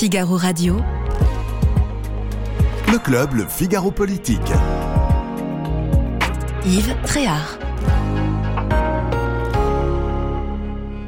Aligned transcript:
Figaro 0.00 0.38
Radio. 0.38 0.76
Le 2.90 2.98
club, 2.98 3.34
le 3.34 3.44
Figaro 3.44 3.90
Politique. 3.90 4.40
Yves 6.64 6.96
Tréhard. 7.04 7.58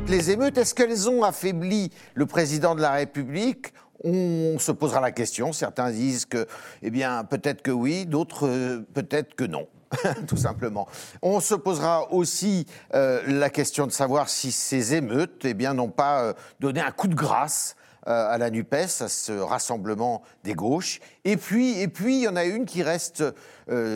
Les 0.08 0.30
émeutes, 0.30 0.58
est-ce 0.58 0.74
qu'elles 0.74 1.08
ont 1.08 1.22
affaibli 1.22 1.90
le 2.12 2.26
président 2.26 2.74
de 2.74 2.82
la 2.82 2.90
République? 2.90 3.72
On 4.04 4.58
se 4.58 4.72
posera 4.72 5.00
la 5.00 5.10
question. 5.10 5.54
Certains 5.54 5.90
disent 5.90 6.26
que, 6.26 6.46
eh 6.82 6.90
bien, 6.90 7.24
peut-être 7.24 7.62
que 7.62 7.70
oui, 7.70 8.04
d'autres 8.04 8.46
euh, 8.46 8.86
peut-être 8.92 9.34
que 9.34 9.44
non. 9.44 9.68
tout 10.26 10.36
simplement. 10.36 10.86
On 11.22 11.40
se 11.40 11.54
posera 11.54 12.12
aussi 12.12 12.66
euh, 12.94 13.22
la 13.26 13.48
question 13.48 13.86
de 13.86 13.92
savoir 13.92 14.28
si 14.28 14.52
ces 14.52 14.94
émeutes 14.94 15.46
eh 15.46 15.54
bien, 15.54 15.72
n'ont 15.72 15.88
pas 15.88 16.24
euh, 16.24 16.32
donné 16.60 16.82
un 16.82 16.90
coup 16.90 17.08
de 17.08 17.14
grâce 17.14 17.74
à 18.04 18.36
la 18.38 18.50
NUPES, 18.50 19.00
à 19.00 19.08
ce 19.08 19.32
rassemblement 19.32 20.22
des 20.44 20.54
gauches. 20.54 21.00
Et 21.24 21.36
puis, 21.36 21.80
et 21.80 21.88
puis, 21.88 22.16
il 22.16 22.22
y 22.22 22.28
en 22.28 22.36
a 22.36 22.44
une 22.44 22.64
qui 22.64 22.82
reste 22.82 23.24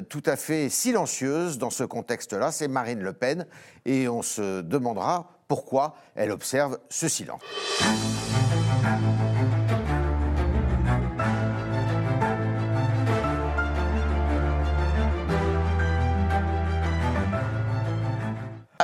tout 0.09 0.23
à 0.27 0.37
fait 0.37 0.69
silencieuse 0.69 1.59
dans 1.59 1.71
ce 1.71 1.85
contexte-là, 1.85 2.53
c'est 2.53 2.69
Marine 2.69 3.01
Le 3.01 3.13
Pen. 3.13 3.47
Et 3.85 4.09
on 4.09 4.23
se 4.23 4.61
demandera 4.63 5.31
pourquoi 5.49 5.97
elle 6.15 6.31
observe 6.31 6.79
ce 6.89 7.09
silence. 7.09 7.41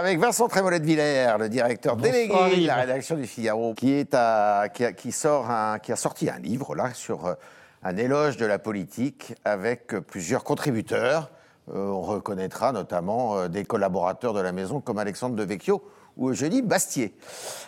Avec 0.02 0.18
Vincent 0.18 0.48
Trémollet 0.48 0.80
de 0.80 0.84
Villers, 0.84 1.36
le 1.38 1.48
directeur 1.48 1.96
délégué 1.96 2.62
de 2.62 2.66
la 2.66 2.74
rédaction 2.74 3.14
du 3.14 3.24
Figaro, 3.24 3.72
qui, 3.72 3.92
est 3.92 4.12
à, 4.14 4.68
qui, 4.68 5.12
sort 5.12 5.48
un, 5.48 5.78
qui 5.78 5.92
a 5.92 5.96
sorti 5.96 6.28
un 6.28 6.40
livre 6.40 6.74
là 6.74 6.92
sur 6.92 7.24
euh, 7.24 7.34
un 7.84 7.96
éloge 7.96 8.36
de 8.36 8.44
la 8.44 8.58
politique 8.58 9.32
avec 9.44 9.94
plusieurs 10.08 10.42
contributeurs. 10.42 11.30
Euh, 11.72 11.86
on 11.86 12.00
reconnaîtra 12.00 12.72
notamment 12.72 13.36
euh, 13.36 13.46
des 13.46 13.64
collaborateurs 13.64 14.34
de 14.34 14.40
la 14.40 14.50
maison 14.50 14.80
comme 14.80 14.98
Alexandre 14.98 15.36
de 15.36 15.44
Vecchio 15.44 15.84
ou 16.16 16.30
Eugénie 16.30 16.62
Bastier. 16.62 17.14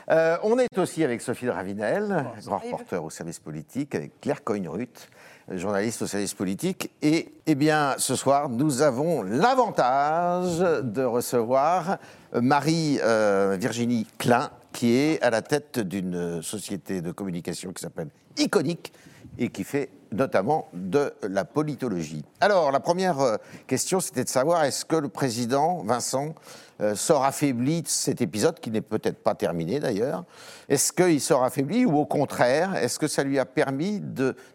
on 0.09 0.59
est 0.59 0.77
aussi 0.77 1.05
avec 1.05 1.21
Sophie 1.23 1.47
de 1.47 1.53
Ravinel, 1.53 2.27
grand 2.45 2.59
reporter 2.59 3.03
au 3.03 3.11
service 3.11 3.39
politique, 3.39 3.95
avec 3.95 4.21
Claire 4.21 4.43
Coignrut, 4.43 5.09
journaliste 5.51 6.03
au 6.03 6.07
service 6.07 6.35
politique. 6.35 6.91
Et 7.03 7.33
eh 7.47 7.55
bien, 7.55 7.95
ce 7.99 8.17
soir, 8.17 8.49
nous 8.49 8.83
avons 8.83 9.23
l'avantage 9.23 10.59
de 10.83 11.03
recevoir 11.03 11.99
Marie-Virginie 12.33 14.07
euh, 14.09 14.15
Klein, 14.19 14.51
qui 14.73 14.97
est 14.97 15.23
à 15.23 15.31
la 15.31 15.43
tête 15.43 15.79
d'une 15.79 16.43
société 16.43 17.01
de 17.01 17.13
communication 17.13 17.73
qui 17.73 17.83
s'appelle 17.83 18.09
Iconique 18.39 18.93
et 19.39 19.49
qui 19.49 19.65
fait 19.65 19.91
notamment 20.13 20.69
de 20.73 21.13
la 21.23 21.45
politologie. 21.45 22.25
Alors, 22.41 22.71
la 22.71 22.81
première 22.81 23.21
euh, 23.21 23.37
question, 23.67 24.01
c'était 24.01 24.25
de 24.25 24.29
savoir 24.29 24.65
est-ce 24.65 24.85
que 24.85 24.97
le 24.97 25.09
président 25.09 25.83
Vincent 25.83 26.35
euh, 26.81 26.95
sort 26.95 27.25
affaibli 27.25 27.83
de 27.83 27.89
cet 27.89 28.21
épisode, 28.21 28.61
qui 28.61 28.71
n'est 28.71 28.81
peut-être 28.81 29.23
pas 29.23 29.35
terminé 29.35 29.81
d'ailleurs? 29.81 30.25
Est-ce 30.69 30.93
qu'il 30.93 31.21
sort 31.21 31.43
affaibli 31.43 31.85
ou 31.85 31.97
au 31.99 32.07
contraire, 32.07 32.77
est-ce 32.77 32.99
que 32.99 33.09
ça 33.09 33.25
lui 33.25 33.39
a 33.39 33.45
permis 33.45 34.01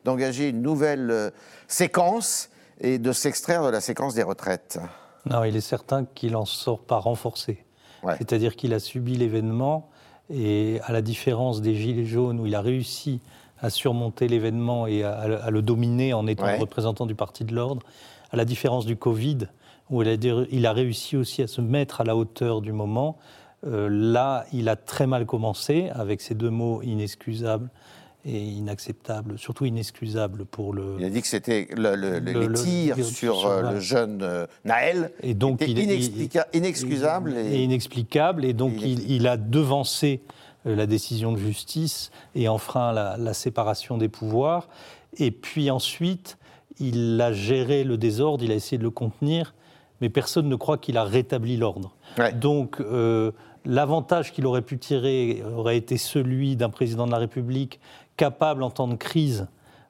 d'engager 0.06 0.50
une 0.50 0.62
nouvelle 0.62 1.12
euh, 1.12 1.30
séquence 1.68 2.50
et 2.80 2.98
de 2.98 3.12
s'extraire 3.12 3.64
de 3.64 3.70
la 3.70 3.82
séquence 3.82 4.14
des 4.14 4.24
retraites? 4.24 4.80
Non, 5.26 5.44
il 5.44 5.56
est 5.56 5.62
certain 5.62 6.06
qu'il 6.06 6.36
en 6.36 6.46
sort 6.46 6.80
pas 6.80 6.98
renforcé. 6.98 7.66
C'est-à-dire 8.18 8.56
qu'il 8.56 8.74
a 8.74 8.80
subi 8.80 9.18
l'événement 9.18 9.90
et 10.30 10.80
à 10.86 10.94
la 10.94 11.02
différence 11.02 11.62
des 11.62 11.76
Gilets 11.76 12.06
jaunes 12.06 12.40
où 12.40 12.46
il 12.46 12.56
a 12.56 12.62
réussi 12.62 13.20
à 13.62 13.70
surmonter 13.70 14.28
l'événement 14.28 14.88
et 14.88 15.04
à, 15.04 15.50
le 15.50 15.62
dominer 15.62 16.14
en 16.14 16.28
étant 16.28 16.58
représentant 16.58 17.06
du 17.06 17.16
Parti 17.16 17.44
de 17.44 17.54
l'ordre, 17.54 17.84
à 18.32 18.38
la 18.38 18.46
différence 18.46 18.86
du 18.86 18.96
Covid, 18.96 19.48
où 19.90 20.04
il 20.04 20.66
a, 20.66 20.74
réussi 20.74 21.18
aussi 21.18 21.42
à 21.42 21.48
se 21.48 21.62
mettre 21.62 22.02
à 22.02 22.04
la 22.04 22.16
hauteur 22.16 22.62
du 22.62 22.72
moment. 22.72 23.18
Euh, 23.66 23.90
là, 23.90 24.46
il 24.54 24.70
a 24.70 24.76
très 24.76 25.08
mal 25.08 25.26
commencé 25.26 25.90
avec 25.94 26.22
ces 26.22 26.36
deux 26.36 26.50
mots 26.50 26.82
inexcusables 26.84 27.70
et 28.26 28.38
inacceptables, 28.38 29.38
surtout 29.40 29.66
inexcusables 29.66 30.46
pour 30.46 30.74
le. 30.74 30.96
Il 31.00 31.06
a 31.06 31.10
dit 31.10 31.22
que 31.22 31.28
c'était 31.28 31.68
le, 31.76 32.20
les 32.20 32.54
tirs 32.54 33.04
sur, 33.06 33.62
le 33.62 33.80
jeune 33.80 34.20
euh, 34.22 34.46
Naël. 34.66 35.12
Et 35.24 35.34
donc, 35.34 35.62
il, 35.62 35.80
inexcusable 36.54 37.36
et, 37.36 37.64
inexplicable. 37.64 38.46
Et 38.46 38.54
donc, 38.54 38.74
il, 38.82 39.28
a 39.28 39.38
devancé 39.38 40.22
la 40.74 40.86
décision 40.86 41.32
de 41.32 41.38
justice 41.38 42.12
et 42.36 42.48
enfreint 42.48 42.92
la, 42.92 43.18
la 43.18 43.34
séparation 43.34 43.98
des 43.98 44.10
pouvoirs. 44.10 44.68
Et 45.18 45.32
puis 45.32 45.72
ensuite, 45.72 46.38
il 46.80 47.20
a 47.22 47.34
géré 47.34 47.84
le 47.84 47.98
désordre, 47.98 48.44
il 48.44 48.52
a 48.52 48.56
essayé 48.56 48.78
de 48.78 48.84
le 48.84 48.92
contenir 48.92 49.54
mais 50.02 50.10
personne 50.10 50.48
ne 50.48 50.56
croit 50.56 50.78
qu'il 50.78 50.98
a 50.98 51.04
rétabli 51.04 51.58
l'ordre. 51.58 51.96
Donc, 52.36 52.80
euh, 52.80 53.32
l'avantage 53.66 54.32
qu'il 54.32 54.46
aurait 54.46 54.62
pu 54.62 54.78
tirer 54.78 55.44
aurait 55.56 55.78
été 55.78 55.98
celui 55.98 56.56
d'un 56.56 56.70
président 56.70 57.06
de 57.06 57.12
la 57.12 57.18
République 57.18 57.80
capable, 58.18 58.64
en 58.64 58.70
temps 58.70 58.88
de 58.88 58.96
crise, 58.96 59.48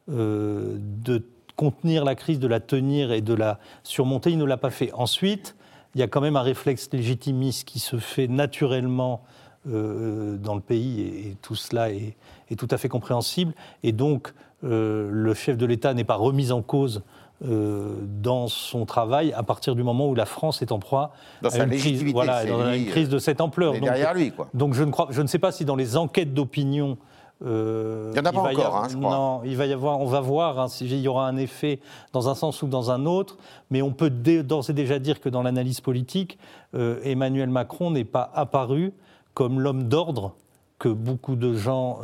euh, 0.09 0.77
de 0.79 1.23
contenir 1.55 2.05
la 2.05 2.15
crise, 2.15 2.39
de 2.39 2.47
la 2.47 2.59
tenir 2.59 3.11
et 3.11 3.21
de 3.21 3.33
la 3.33 3.59
surmonter. 3.83 4.31
Il 4.31 4.37
ne 4.37 4.45
l'a 4.45 4.57
pas 4.57 4.69
fait. 4.69 4.91
Ensuite, 4.93 5.55
il 5.95 6.01
y 6.01 6.03
a 6.03 6.07
quand 6.07 6.21
même 6.21 6.35
un 6.35 6.41
réflexe 6.41 6.89
légitimiste 6.91 7.67
qui 7.67 7.79
se 7.79 7.97
fait 7.97 8.27
naturellement 8.27 9.23
euh, 9.69 10.37
dans 10.37 10.55
le 10.55 10.61
pays, 10.61 11.01
et, 11.01 11.37
tout 11.41 11.55
cela 11.55 11.91
est, 11.91 12.15
est, 12.49 12.55
tout 12.55 12.67
à 12.71 12.77
fait 12.77 12.89
compréhensible. 12.89 13.53
Et 13.83 13.91
donc, 13.91 14.33
le 14.61 15.33
chef 15.33 15.57
de 15.57 15.65
l'État 15.65 15.93
n'est 15.93 16.03
pas 16.03 16.15
remis 16.15 16.51
en 16.51 16.61
cause 16.61 17.01
euh, 17.47 17.93
dans 18.03 18.49
son 18.49 18.85
travail 18.85 19.31
à 19.31 19.43
partir 19.43 19.73
du 19.73 19.81
moment 19.81 20.09
où 20.09 20.13
la 20.13 20.25
France 20.25 20.61
est 20.61 20.73
en 20.73 20.79
proie 20.79 21.13
à 21.41 21.57
une, 21.57 21.69
crise, 21.69 22.03
voilà, 22.11 22.43
dans 22.43 22.73
une 22.73 22.87
crise 22.87 23.07
de 23.07 23.17
cette 23.17 23.39
ampleur. 23.39 23.71
Donc, 23.71 23.83
derrière 23.83 24.13
lui, 24.13 24.31
quoi. 24.31 24.49
Donc 24.53 24.73
je 24.73 24.83
ne, 24.83 24.91
crois, 24.91 25.07
je 25.09 25.21
ne 25.21 25.27
sais 25.27 25.39
pas 25.39 25.53
si 25.53 25.63
dans 25.63 25.77
les 25.77 25.95
enquêtes 25.95 26.33
d'opinion 26.33 26.97
euh, 27.45 28.11
il 28.13 28.21
n'y 28.21 28.27
en 28.27 28.29
a 28.29 28.33
pas 28.33 28.41
encore, 28.41 28.75
hein, 28.75 28.87
je 28.89 28.97
crois. 28.97 29.11
Non, 29.11 29.41
il 29.45 29.55
va 29.55 29.67
y 29.67 29.71
avoir, 29.71 30.01
on 30.01 30.05
va 30.05 30.19
voir 30.19 30.59
hein, 30.59 30.67
s'il 30.67 30.93
y 30.99 31.07
aura 31.07 31.29
un 31.29 31.37
effet 31.37 31.79
dans 32.11 32.27
un 32.27 32.35
sens 32.35 32.61
ou 32.61 32.67
dans 32.67 32.91
un 32.91 33.05
autre, 33.05 33.37
mais 33.69 33.81
on 33.81 33.91
peut 33.91 34.09
d'ores 34.09 34.69
et 34.69 34.73
déjà 34.73 34.99
dire 34.99 35.21
que 35.21 35.29
dans 35.29 35.41
l'analyse 35.41 35.79
politique, 35.79 36.37
euh, 36.75 36.99
Emmanuel 37.05 37.49
Macron 37.49 37.91
n'est 37.91 38.03
pas 38.03 38.29
apparu 38.35 38.91
comme 39.33 39.59
l'homme 39.59 39.87
d'ordre 39.87 40.35
que 40.79 40.89
beaucoup 40.89 41.35
de 41.35 41.53
gens 41.53 41.99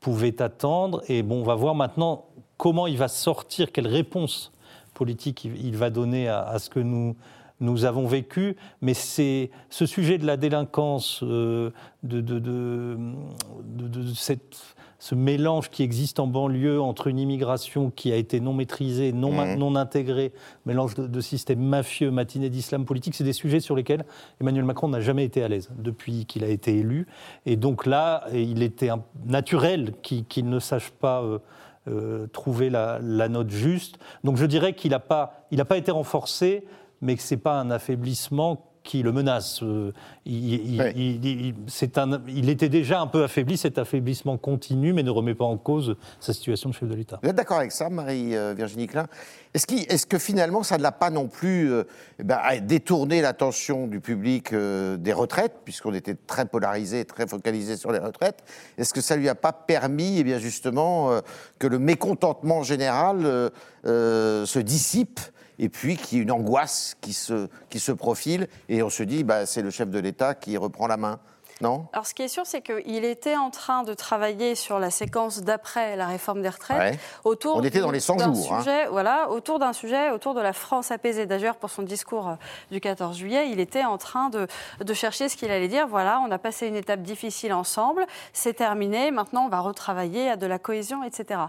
pouvaient 0.00 0.40
attendre. 0.42 1.02
Et 1.08 1.22
bon, 1.22 1.40
on 1.40 1.44
va 1.44 1.54
voir 1.54 1.74
maintenant 1.74 2.26
comment 2.56 2.86
il 2.86 2.98
va 2.98 3.08
sortir, 3.08 3.72
quelle 3.72 3.86
réponse 3.86 4.52
politique 4.94 5.44
il, 5.44 5.76
va 5.76 5.90
donner 5.90 6.28
à, 6.28 6.58
ce 6.58 6.68
que 6.68 6.80
nous, 6.80 7.16
nous 7.60 7.84
avons 7.84 8.06
vécu, 8.06 8.56
mais 8.82 8.94
c'est 8.94 9.50
ce 9.70 9.86
sujet 9.86 10.18
de 10.18 10.26
la 10.26 10.36
délinquance, 10.36 11.20
euh, 11.22 11.70
de, 12.02 12.20
de, 12.20 12.38
de, 12.40 14.14
cette, 14.14 14.76
ce 14.98 15.14
mélange 15.14 15.70
qui 15.70 15.82
existe 15.82 16.18
en 16.18 16.26
banlieue 16.26 16.80
entre 16.80 17.06
une 17.06 17.18
immigration 17.18 17.90
qui 17.90 18.12
a 18.12 18.16
été 18.16 18.40
non 18.40 18.52
maîtrisée, 18.52 19.12
non, 19.12 19.32
mmh. 19.32 19.54
non 19.54 19.76
intégrée, 19.76 20.32
mélange 20.66 20.94
de, 20.94 21.20
systèmes 21.20 21.60
mafieux, 21.60 22.10
matinée 22.10 22.50
d'islam 22.50 22.84
politique, 22.84 23.14
c'est 23.14 23.24
des 23.24 23.32
sujets 23.32 23.60
sur 23.60 23.76
lesquels 23.76 24.04
Emmanuel 24.40 24.64
Macron 24.64 24.88
n'a 24.88 25.00
jamais 25.00 25.24
été 25.24 25.42
à 25.42 25.48
l'aise 25.48 25.70
depuis 25.78 26.26
qu'il 26.26 26.42
a 26.42 26.48
été 26.48 26.76
élu. 26.76 27.06
Et 27.46 27.56
donc 27.56 27.86
là, 27.86 28.24
il 28.32 28.62
était 28.62 28.90
naturel 29.26 29.94
qu'il 30.02 30.48
ne 30.48 30.58
sache 30.58 30.90
pas... 30.90 31.22
Euh, 31.22 31.38
euh, 31.86 32.26
trouver 32.26 32.68
la, 32.68 33.00
note 33.00 33.48
juste. 33.48 33.98
Donc 34.22 34.36
je 34.36 34.44
dirais 34.44 34.74
qu'il 34.74 34.90
n'a 34.90 34.98
pas, 34.98 35.46
il 35.50 35.64
pas 35.64 35.78
été 35.78 35.90
renforcé, 35.90 36.66
mais 37.00 37.16
que 37.16 37.22
ce 37.22 37.34
n'est 37.34 37.40
pas 37.40 37.58
un 37.58 37.70
affaiblissement 37.70 38.67
qui 38.88 39.02
le 39.02 39.12
menace. 39.12 39.62
Euh, 39.62 39.92
il, 40.24 40.80
un, 40.80 42.20
il, 42.26 42.48
était 42.48 42.70
déjà 42.70 43.00
un 43.00 43.06
peu 43.06 43.22
affaibli, 43.22 43.58
cet 43.58 43.76
affaiblissement 43.76 44.38
continue, 44.38 44.94
mais 44.94 45.02
ne 45.02 45.10
remet 45.10 45.34
pas 45.34 45.44
en 45.44 45.58
cause 45.58 45.96
sa 46.20 46.32
situation 46.32 46.70
de 46.70 46.74
chef 46.74 46.88
de 46.88 46.94
l'État. 46.94 47.20
Vous 47.22 47.28
êtes 47.28 47.36
d'accord 47.36 47.58
avec 47.58 47.72
ça, 47.72 47.90
Marie-Virginie 47.90 48.86
Klein? 48.86 49.06
Est-ce, 49.52 49.66
est 49.70 50.08
que 50.08 50.18
finalement, 50.18 50.62
ça 50.62 50.78
ne 50.78 50.82
l'a 50.82 50.92
pas 50.92 51.10
non 51.10 51.28
plus 51.28 51.70
euh, 51.70 51.84
eh 52.18 52.24
ben, 52.24 52.38
détourné 52.62 53.20
l'attention 53.20 53.86
du 53.86 54.00
public 54.00 54.54
euh, 54.54 54.96
des 54.96 55.12
retraites, 55.12 55.56
puisqu'on 55.64 55.92
était 55.92 56.14
très 56.14 56.46
polarisé, 56.46 57.04
très 57.04 57.26
focalisé 57.26 57.76
sur 57.76 57.92
les 57.92 57.98
retraites? 57.98 58.42
Est-ce 58.78 58.94
que 58.94 59.02
ça 59.02 59.16
ne 59.16 59.20
lui 59.20 59.28
a 59.28 59.34
pas 59.34 59.52
permis, 59.52 60.18
eh 60.18 60.24
bien 60.24 60.38
justement, 60.38 61.10
que 61.58 61.66
le 61.66 61.78
mécontentement 61.78 62.62
général 62.62 63.50
se 63.84 64.58
dissipe 64.58 65.20
et 65.58 65.68
puis 65.68 65.96
qu'il 65.96 66.18
y 66.18 66.20
ait 66.20 66.24
une 66.24 66.30
angoisse 66.30 66.96
qui 67.00 67.12
se, 67.12 67.48
qui 67.70 67.80
se 67.80 67.92
profile, 67.92 68.48
et 68.68 68.82
on 68.82 68.90
se 68.90 69.02
dit, 69.02 69.24
bah, 69.24 69.46
c'est 69.46 69.62
le 69.62 69.70
chef 69.70 69.90
de 69.90 69.98
l'État 69.98 70.34
qui 70.34 70.56
reprend 70.56 70.86
la 70.86 70.96
main. 70.96 71.20
Non 71.60 71.86
Alors, 71.92 72.06
ce 72.06 72.14
qui 72.14 72.22
est 72.22 72.28
sûr, 72.28 72.44
c'est 72.46 72.60
qu'il 72.60 73.04
était 73.04 73.36
en 73.36 73.50
train 73.50 73.82
de 73.82 73.94
travailler 73.94 74.54
sur 74.54 74.78
la 74.78 74.90
séquence 74.90 75.42
d'après 75.42 75.96
la 75.96 76.06
réforme 76.06 76.42
des 76.42 76.48
retraites. 76.48 76.94
Ouais. 76.94 76.98
Autour 77.24 77.56
On 77.56 77.62
était 77.62 77.80
dans 77.80 77.90
les 77.90 78.00
100 78.00 78.16
d'un 78.16 78.32
jours, 78.32 78.52
hein. 78.52 78.64
Voilà, 78.90 79.30
autour 79.30 79.58
d'un 79.58 79.72
sujet, 79.72 80.10
autour 80.10 80.34
de 80.34 80.40
la 80.40 80.52
France 80.52 80.90
apaisée. 80.90 81.26
D'ailleurs, 81.26 81.56
pour 81.56 81.70
son 81.70 81.82
discours 81.82 82.28
euh, 82.28 82.34
du 82.70 82.80
14 82.80 83.16
juillet, 83.16 83.50
il 83.50 83.60
était 83.60 83.84
en 83.84 83.98
train 83.98 84.28
de, 84.28 84.46
de 84.80 84.94
chercher 84.94 85.28
ce 85.28 85.36
qu'il 85.36 85.50
allait 85.50 85.68
dire. 85.68 85.86
Voilà, 85.88 86.20
on 86.26 86.30
a 86.30 86.38
passé 86.38 86.66
une 86.66 86.76
étape 86.76 87.02
difficile 87.02 87.52
ensemble, 87.52 88.06
c'est 88.32 88.54
terminé, 88.54 89.10
maintenant 89.10 89.44
on 89.46 89.48
va 89.48 89.60
retravailler 89.60 90.30
à 90.30 90.36
de 90.36 90.46
la 90.46 90.58
cohésion, 90.58 91.02
etc. 91.04 91.40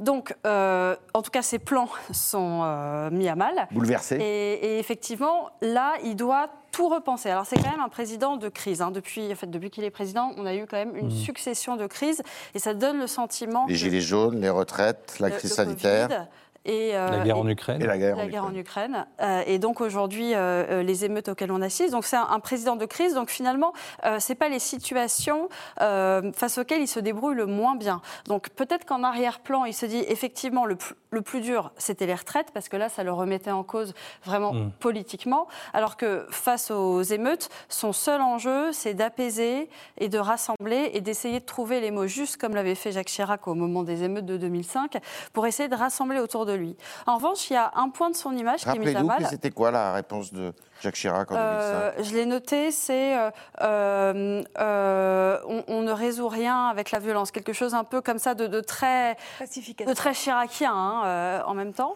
Donc, 0.00 0.34
euh, 0.46 0.96
en 1.14 1.22
tout 1.22 1.30
cas, 1.30 1.42
ses 1.42 1.58
plans 1.58 1.88
sont 2.12 2.62
euh, 2.64 3.10
mis 3.10 3.28
à 3.28 3.34
mal. 3.34 3.68
Bouleversé. 3.70 4.16
Et, 4.16 4.52
et 4.66 4.78
effectivement, 4.78 5.50
là, 5.60 5.94
il 6.04 6.16
doit 6.16 6.48
tout 6.78 6.88
repenser. 6.88 7.28
Alors, 7.28 7.44
c'est 7.44 7.56
quand 7.56 7.72
même 7.72 7.80
un 7.80 7.88
président 7.88 8.36
de 8.36 8.48
crise. 8.48 8.82
hein. 8.82 8.92
Depuis, 8.92 9.32
en 9.32 9.34
fait, 9.34 9.50
depuis 9.50 9.68
qu'il 9.68 9.82
est 9.82 9.90
président, 9.90 10.30
on 10.36 10.46
a 10.46 10.54
eu 10.54 10.64
quand 10.66 10.76
même 10.76 10.94
une 10.94 11.10
succession 11.10 11.74
de 11.74 11.88
crises. 11.88 12.22
Et 12.54 12.60
ça 12.60 12.72
donne 12.72 12.98
le 13.00 13.08
sentiment. 13.08 13.66
Les 13.66 13.72
que 13.74 13.78
gilets 13.80 14.00
jaunes, 14.00 14.40
les 14.40 14.48
retraites, 14.48 15.16
la 15.18 15.28
le- 15.28 15.34
crise 15.34 15.50
le 15.50 15.56
sanitaire 15.56 16.06
Covid 16.08 16.20
et, 16.64 16.90
euh, 16.96 17.10
La 17.10 17.24
guerre 17.24 17.36
et- 17.36 17.40
en 17.40 17.48
Ukraine. 17.48 17.82
et 17.82 17.86
la 17.86 17.98
guerre. 17.98 18.16
la 18.16 18.24
en 18.24 18.26
guerre 18.26 18.44
en 18.44 18.54
Ukraine. 18.54 19.06
Euh, 19.20 19.42
et 19.46 19.58
donc 19.58 19.80
aujourd'hui, 19.80 20.32
euh, 20.34 20.82
les 20.82 21.04
émeutes 21.04 21.28
auxquelles 21.28 21.52
on 21.52 21.62
assiste. 21.62 21.92
Donc 21.92 22.04
c'est 22.04 22.16
un, 22.16 22.26
un 22.30 22.40
président 22.40 22.76
de 22.76 22.84
crise. 22.86 23.14
Donc 23.14 23.30
finalement, 23.30 23.72
euh, 24.04 24.16
c'est 24.20 24.34
pas 24.34 24.48
les 24.48 24.58
situations 24.58 25.48
euh, 25.80 26.32
face 26.34 26.58
auxquelles 26.58 26.82
il 26.82 26.88
se 26.88 27.00
débrouille 27.00 27.34
le 27.36 27.46
moins 27.46 27.74
bien. 27.76 28.00
Donc 28.26 28.50
peut-être 28.50 28.84
qu'en 28.84 29.02
arrière-plan, 29.02 29.64
il 29.64 29.72
se 29.74 29.86
dit 29.86 30.04
effectivement 30.08 30.64
le, 30.66 30.76
plus- 30.76 30.94
le 31.10 31.22
plus 31.22 31.40
dur, 31.40 31.72
c'était 31.78 32.06
les 32.06 32.14
retraites, 32.14 32.50
parce 32.52 32.68
que 32.68 32.76
là, 32.76 32.88
ça 32.88 33.02
le 33.02 33.12
remettait 33.12 33.50
en 33.50 33.62
cause 33.64 33.94
vraiment 34.24 34.52
Mm. 34.52 34.70
politiquement. 34.80 35.46
Alors 35.72 35.96
que 35.96 36.26
face 36.30 36.70
aux 36.70 37.02
émeutes, 37.02 37.48
son 37.68 37.92
seul 37.92 38.20
enjeu, 38.20 38.72
c'est 38.72 38.94
d'apaiser 38.94 39.70
et 39.98 40.08
de 40.08 40.18
rassembler 40.18 40.90
et 40.92 41.00
d'essayer 41.00 41.40
de 41.40 41.44
trouver 41.44 41.80
les 41.80 41.90
mots 41.90 42.06
justes, 42.06 42.36
comme 42.38 42.54
l'avait 42.54 42.74
fait 42.74 42.92
Jacques 42.92 43.06
Chirac 43.08 43.46
au 43.48 43.54
moment 43.54 43.82
des 43.84 44.02
émeutes 44.04 44.26
de 44.26 44.36
2005, 44.36 44.98
pour 45.32 45.46
essayer 45.46 45.68
de 45.68 45.74
rassembler 45.74 46.18
autour 46.20 46.44
de 46.46 46.47
lui. 46.56 46.76
En 47.06 47.16
revanche, 47.16 47.50
il 47.50 47.54
y 47.54 47.56
a 47.56 47.72
un 47.76 47.88
point 47.90 48.10
de 48.10 48.16
son 48.16 48.36
image 48.36 48.60
qui 48.62 48.68
est 48.68 48.78
mis 48.78 48.94
à 48.94 49.02
mal. 49.02 49.26
c'était 49.28 49.50
quoi 49.50 49.70
la 49.70 49.92
réponse 49.92 50.32
de 50.32 50.52
Jacques 50.82 50.94
Chirac 50.94 51.30
en 51.32 51.36
Euh, 51.36 51.90
2005 51.96 52.04
je 52.10 52.16
l'ai 52.16 52.26
noté, 52.26 52.70
c'est 52.70 53.16
euh, 53.18 53.30
euh, 53.62 54.42
euh, 54.58 55.38
on, 55.46 55.64
on 55.68 55.82
ne 55.82 55.92
résout 55.92 56.28
rien 56.28 56.66
avec 56.68 56.90
la 56.90 56.98
violence, 56.98 57.30
quelque 57.30 57.52
chose 57.52 57.74
un 57.74 57.84
peu 57.84 58.00
comme 58.00 58.18
ça 58.18 58.34
de, 58.34 58.46
de 58.46 58.60
très 58.60 59.16
de 59.40 59.94
très 59.94 60.14
chiracien 60.14 60.72
hein, 60.74 61.02
euh, 61.04 61.40
en 61.44 61.54
même 61.54 61.72
temps. 61.72 61.94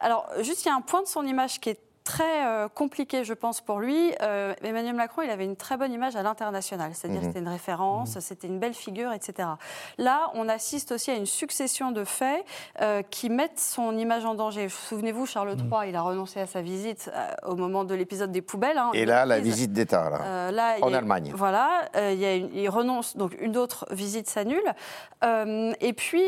Alors, 0.00 0.26
juste, 0.40 0.64
il 0.64 0.68
y 0.68 0.70
a 0.70 0.74
un 0.74 0.80
point 0.80 1.02
de 1.02 1.06
son 1.08 1.24
image 1.26 1.60
qui 1.60 1.70
est 1.70 1.80
très 2.04 2.46
euh, 2.46 2.68
compliqué, 2.68 3.24
je 3.24 3.32
pense, 3.32 3.62
pour 3.62 3.80
lui. 3.80 4.12
Euh, 4.20 4.52
Emmanuel 4.62 4.94
Macron, 4.94 5.22
il 5.22 5.30
avait 5.30 5.44
une 5.46 5.56
très 5.56 5.78
bonne 5.78 5.90
image 5.90 6.14
à 6.16 6.22
l'international, 6.22 6.90
c'est-à-dire 6.94 7.20
Mhm. 7.22 7.26
c'était 7.28 7.38
une 7.40 7.48
référence, 7.48 8.18
c'était 8.20 8.46
une 8.46 8.58
belle 8.58 8.74
figure, 8.74 9.10
etc. 9.12 9.48
Là, 9.96 10.30
on 10.34 10.48
assiste 10.50 10.92
aussi 10.92 11.10
à 11.10 11.14
une 11.14 11.24
succession 11.26 11.92
de 11.92 12.04
faits 12.04 12.44
euh, 12.82 13.00
qui 13.02 13.30
mettent 13.30 13.58
son 13.58 13.96
image 13.96 14.26
en 14.26 14.34
danger. 14.34 14.68
Souvenez-vous, 14.68 15.24
Charles 15.24 15.56
III, 15.58 15.88
il 15.88 15.96
a 15.96 16.02
renoncé 16.02 16.40
à 16.40 16.46
sa 16.46 16.60
visite 16.60 17.10
au 17.46 17.56
moment 17.56 17.84
de 17.84 17.94
l'épisode 17.94 18.30
des 18.30 18.42
poubelles. 18.42 18.78
hein, 18.78 18.90
Et 18.92 19.06
là, 19.06 19.24
la 19.24 19.40
visite 19.40 19.72
d'État, 19.72 20.10
là. 20.10 20.50
Là, 20.52 20.76
En 20.82 20.92
a- 20.92 20.98
Allemagne. 20.98 21.32
Voilà, 21.34 21.88
il, 21.96 22.18
y 22.18 22.26
a 22.26 22.34
une- 22.36 22.54
il 22.54 22.68
renonce, 22.68 23.16
donc 23.16 23.34
une 23.40 23.56
autre 23.56 23.86
visite 23.90 24.28
s'annule. 24.28 24.74
Et 25.80 25.92
puis, 25.94 26.22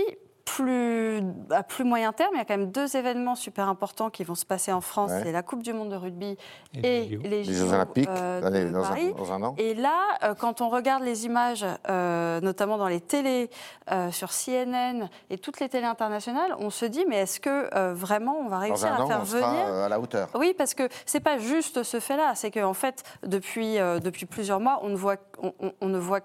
plus, 0.47 1.21
à 1.51 1.63
plus 1.63 1.85
moyen 1.85 2.13
terme, 2.13 2.31
il 2.35 2.39
y 2.39 2.41
a 2.41 2.45
quand 2.45 2.57
même 2.57 2.71
deux 2.71 2.97
événements 2.97 3.35
super 3.35 3.69
importants 3.69 4.09
qui 4.11 4.25
vont 4.25 4.35
se 4.37 4.47
passer 4.47 4.73
en 4.73 4.81
France. 4.81 5.11
Ouais. 5.11 5.21
C'est 5.25 5.33
la 5.33 5.43
Coupe 5.43 5.63
du 5.63 5.73
Monde 5.75 5.91
de 5.91 5.97
rugby 5.97 6.39
Et 6.83 7.13
et, 7.13 7.17
les 7.19 7.45
Jeux 7.45 7.73
Olympiques, 7.73 8.09
euh, 8.09 8.41
dans, 8.41 8.49
les- 8.51 8.65
de 8.65 8.71
dans 8.71 8.83
Paris. 8.83 9.13
un, 9.15 9.19
dans 9.19 9.33
un 9.33 9.43
an 9.43 9.55
Et 9.59 9.75
là, 9.75 9.99
euh, 10.23 10.35
quand 10.35 10.61
on 10.63 10.69
regarde 10.71 11.03
les 11.03 11.27
images, 11.27 11.67
euh, 11.91 12.41
notamment 12.41 12.79
dans 12.79 12.89
les 12.89 13.01
télés, 13.01 13.51
euh, 13.91 14.11
sur 14.11 14.31
CNN 14.33 15.09
et 15.31 15.37
toutes 15.39 15.61
les 15.61 15.69
télés 15.69 15.87
internationales, 15.87 16.55
on 16.59 16.71
se 16.71 16.87
dit, 16.87 17.05
mais 17.09 17.17
est-ce 17.17 17.41
que 17.41 17.69
euh, 17.77 17.93
vraiment 17.93 18.39
on 18.39 18.49
va 18.49 18.57
Dans 18.57 18.63
réussir 18.63 18.93
un 18.93 18.97
à 18.97 19.03
an, 19.03 19.07
faire 19.09 19.19
on 19.23 19.25
sera 19.27 19.51
venir 19.51 19.65
euh, 19.69 19.87
à 19.87 19.89
la 19.89 20.01
hauteur. 20.01 20.29
oui, 20.39 20.55
parce 20.57 20.75
que 20.75 20.89
c'est 21.05 21.21
pas 21.21 21.39
juste 21.39 21.83
ce 21.83 22.01
fait-là, 22.01 22.35
c'est 22.35 22.51
qu'en 22.51 22.75
fait, 22.75 23.03
depuis, 23.25 23.79
euh, 23.79 23.99
depuis 23.99 24.27
plusieurs 24.27 24.61
mois, 24.61 24.79
on 24.83 24.89
ne 24.89 24.97
voit, 24.97 25.17
on, 25.43 25.53
on- 25.61 25.73
on 25.81 25.89
ne 25.89 25.99
voit 25.99 26.21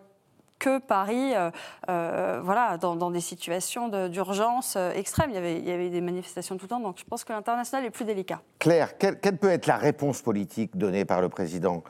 que 0.62 0.78
Paris, 0.78 1.34
euh, 1.36 1.50
euh, 1.90 2.40
voilà, 2.44 2.78
dans, 2.78 2.96
dans 2.96 3.10
des 3.12 3.20
situations 3.20 3.90
de- 3.90 4.08
d'urgence 4.08 4.76
euh, 4.78 4.92
extrêmes. 4.94 5.32
Il 5.32 5.36
y, 5.36 5.40
avait, 5.40 5.58
il 5.58 5.68
y 5.68 5.72
avait 5.72 5.90
des 5.90 6.02
manifestations 6.02 6.56
tout 6.56 6.66
le 6.66 6.70
temps, 6.70 6.80
donc 6.80 6.98
je 7.00 7.04
pense 7.04 7.24
que 7.24 7.34
l'international 7.34 7.86
est 7.86 7.90
plus 7.90 8.06
délicat. 8.06 8.42
Claire, 8.60 8.98
quelle, 8.98 9.20
quelle 9.20 9.38
peut 9.38 9.50
être 9.50 9.66
la 9.66 9.78
réponse 9.78 10.22
politique 10.22 10.78
donnée 10.78 11.04
par 11.04 11.20
le 11.20 11.30
président? 11.30 11.84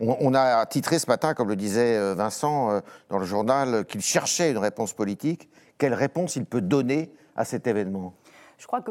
On, 0.00 0.16
on 0.20 0.34
a 0.34 0.66
titré 0.66 0.98
ce 0.98 1.06
matin, 1.08 1.32
comme 1.34 1.48
le 1.48 1.56
disait 1.56 2.14
Vincent 2.14 2.80
dans 3.08 3.18
le 3.18 3.24
journal, 3.24 3.84
qu'il 3.86 4.02
cherchait 4.02 4.50
une 4.50 4.58
réponse 4.58 4.92
politique. 4.92 5.48
Quelle 5.78 5.94
réponse 5.94 6.36
il 6.36 6.44
peut 6.44 6.60
donner 6.60 7.10
à 7.36 7.44
cet 7.46 7.66
événement? 7.66 8.12
Je 8.58 8.66
crois 8.66 8.82
que 8.82 8.90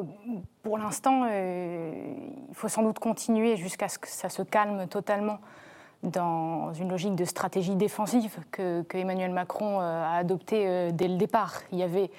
pour 0.63 0.79
l'instant, 0.79 1.27
euh, 1.29 1.91
il 2.49 2.55
faut 2.55 2.67
sans 2.67 2.81
doute 2.81 2.97
continuer 2.97 3.55
jusqu'à 3.57 3.87
ce 3.87 3.99
que 3.99 4.07
ça 4.07 4.27
se 4.27 4.41
calme 4.41 4.87
totalement 4.87 5.37
dans 6.03 6.73
une 6.73 6.89
logique 6.89 7.15
de 7.15 7.25
stratégie 7.25 7.75
défensive 7.75 8.37
que, 8.51 8.83
que 8.83 8.97
Emmanuel 8.97 9.31
Macron 9.31 9.81
euh, 9.81 10.03
a 10.05 10.17
adoptée 10.17 10.65
euh, 10.67 10.91
dès 10.91 11.07
le 11.07 11.17
départ. 11.17 11.55
Il 11.71 11.77
y 11.79 11.83
avait 11.83 12.09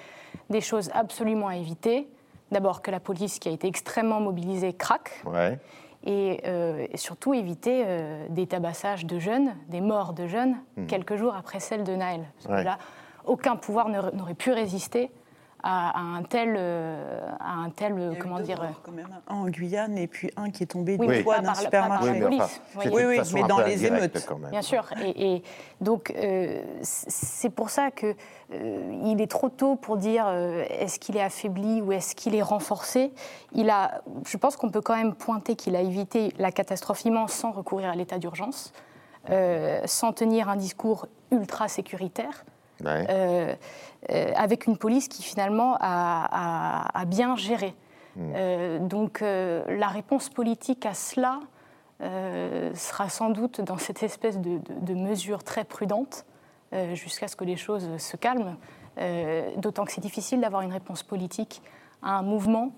des 0.50 0.60
choses 0.60 0.90
absolument 0.94 1.48
à 1.48 1.56
éviter. 1.56 2.08
D'abord 2.52 2.82
que 2.82 2.90
la 2.90 3.00
police, 3.00 3.38
qui 3.38 3.48
a 3.48 3.52
été 3.52 3.68
extrêmement 3.68 4.20
mobilisée, 4.20 4.72
craque. 4.72 5.22
ouais. 5.24 5.58
Et, 6.02 6.40
euh, 6.46 6.86
et 6.90 6.96
surtout 6.96 7.34
éviter 7.34 7.82
euh, 7.86 8.26
des 8.30 8.46
tabassages 8.46 9.04
de 9.04 9.18
jeunes, 9.18 9.54
des 9.68 9.82
morts 9.82 10.14
de 10.14 10.26
jeunes, 10.26 10.56
quelques 10.88 11.16
jours 11.16 11.34
après 11.36 11.60
celle 11.60 11.84
de 11.84 11.94
Naël. 11.94 12.22
Parce 12.42 12.60
que 12.60 12.64
là, 12.64 12.78
aucun 13.26 13.56
pouvoir 13.56 13.90
n'aurait 13.90 14.32
pu 14.32 14.50
résister 14.50 15.10
à, 15.62 15.90
à 15.98 16.00
un 16.00 16.22
tel, 16.22 16.54
euh, 16.56 17.20
à 17.38 17.52
un 17.54 17.70
tel, 17.70 17.94
Il 17.96 18.02
y 18.02 18.06
a 18.08 18.12
eu 18.12 18.18
comment 18.18 18.38
deux 18.38 18.44
dire, 18.44 18.62
morts, 18.62 18.80
quand 18.82 18.92
même, 18.92 19.08
un 19.28 19.34
en 19.34 19.48
Guyane 19.48 19.98
et 19.98 20.06
puis 20.06 20.30
un 20.36 20.50
qui 20.50 20.62
est 20.62 20.66
tombé 20.66 20.96
Oui, 20.98 21.22
toit 21.22 21.36
pas 21.36 21.40
d'un 21.42 21.54
supermarché. 21.54 22.18
la 22.18 22.28
mais 22.28 22.36
enfin, 22.40 22.90
Oui, 22.92 23.02
oui, 23.06 23.18
mais 23.34 23.42
dans 23.44 23.60
les 23.60 23.84
émeutes. 23.86 24.24
quand 24.26 24.38
même. 24.38 24.50
Bien 24.50 24.62
sûr. 24.62 24.84
Et, 25.04 25.34
et 25.36 25.42
donc, 25.80 26.12
euh, 26.16 26.62
c'est 26.82 27.50
pour 27.50 27.70
ça 27.70 27.90
que 27.90 28.14
euh, 28.52 29.00
il 29.04 29.20
est 29.20 29.30
trop 29.30 29.48
tôt 29.48 29.76
pour 29.76 29.96
dire 29.96 30.24
euh, 30.26 30.64
est-ce 30.70 30.98
qu'il 30.98 31.16
est 31.16 31.22
affaibli 31.22 31.82
ou 31.82 31.92
est-ce 31.92 32.14
qu'il 32.14 32.34
est 32.34 32.42
renforcé. 32.42 33.12
Il 33.52 33.70
a, 33.70 34.02
je 34.26 34.36
pense 34.36 34.56
qu'on 34.56 34.70
peut 34.70 34.80
quand 34.80 34.96
même 34.96 35.14
pointer 35.14 35.56
qu'il 35.56 35.76
a 35.76 35.80
évité 35.82 36.32
la 36.38 36.50
catastrophe 36.52 37.04
immense 37.04 37.32
sans 37.32 37.52
recourir 37.52 37.90
à 37.90 37.94
l'état 37.94 38.18
d'urgence, 38.18 38.72
euh, 39.28 39.80
sans 39.84 40.12
tenir 40.12 40.48
un 40.48 40.56
discours 40.56 41.06
ultra 41.30 41.68
sécuritaire. 41.68 42.44
Ouais. 42.84 43.06
euh, 43.10 43.54
euh, 44.10 44.32
avec 44.36 44.66
une 44.66 44.76
police 44.78 45.08
qui 45.08 45.22
finalement 45.22 45.76
a, 45.80 46.86
a- 46.90 47.00
a 47.00 47.04
bien 47.04 47.36
géré. 47.36 47.74
Euh, 48.18 48.78
donc 48.80 49.20
la 49.20 49.88
réponse 49.88 50.28
politique 50.28 50.84
à 50.86 50.94
cela 50.94 51.40
sera 52.74 53.08
sans 53.08 53.30
doute 53.30 53.60
dans 53.60 53.76
cette 53.78 54.02
espèce 54.02 54.38
de, 54.38 54.58
de- 54.58 54.80
de 54.80 54.94
mesure 54.94 55.44
très 55.44 55.64
prudente 55.64 56.24
jusqu'à 56.94 57.28
ce 57.28 57.36
que 57.36 57.44
les 57.44 57.56
choses 57.56 57.96
se 57.98 58.16
calment. 58.16 58.56
D'autant 59.56 59.84
que 59.84 59.92
c'est 59.92 60.00
difficile 60.00 60.40
d'avoir 60.40 60.62
une 60.62 60.72
réponse 60.72 61.02
politique 61.02 61.62
à 62.02 62.18
un 62.18 62.22
mouvement 62.22 62.72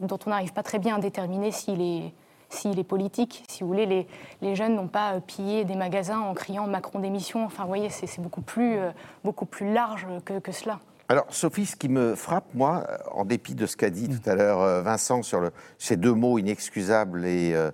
dont 0.00 0.18
on 0.26 0.30
n'arrive 0.30 0.52
pas 0.52 0.62
très 0.62 0.78
bien 0.78 0.96
à 0.96 0.98
déterminer 1.00 1.50
s'il 1.50 1.80
est, 1.82 2.14
s'il 2.50 2.78
est 2.78 2.84
politique. 2.84 3.44
Si 3.48 3.62
vous 3.62 3.68
voulez, 3.68 3.86
les, 3.86 4.06
les 4.42 4.54
jeunes 4.54 4.74
n'ont 4.74 4.88
pas 4.88 5.14
euh, 5.14 5.20
pillé 5.20 5.64
des 5.64 5.76
magasins 5.76 6.18
en 6.20 6.34
criant 6.34 6.66
Macron 6.66 6.98
démission. 6.98 7.44
Enfin, 7.44 7.62
vous 7.62 7.68
voyez, 7.68 7.88
c'est 7.88 8.20
beaucoup, 8.20 8.42
plus, 8.42 8.76
euh, 8.78 8.90
beaucoup 9.24 9.46
plus 9.46 9.72
large 9.72 10.06
que, 10.24 10.38
que 10.38 10.52
cela. 10.52 10.80
Alors, 11.08 11.26
Sophie, 11.30 11.66
ce 11.66 11.74
qui 11.74 11.88
me 11.88 12.14
frappe, 12.14 12.52
moi, 12.54 12.84
euh, 12.88 12.96
en 13.12 13.24
dépit 13.24 13.54
de 13.54 13.66
ce 13.66 13.76
qu'a 13.76 13.90
dit 13.90 14.08
tout 14.08 14.30
à 14.30 14.34
l'heure 14.34 14.82
Vincent 14.82 15.22
sur 15.22 15.40
le- 15.40 15.50
ces 15.78 15.96
deux 15.96 16.12
mots 16.12 16.38
inexcusables 16.38 17.24
et 17.24 17.52
euh, 17.54 17.72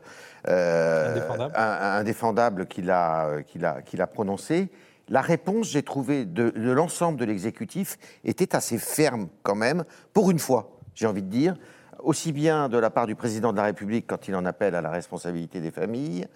Indéfendables. 1.99 2.67
qu'il 2.67 2.91
a, 2.91 3.29
a, 3.65 3.83
qu'il 3.83 4.01
a 4.01 4.07
prononcé, 4.07 4.71
la 5.09 5.21
réponse, 5.21 5.69
j'ai 5.69 5.83
trouvé, 5.83 6.25
de, 6.25 6.51
de 6.51 6.71
l'ensemble 6.71 7.19
de 7.19 7.25
l'exécutif 7.25 7.99
était 8.25 8.57
assez 8.57 8.79
ferme 8.79 9.29
quand 9.43 9.55
même, 9.55 9.85
pour 10.13 10.31
une 10.31 10.39
fois, 10.39 10.71
j'ai 10.95 11.07
envie 11.07 11.23
de 11.23 11.29
dire, 11.29 11.57
aussi 12.07 12.33
bien 12.33 12.69
de 12.69 12.79
la 12.79 12.89
part 12.89 13.07
du 13.07 13.17
président 13.17 13.53
de 13.53 13.57
la 13.57 13.65
République 13.65 14.07
quand 14.07 14.29
il 14.29 14.37
en 14.37 14.47
appelle 14.47 14.77
à 14.77 14.81
la 14.81 14.91
responsabilité 14.91 15.61
des 15.61 15.73
familles, 15.73 16.27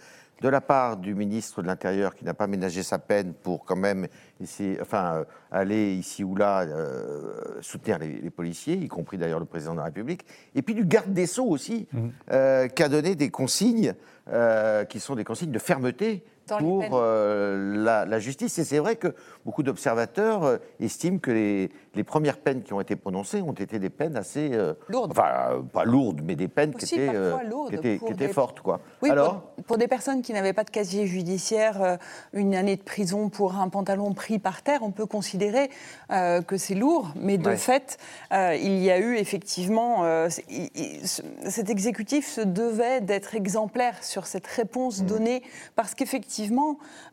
de 0.43 0.49
la 0.49 0.61
part 0.61 0.97
du 0.97 1.15
ministre 1.15 1.63
de 1.63 1.69
l'Intérieur 1.69 2.17
qui 2.17 2.25
n'a 2.25 2.35
pas 2.35 2.49
ménagé 2.49 2.83
sa 2.83 2.99
peine 2.99 3.35
pour 3.35 3.65
quand 3.65 3.77
même 3.77 4.09
essayer, 4.41 4.79
enfin, 4.81 5.19
euh, 5.19 5.25
aller 5.53 5.95
ici 5.95 6.25
ou 6.25 6.35
là 6.35 6.63
euh, 6.63 7.61
soutenir 7.61 7.99
les, 7.99 8.21
les 8.21 8.31
policiers, 8.31 8.75
y 8.75 8.89
compris 8.89 9.17
d'ailleurs 9.17 9.39
le 9.39 9.45
président 9.45 9.73
de 9.73 9.79
la 9.79 9.85
République, 9.85 10.25
et 10.57 10.63
puis 10.63 10.75
du 10.75 10.85
garde 10.85 11.13
des 11.13 11.27
Sceaux 11.27 11.49
aussi, 11.49 11.87
euh, 12.33 12.67
qui 12.67 12.83
a 12.83 12.89
donné 12.89 13.15
des 13.15 13.31
consignes 13.31 13.95
euh, 14.33 14.85
qui 14.85 15.01
sont 15.01 15.17
des 15.17 15.25
consignes 15.25 15.51
de 15.51 15.59
fermeté 15.59 16.23
pour 16.59 16.91
euh, 16.95 18.05
la, 18.07 18.19
justice. 18.19 18.59
Et 18.59 18.65
c'est 18.65 18.79
vrai 18.79 18.97
que 18.97 19.15
beaucoup 19.45 19.63
d'observateurs 19.63 20.45
euh, 20.45 20.57
estiment 20.81 21.19
que 21.19 21.31
les, 21.31 21.71
les, 21.95 22.05
premières 22.05 22.39
peines 22.39 22.63
qui 22.63 22.73
ont 22.73 22.81
été 22.81 22.97
prononcées 22.97 23.41
ont 23.41 23.53
été 23.53 23.79
des 23.79 23.91
peines 23.91 24.17
assez 24.17 24.51
euh, 24.53 24.75
lourdes. 24.89 25.13
Enfin, 25.13 25.63
pas 25.73 25.85
lourdes, 25.85 26.21
mais 26.25 26.35
des 26.35 26.49
peines 26.49 26.75
qui 26.75 26.85
étaient, 26.85 27.11
qui 27.69 27.75
étaient, 27.75 27.99
qui 27.99 28.13
étaient 28.13 28.33
fortes, 28.33 28.61
quoi. 28.61 28.81
Oui, 29.03 29.11
Alors, 29.11 29.43
pour, 29.67 29.79
des 29.79 29.89
personnes 29.89 30.23
qui 30.23 30.33
n'avaient 30.33 30.53
pas 30.53 30.65
de 30.65 30.71
casier 30.71 31.07
judiciaire, 31.07 31.99
une 32.33 32.55
année 32.55 32.77
de 32.77 32.83
prison 32.83 33.29
pour 33.29 33.57
un 33.57 33.69
pantalon 33.69 34.13
pris 34.13 34.39
par 34.39 34.63
terre, 34.63 34.81
on 34.83 34.91
peut 34.91 35.07
considérer 35.07 35.71
que 36.09 36.57
c'est 36.57 36.75
lourd, 36.75 37.13
mais 37.17 37.39
de 37.39 37.55
fait, 37.55 37.99
il 38.33 38.79
y 38.79 38.91
a 38.91 38.99
eu 38.99 39.17
effectivement 39.17 40.05
cet 40.29 41.71
exécutif 41.71 42.27
se 42.27 42.41
devait 42.41 43.01
d'être 43.01 43.35
exemplaire 43.35 44.03
sur 44.03 44.27
cette 44.27 44.47
réponse 44.47 45.03
mmh. 45.03 45.07
donnée 45.07 45.43
parce 45.77 45.95
qu'effectivement, 45.95 46.40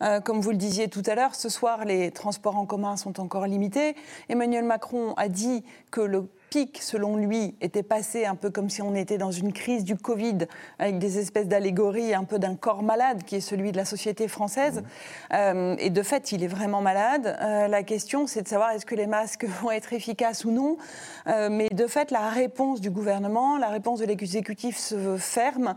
euh, 0.01 0.19
comme 0.19 0.41
vous 0.41 0.51
le 0.51 0.57
disiez 0.57 0.87
tout 0.87 1.03
à 1.05 1.15
l'heure, 1.15 1.35
ce 1.35 1.49
soir, 1.49 1.85
les 1.85 2.11
transports 2.11 2.57
en 2.57 2.65
commun 2.65 2.97
sont 2.97 3.19
encore 3.19 3.45
limités. 3.47 3.95
Emmanuel 4.29 4.63
Macron 4.63 5.13
a 5.17 5.27
dit 5.29 5.63
que 5.91 6.01
le 6.01 6.29
pic, 6.49 6.79
selon 6.81 7.17
lui, 7.17 7.55
était 7.61 7.83
passé 7.83 8.25
un 8.25 8.35
peu 8.35 8.49
comme 8.49 8.69
si 8.69 8.81
on 8.81 8.95
était 8.95 9.17
dans 9.17 9.31
une 9.31 9.53
crise 9.53 9.83
du 9.83 9.95
Covid, 9.95 10.39
avec 10.79 10.99
des 10.99 11.19
espèces 11.19 11.47
d'allégories 11.47 12.13
un 12.13 12.23
peu 12.23 12.39
d'un 12.39 12.55
corps 12.55 12.83
malade 12.83 13.23
qui 13.23 13.35
est 13.35 13.41
celui 13.41 13.71
de 13.71 13.77
la 13.77 13.85
société 13.85 14.27
française. 14.27 14.81
Mmh. 14.81 15.33
Euh, 15.33 15.75
et 15.79 15.89
de 15.89 16.01
fait, 16.03 16.31
il 16.31 16.43
est 16.43 16.47
vraiment 16.47 16.81
malade. 16.81 17.37
Euh, 17.41 17.67
la 17.67 17.83
question, 17.83 18.27
c'est 18.27 18.41
de 18.41 18.47
savoir 18.47 18.71
est-ce 18.71 18.85
que 18.85 18.95
les 18.95 19.07
masques 19.07 19.45
vont 19.61 19.71
être 19.71 19.93
efficaces 19.93 20.45
ou 20.45 20.51
non? 20.51 20.77
Euh, 21.27 21.49
mais 21.51 21.69
de 21.69 21.87
fait, 21.87 22.11
la 22.11 22.29
réponse 22.29 22.81
du 22.81 22.89
gouvernement, 22.89 23.57
la 23.57 23.69
réponse 23.69 23.99
de 23.99 24.05
l'exécutif 24.05 24.77
se 24.77 25.17
ferme. 25.17 25.75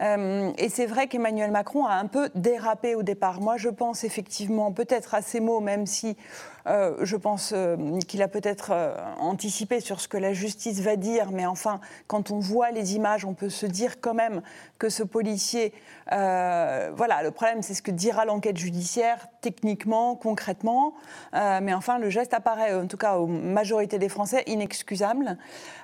et 0.00 0.68
c'est 0.68 0.86
vrai 0.86 1.06
qu'Emmanuel 1.06 1.50
Macron 1.50 1.86
a 1.86 1.94
un 1.94 2.06
peu 2.06 2.28
dérapé 2.34 2.94
au 2.94 3.02
départ. 3.02 3.40
Moi, 3.40 3.56
je 3.56 3.68
pense 3.68 4.04
effectivement, 4.04 4.72
peut-être 4.72 5.14
à 5.14 5.22
ces 5.22 5.40
mots, 5.40 5.60
même 5.60 5.86
si 5.86 6.16
euh, 6.66 6.96
je 7.02 7.16
pense 7.16 7.52
euh, 7.54 7.98
qu'il 8.06 8.22
a 8.22 8.28
peut-être 8.28 8.70
euh, 8.72 8.94
anticipé 9.18 9.80
sur 9.80 10.00
ce 10.00 10.08
que 10.08 10.16
la 10.16 10.32
justice 10.32 10.80
va 10.80 10.96
dire, 10.96 11.30
mais 11.32 11.46
enfin, 11.46 11.80
quand 12.06 12.30
on 12.30 12.38
voit 12.38 12.70
les 12.70 12.94
images, 12.94 13.24
on 13.24 13.34
peut 13.34 13.50
se 13.50 13.66
dire 13.66 14.00
quand 14.00 14.14
même 14.14 14.42
que 14.78 14.88
ce 14.88 15.02
policier, 15.02 15.72
voilà, 16.10 17.22
le 17.22 17.30
problème, 17.30 17.62
c'est 17.62 17.74
ce 17.74 17.82
que 17.82 17.90
dira 17.90 18.24
l'enquête 18.24 18.56
judiciaire, 18.56 19.28
techniquement, 19.42 20.14
concrètement, 20.14 20.94
mais 21.32 21.74
enfin, 21.74 21.98
le 21.98 22.08
geste 22.08 22.32
apparaît, 22.32 22.74
en 22.74 22.86
tout 22.86 22.96
cas 22.96 23.16
aux 23.16 23.26
majorités 23.26 23.98
des 23.98 24.08
Français, 24.08 24.42
inexcusable. 24.46 25.36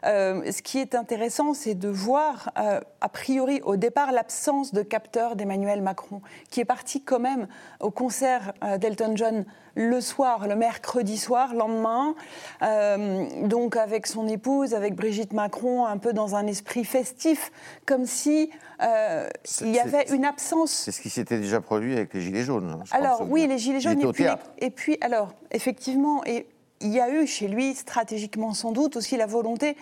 ce 0.05 0.63
qui 0.63 0.79
est 0.79 0.95
intéressant, 0.95 1.55
c'est 1.55 1.75
de 1.75 1.89
voir, 1.89 2.53
a 2.55 3.09
priori, 3.09 3.61
au 3.65 3.77
départ, 3.77 4.13
l'absence 4.13 4.73
de 4.73 4.83
capteur 4.83 5.37
d'Emmanuel 5.37 5.83
Macron, 5.83 6.23
qui 6.51 6.61
est 6.61 6.65
parti 6.65 7.03
quand 7.03 7.21
même 7.21 7.49
au 7.81 7.91
concert 7.91 8.53
d'Elton 8.79 9.13
John 9.17 9.45
le 9.79 10.01
soir, 10.01 10.49
le 10.49 10.57
mercredi 10.57 11.17
soir, 11.17 11.55
lendemain, 11.55 12.15
euh, 12.63 13.27
donc 13.45 13.77
avec 13.77 14.09
son 14.09 14.27
épouse, 14.27 14.75
avec 14.75 14.95
Brigitte 14.97 15.33
Macron, 15.33 15.87
un 15.87 15.99
peu 15.99 16.13
dans 16.13 16.35
un 16.35 16.47
esprit 16.49 16.85
festif, 16.85 17.53
comme 17.87 18.05
si 18.05 18.51
euh, 18.83 19.29
il 19.61 19.75
y 19.75 19.79
avait 19.79 20.07
une 20.11 20.25
absence. 20.25 20.73
C'est 20.73 20.93
ce 20.93 21.01
qui 21.01 21.11
s'était 21.11 21.39
déjà 21.39 21.61
produit 21.61 21.95
avec 21.95 22.13
les 22.13 22.21
Gilets 22.21 22.43
jaunes. 22.43 22.81
Hein, 22.81 22.85
alors 22.91 23.23
oui, 23.29 23.48
les 23.49 23.59
Gilets 23.59 23.81
jaunes. 23.81 24.01
Et 24.01 24.13
puis, 24.13 24.25
et 24.59 24.71
puis, 24.71 24.99
alors, 25.01 25.35
effectivement, 25.51 26.25
et 26.25 26.47
il 26.81 26.93
y 26.93 27.01
a 27.01 27.11
eu 27.11 27.27
chez 27.27 27.49
lui, 27.49 27.75
stratégiquement 27.75 28.55
sans 28.55 28.73
doute, 28.73 28.97
aussi 28.97 29.17
la 29.17 29.27
volonté 29.27 29.77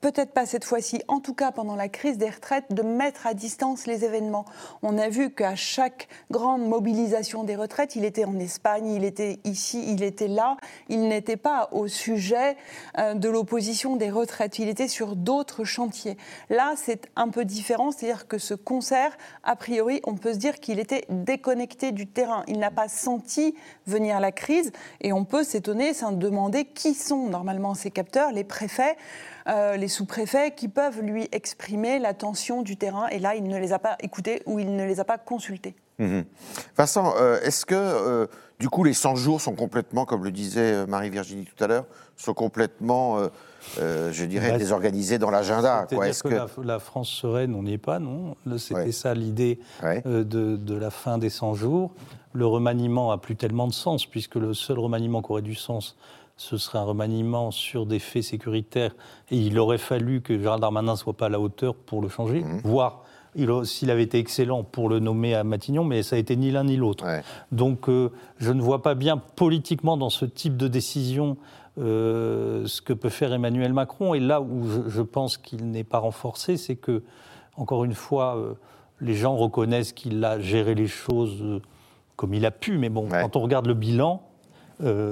peut-être 0.00 0.32
pas 0.32 0.46
cette 0.46 0.64
fois-ci, 0.64 1.02
en 1.08 1.20
tout 1.20 1.34
cas 1.34 1.52
pendant 1.52 1.76
la 1.76 1.88
crise 1.88 2.18
des 2.18 2.30
retraites, 2.30 2.72
de 2.72 2.82
mettre 2.82 3.26
à 3.26 3.34
distance 3.34 3.86
les 3.86 4.04
événements. 4.04 4.44
On 4.82 4.98
a 4.98 5.08
vu 5.08 5.30
qu'à 5.30 5.54
chaque 5.54 6.08
grande 6.30 6.66
mobilisation 6.66 7.44
des 7.44 7.56
retraites, 7.56 7.96
il 7.96 8.04
était 8.04 8.24
en 8.24 8.38
Espagne, 8.38 8.86
il 8.86 9.04
était 9.04 9.40
ici, 9.44 9.84
il 9.92 10.02
était 10.02 10.28
là, 10.28 10.56
il 10.88 11.08
n'était 11.08 11.36
pas 11.36 11.68
au 11.72 11.88
sujet 11.88 12.56
euh, 12.98 13.14
de 13.14 13.28
l'opposition 13.28 13.96
des 13.96 14.10
retraites, 14.10 14.58
il 14.58 14.68
était 14.68 14.88
sur 14.88 15.16
d'autres 15.16 15.64
chantiers. 15.64 16.16
Là, 16.48 16.74
c'est 16.76 17.08
un 17.16 17.28
peu 17.28 17.44
différent, 17.44 17.90
c'est-à-dire 17.90 18.26
que 18.26 18.38
ce 18.38 18.54
concert, 18.54 19.16
a 19.44 19.56
priori, 19.56 20.00
on 20.04 20.14
peut 20.14 20.32
se 20.32 20.38
dire 20.38 20.60
qu'il 20.60 20.78
était 20.78 21.04
déconnecté 21.08 21.92
du 21.92 22.06
terrain. 22.06 22.44
Il 22.46 22.58
n'a 22.58 22.70
pas 22.70 22.88
senti 22.88 23.54
venir 23.86 24.20
la 24.20 24.32
crise 24.32 24.72
et 25.00 25.12
on 25.12 25.24
peut 25.24 25.44
s'étonner, 25.44 25.94
s'en 25.94 26.12
demander 26.12 26.64
qui 26.64 26.94
sont 26.94 27.28
normalement 27.28 27.74
ces 27.74 27.90
capteurs, 27.90 28.32
les 28.32 28.44
préfets. 28.44 28.96
Euh, 29.48 29.76
les 29.76 29.88
sous-préfets 29.88 30.52
qui 30.54 30.68
peuvent 30.68 31.00
lui 31.00 31.28
exprimer 31.32 31.98
l'attention 31.98 32.62
du 32.62 32.76
terrain. 32.76 33.06
Et 33.08 33.18
là, 33.18 33.34
il 33.34 33.44
ne 33.44 33.58
les 33.58 33.72
a 33.72 33.78
pas 33.78 33.96
écoutés 34.00 34.42
ou 34.46 34.58
il 34.58 34.74
ne 34.76 34.84
les 34.84 35.00
a 35.00 35.04
pas 35.04 35.18
consultés. 35.18 35.74
Mhm. 35.98 36.24
Vincent, 36.76 37.14
euh, 37.18 37.40
est-ce 37.42 37.66
que 37.66 37.74
euh, 37.74 38.26
du 38.58 38.70
coup 38.70 38.84
les 38.84 38.94
100 38.94 39.16
jours 39.16 39.40
sont 39.40 39.54
complètement, 39.54 40.06
comme 40.06 40.24
le 40.24 40.30
disait 40.30 40.86
Marie-Virginie 40.86 41.44
tout 41.44 41.62
à 41.62 41.66
l'heure, 41.66 41.84
sont 42.16 42.32
complètement, 42.34 43.18
je 43.78 44.24
dirais, 44.24 44.52
bah, 44.52 44.58
désorganisés 44.58 45.18
dans 45.18 45.30
l'agenda 45.30 45.86
C'est-à-dire 45.88 46.22
que, 46.22 46.60
la, 46.62 46.78
France 46.78 47.08
sereine, 47.08 47.54
on 47.54 47.62
n'y 47.62 47.74
est 47.74 47.78
pas, 47.78 47.98
non? 47.98 48.36
C'était 48.58 48.92
ça 48.92 49.14
l'idée 49.14 49.58
de, 49.82 50.22
de, 50.22 50.74
la 50.74 50.90
fin 50.90 51.18
des 51.18 51.30
100 51.30 51.54
jours. 51.54 51.92
Le 52.32 52.46
remaniement 52.46 53.10
a 53.10 53.18
plus 53.18 53.36
tellement 53.36 53.66
de 53.66 53.72
sens, 53.72 54.06
puisque 54.06 54.36
le 54.36 54.54
seul 54.54 54.78
remaniement 54.78 55.22
qui 55.22 55.32
aurait 55.32 55.42
du 55.42 55.54
sens, 55.54 55.96
ce 56.40 56.56
serait 56.56 56.78
un 56.78 56.84
remaniement 56.84 57.50
sur 57.50 57.84
des 57.84 57.98
faits 57.98 58.22
sécuritaires 58.22 58.92
et 59.30 59.36
il 59.36 59.58
aurait 59.58 59.76
fallu 59.76 60.22
que 60.22 60.38
Gérald 60.38 60.62
Darmanin 60.62 60.92
ne 60.92 60.96
soit 60.96 61.12
pas 61.12 61.26
à 61.26 61.28
la 61.28 61.38
hauteur 61.38 61.74
pour 61.74 62.00
le 62.00 62.08
changer, 62.08 62.40
mmh. 62.40 62.62
voire 62.64 63.02
s'il 63.64 63.90
avait 63.90 64.04
été 64.04 64.18
excellent 64.18 64.64
pour 64.64 64.88
le 64.88 65.00
nommer 65.00 65.34
à 65.34 65.44
Matignon, 65.44 65.84
mais 65.84 66.02
ça 66.02 66.16
a 66.16 66.18
été 66.18 66.36
ni 66.36 66.50
l'un 66.50 66.64
ni 66.64 66.78
l'autre. 66.78 67.04
Donc 67.52 67.90
euh, 67.90 68.10
je 68.38 68.52
ne 68.52 68.62
vois 68.62 68.82
pas 68.82 68.94
bien 68.94 69.18
politiquement 69.18 69.98
dans 69.98 70.08
ce 70.08 70.24
type 70.24 70.56
de 70.56 70.66
décision 70.66 71.36
euh, 71.78 72.66
ce 72.66 72.80
que 72.80 72.94
peut 72.94 73.10
faire 73.10 73.34
Emmanuel 73.34 73.74
Macron. 73.74 74.14
Et 74.14 74.20
là 74.20 74.40
où 74.40 74.64
je, 74.88 75.02
pense 75.02 75.36
qu'il 75.36 75.70
n'est 75.70 75.84
pas 75.84 75.98
renforcé, 75.98 76.56
c'est 76.56 76.76
que, 76.76 77.02
encore 77.54 77.84
une 77.84 77.94
fois, 77.94 78.38
euh, 78.38 78.54
les 79.02 79.14
gens 79.14 79.36
reconnaissent 79.36 79.92
qu'il 79.92 80.24
a 80.24 80.40
géré 80.40 80.74
les 80.74 80.88
choses 80.88 81.60
comme 82.16 82.32
il 82.32 82.46
a 82.46 82.50
pu. 82.50 82.78
Mais 82.78 82.88
bon, 82.88 83.08
quand 83.10 83.36
on 83.36 83.40
regarde 83.40 83.66
le 83.66 83.74
bilan, 83.74 84.22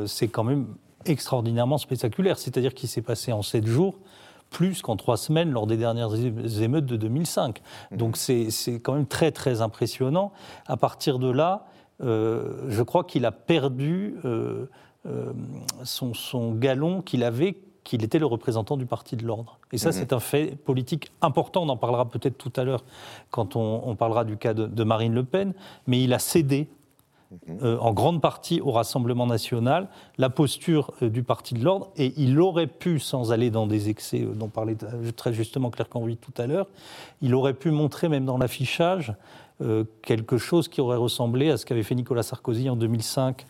c'est 0.07 0.29
quand 0.29 0.45
même 0.45 0.65
extraordinairement 1.05 1.79
spectaculaire. 1.79 2.39
C'est-à-dire 2.39 2.75
qu'il 2.75 2.89
s'est 2.89 3.03
passé 3.03 3.33
en 3.33 3.43
sept 3.43 3.67
jours 3.67 3.99
plus 4.51 4.83
qu'en 4.83 4.97
trois 4.97 5.17
semaines 5.17 5.51
lors 5.51 5.67
des 5.67 5.77
dernières 5.77 6.15
émeutes 6.15 6.87
de 6.87 6.97
2005. 6.97 7.61
Mmh. 7.91 7.97
Donc 7.97 8.17
c'est 8.17 8.49
quand 8.83 8.95
même 8.95 9.07
très 9.07 9.31
très 9.31 9.61
impressionnant. 9.61 10.33
À 10.67 10.77
partir 10.77 11.19
de 11.19 11.31
là, 11.31 11.67
euh, 12.03 12.65
je 12.69 12.83
crois 12.83 13.05
qu'il 13.05 13.27
a 13.27 13.33
perdu 13.33 14.17
euh, 14.25 14.67
euh, 15.07 15.33
son, 15.85 16.15
son, 16.15 16.53
galon 16.53 17.03
qu'il 17.03 17.25
avait 17.25 17.57
qu'il 17.85 18.05
était 18.05 18.19
le 18.19 18.27
représentant 18.27 18.77
du 18.77 18.85
parti 18.85 19.17
de 19.17 19.25
l'ordre. 19.25 19.59
Et 19.73 19.79
ça, 19.79 19.91
mmh. 19.91 19.93
c'est 19.93 20.13
un 20.13 20.21
fait 20.21 20.57
politique 20.57 21.11
important. 21.23 21.63
On 21.63 21.71
en 21.71 21.77
parlera 21.77 22.09
peut-être 22.09 22.37
tout 22.37 22.53
à 22.57 22.65
l'heure 22.65 22.85
quand 23.31 23.57
on, 23.57 23.95
parlera 23.97 24.25
du 24.25 24.37
cas 24.37 24.53
de, 24.53 24.67
de, 24.67 24.85
Marine 24.85 25.15
Le 25.15 25.25
Pen. 25.25 25.55
Mais 25.87 26.03
il 26.03 26.13
a 26.13 26.19
cédé 26.19 26.69
euh, 27.63 27.77
en 27.79 27.93
grande 27.93 28.23
partie 28.23 28.63
au 28.63 28.71
Rassemblement 28.71 29.27
national, 29.27 29.89
la 30.17 30.31
posture 30.31 30.93
euh, 31.03 31.11
du 31.11 31.23
Parti 31.23 31.53
de 31.53 31.63
l'ordre, 31.63 31.91
et 31.99 32.15
il 32.17 32.41
aurait 32.41 32.67
pu, 32.67 32.99
sans 32.99 33.33
aller 33.33 33.51
dans 33.51 33.67
des 33.67 33.91
excès 33.91 34.23
euh, 34.23 34.33
dont 34.33 34.49
parlait 34.49 34.77
très 35.15 35.35
justement 35.35 35.69
Claire 35.69 35.91
Canvy 35.91 36.17
tout 36.17 36.33
à 36.39 36.47
l'heure, 36.47 36.67
il 37.21 37.35
aurait 37.35 37.53
pu 37.53 37.71
montrer 37.71 38.09
même 38.09 38.25
dans 38.25 38.39
l'affichage 38.39 39.15
quelque 40.03 40.39
chose 40.39 40.69
qui 40.69 40.81
aurait 40.81 40.97
ressemblé 40.97 41.51
à 41.51 41.57
ce 41.57 41.67
qu'avait 41.67 41.83
fait 41.83 41.97
Nicolas 41.97 42.23
Sarkozy 42.23 42.71
en 42.71 42.77
2005 42.77 43.45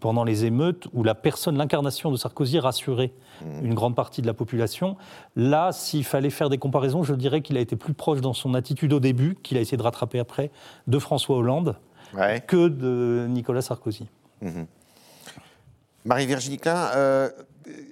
pendant 0.00 0.24
les 0.24 0.44
émeutes, 0.44 0.88
où 0.92 1.04
la 1.04 1.14
personne, 1.14 1.56
l'incarnation 1.56 2.10
de 2.10 2.16
Sarkozy 2.16 2.58
rassurait 2.58 3.12
mmh. 3.40 3.66
une 3.66 3.74
grande 3.74 3.94
partie 3.94 4.22
de 4.22 4.26
la 4.26 4.34
population. 4.34 4.96
Là, 5.36 5.70
s'il 5.70 6.02
fallait 6.02 6.30
faire 6.30 6.50
des 6.50 6.58
comparaisons, 6.58 7.04
je 7.04 7.14
dirais 7.14 7.42
qu'il 7.42 7.56
a 7.56 7.60
été 7.60 7.76
plus 7.76 7.94
proche 7.94 8.20
dans 8.20 8.32
son 8.32 8.54
attitude 8.54 8.92
au 8.92 8.98
début, 8.98 9.36
qu'il 9.40 9.56
a 9.56 9.60
essayé 9.60 9.76
de 9.76 9.84
rattraper 9.84 10.18
après, 10.18 10.50
de 10.88 10.98
François 10.98 11.36
Hollande 11.36 11.76
que 12.46 12.68
de 12.68 13.26
Nicolas 13.28 13.62
Sarkozy. 13.62 14.08
Mhm. 14.40 14.66
Marie-Virginie 16.04 16.58
Klein, 16.58 16.90
euh, 16.96 17.30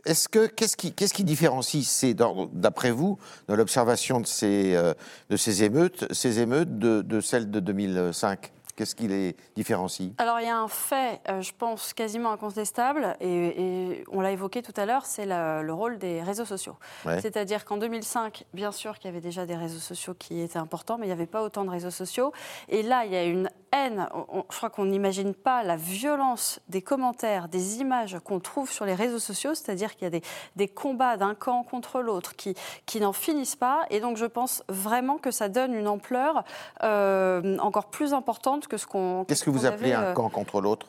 est-ce 0.05 0.29
que 0.29 0.47
qu'est-ce 0.47 0.77
qui, 0.77 0.93
qu'est-ce 0.93 1.15
qui 1.15 1.23
différencie, 1.23 2.15
d'après 2.53 2.91
vous, 2.91 3.19
dans 3.47 3.55
l'observation 3.55 4.21
de 4.21 4.27
ces, 4.27 4.75
euh, 4.75 4.95
de 5.29 5.37
ces 5.37 5.63
émeutes, 5.63 6.13
ces 6.13 6.41
émeutes 6.41 6.79
de, 6.79 7.03
de 7.03 7.21
celles 7.21 7.51
de 7.51 7.61
2005 7.61 8.53
Qu'est-ce 8.81 8.95
qui 8.95 9.09
les 9.09 9.37
différencie? 9.57 10.13
Alors 10.17 10.41
il 10.41 10.47
y 10.47 10.49
a 10.49 10.57
un 10.57 10.67
fait, 10.67 11.21
euh, 11.29 11.43
je 11.43 11.53
pense, 11.53 11.93
quasiment 11.93 12.33
incontestable, 12.33 13.15
et, 13.21 14.03
on 14.11 14.23
l'a 14.23 14.31
évoqué 14.31 14.63
tout 14.63 14.73
à 14.75 14.87
l'heure, 14.87 15.05
c'est 15.05 15.27
le 15.27 15.71
rôle 15.71 15.99
des 15.99 16.23
réseaux 16.23 16.47
sociaux. 16.47 16.77
C'est-à-dire 17.05 17.67
qu'en 17.67 17.77
2005, 17.77 18.47
bien 18.55 18.73
sûr 18.73 18.99
qu'il 18.99 19.11
y 19.11 19.13
avait 19.13 19.21
déjà 19.21 19.45
des 19.45 19.55
réseaux 19.55 19.81
sociaux 19.81 20.15
qui 20.19 20.41
étaient 20.41 20.57
importants, 20.59 20.97
mais 20.97 21.05
il 21.05 21.09
n'y 21.11 21.13
avait 21.13 21.27
pas 21.27 21.43
autant 21.43 21.67
de 21.67 21.69
réseaux 21.69 21.91
sociaux. 21.91 22.33
Et 22.71 22.83
là, 22.83 23.05
il 23.05 23.13
y 23.13 23.17
a 23.17 23.25
une 23.25 23.51
haine, 23.73 24.09
je 24.51 24.57
crois 24.57 24.71
qu'on 24.71 24.87
n'imagine 24.87 25.35
pas 25.35 25.63
la 25.63 25.77
violence 25.77 26.61
des 26.69 26.83
commentaires, 26.83 27.49
des 27.49 27.81
images 27.81 28.19
qu'on 28.25 28.41
trouve 28.41 28.71
sur 28.71 28.85
les 28.85 28.95
réseaux 28.95 29.19
sociaux, 29.19 29.55
c'est-à-dire 29.55 29.95
qu'il 29.95 30.13
y 30.13 30.17
a 30.17 30.21
des, 30.57 30.69
combats 30.69 31.17
d'un 31.17 31.35
camp 31.35 31.63
contre 31.63 32.01
l'autre 32.01 32.35
qui, 32.37 32.55
qui 32.87 33.01
n'en 33.01 33.13
finissent 33.13 33.57
pas. 33.57 33.85
Et 33.91 34.01
donc 34.01 34.17
je 34.17 34.27
pense 34.27 34.63
vraiment 34.69 35.19
que 35.19 35.31
ça 35.31 35.49
donne 35.49 35.75
une 35.75 35.89
ampleur 35.89 36.45
euh, 36.83 37.59
encore 37.59 37.91
plus 37.91 38.15
importante 38.15 38.67
que 38.71 38.79
ce 38.79 38.87
qu'on. 38.87 39.25
Qu'est-ce 39.29 39.45
que 39.45 39.51
vous 39.51 39.67
appelez 39.67 39.93
un 39.93 40.15
camp 40.15 40.31
contre 40.31 40.63
l'autre? 40.63 40.87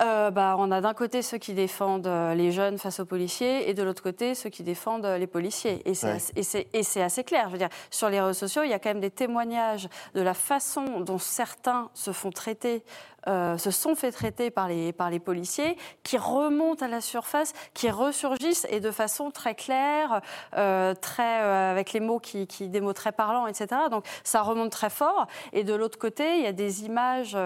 Euh, 0.00 0.30
bah, 0.30 0.56
on 0.58 0.70
a 0.70 0.80
d'un 0.80 0.92
côté 0.92 1.22
ceux 1.22 1.38
qui 1.38 1.54
défendent 1.54 2.06
euh, 2.06 2.34
les 2.34 2.52
jeunes 2.52 2.76
face 2.76 3.00
aux 3.00 3.06
policiers 3.06 3.70
et 3.70 3.74
de 3.74 3.82
l'autre 3.82 4.02
côté 4.02 4.34
ceux 4.34 4.50
qui 4.50 4.62
défendent 4.62 5.06
euh, 5.06 5.16
les 5.16 5.26
policiers. 5.26 5.80
Et 5.88 5.94
c'est 5.94 6.18
assez, 6.74 7.00
assez, 7.00 7.24
clair. 7.24 7.46
Je 7.46 7.52
veux 7.52 7.58
dire, 7.58 7.70
sur 7.90 8.10
les 8.10 8.20
réseaux 8.20 8.38
sociaux, 8.38 8.62
il 8.62 8.70
y 8.70 8.74
a 8.74 8.78
quand 8.78 8.90
même 8.90 9.00
des 9.00 9.10
témoignages 9.10 9.88
de 10.14 10.20
la 10.20 10.34
façon 10.34 11.00
dont 11.00 11.18
certains 11.18 11.88
se 11.94 12.12
font 12.12 12.30
traiter 12.30 12.84
euh, 13.28 13.58
se 13.58 13.70
sont 13.70 13.94
fait 13.94 14.12
traiter 14.12 14.50
par 14.50 14.68
les, 14.68 14.92
par 14.92 15.10
les 15.10 15.18
policiers, 15.18 15.76
qui 16.02 16.16
remontent 16.16 16.84
à 16.84 16.88
la 16.88 17.00
surface, 17.00 17.52
qui 17.74 17.90
ressurgissent 17.90 18.66
et 18.70 18.80
de 18.80 18.90
façon 18.90 19.30
très 19.30 19.54
claire, 19.54 20.20
euh, 20.56 20.94
très, 20.94 21.42
euh, 21.42 21.72
avec 21.72 21.92
les 21.92 22.00
mots 22.00 22.20
qui, 22.20 22.46
qui, 22.46 22.68
des 22.68 22.80
mots 22.80 22.92
très 22.92 23.12
parlants, 23.12 23.46
etc. 23.46 23.66
Donc 23.90 24.04
ça 24.22 24.42
remonte 24.42 24.70
très 24.70 24.90
fort. 24.90 25.26
Et 25.52 25.64
de 25.64 25.74
l'autre 25.74 25.98
côté, 25.98 26.38
il 26.38 26.44
y 26.44 26.46
a 26.46 26.52
des 26.52 26.84
images 26.84 27.36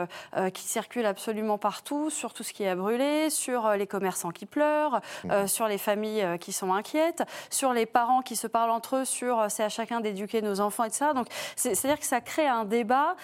qui 0.54 0.62
circulent 0.62 1.06
absolument 1.06 1.58
partout 1.58 2.10
sur 2.10 2.32
tout 2.32 2.42
ce 2.42 2.52
qui 2.52 2.66
a 2.66 2.75
brûlé, 2.75 3.30
sur 3.30 3.70
les 3.70 3.87
commerçants 3.87 4.30
qui 4.30 4.46
pleurent, 4.46 5.00
mmh. 5.25 5.46
sur 5.46 5.66
les 5.66 5.78
familles 5.78 6.38
qui 6.40 6.52
sont 6.52 6.72
inquiètes, 6.72 7.22
sur 7.50 7.72
les 7.72 7.87
parents 7.87 8.22
qui 8.22 8.37
se 8.37 8.46
parlent 8.46 8.70
entre 8.70 8.96
eux, 8.96 9.04
sur 9.04 9.46
c'est 9.49 9.64
à 9.64 9.68
chacun 9.68 10.00
d'éduquer 10.00 10.42
nos 10.42 10.60
enfants, 10.60 10.84
etc. 10.84 11.06
Donc 11.14 11.26
c'est-à-dire 11.56 11.99
que 11.99 12.06
ça 12.06 12.20
crée 12.20 12.46
un 12.46 12.64
débat 12.64 13.16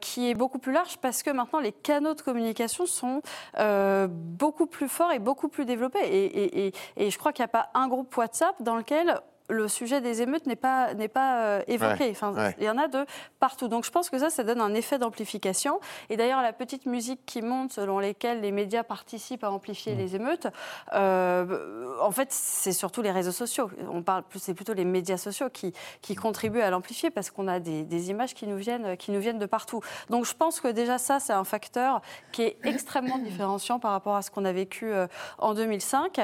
qui 0.00 0.30
est 0.30 0.34
beaucoup 0.34 0.58
plus 0.58 0.72
large 0.72 0.98
parce 0.98 1.22
que 1.22 1.30
maintenant 1.30 1.60
les 1.60 1.72
canaux 1.86 2.14
de 2.14 2.20
communication 2.20 2.84
sont 2.84 3.22
euh, 3.58 4.08
beaucoup 4.10 4.66
plus 4.66 4.88
forts 4.88 5.12
et 5.12 5.20
beaucoup 5.20 5.48
plus 5.48 5.64
développés. 5.64 6.00
Et, 6.02 6.72
et 6.96 7.10
je 7.10 7.18
crois 7.18 7.32
qu'il 7.32 7.44
n'y 7.44 7.46
a 7.46 7.48
pas 7.62 7.70
un 7.74 7.86
groupe 7.86 8.14
WhatsApp 8.16 8.60
dans 8.60 8.74
lequel 8.74 9.20
le 9.48 9.68
sujet 9.68 10.00
des 10.00 10.22
émeutes 10.22 10.46
n'est 10.46 10.56
pas, 10.56 10.94
n'est 10.94 11.08
pas 11.08 11.40
euh, 11.42 11.62
évoqué. 11.66 12.10
enfin, 12.10 12.52
Il 12.58 12.64
y 12.64 12.70
en 12.70 12.78
a 12.78 12.88
de 12.88 13.04
partout. 13.38 13.68
Donc 13.68 13.84
je 13.84 13.90
pense 13.90 14.10
que 14.10 14.18
ça, 14.18 14.30
ça 14.30 14.44
donne 14.44 14.60
un 14.60 14.74
effet 14.74 14.98
d'amplification. 14.98 15.80
Et 16.10 16.16
d'ailleurs, 16.16 16.42
la 16.42 16.52
petite 16.52 16.86
musique 16.86 17.20
qui 17.26 17.42
monte, 17.42 17.72
selon 17.72 17.98
lesquelles 17.98 18.40
les 18.40 18.52
médias 18.52 18.82
participent 18.82 19.44
à 19.44 19.50
amplifier 19.50 19.94
mm. 19.94 19.98
les 19.98 20.16
émeutes, 20.16 20.46
euh, 20.94 21.96
en 22.00 22.10
fait, 22.10 22.28
c'est 22.30 22.72
surtout 22.72 23.02
les 23.02 23.10
réseaux 23.10 23.32
sociaux. 23.32 23.70
On 23.90 24.02
parle, 24.02 24.24
c'est 24.36 24.54
plutôt 24.54 24.74
les 24.74 24.84
médias 24.84 25.16
sociaux 25.16 25.48
qui, 25.50 25.72
qui 26.02 26.14
contribuent 26.14 26.62
à 26.62 26.70
l'amplifier 26.70 27.10
parce 27.10 27.30
qu'on 27.30 27.48
a 27.48 27.60
des, 27.60 27.84
des, 27.84 28.10
images 28.10 28.34
qui 28.34 28.46
nous, 28.46 28.56
viennent, 28.56 28.96
qui 28.96 29.10
nous 29.10 29.20
viennent 29.20 29.38
de 29.38 29.46
partout. 29.46 29.80
Donc 30.10 30.24
je 30.26 30.34
pense 30.34 30.60
que 30.60 30.68
déjà 30.68 30.98
ça, 30.98 31.20
c'est 31.20 31.32
un 31.32 31.44
facteur 31.44 32.00
qui 32.32 32.42
est 32.42 32.56
extrêmement 32.64 33.18
différenciant 33.18 33.78
par 33.78 33.92
rapport 33.92 34.16
à 34.16 34.22
ce 34.22 34.30
qu'on 34.30 34.44
a 34.44 34.52
vécu 34.52 34.92
euh, 34.92 35.06
en 35.38 35.54
2005. 35.54 36.20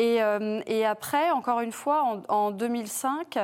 Euh, 0.00 0.60
et, 0.66 0.84
après, 0.84 1.30
encore 1.30 1.60
une 1.60 1.72
fois, 1.72 2.22
en, 2.28 2.50
2005, 2.50 3.38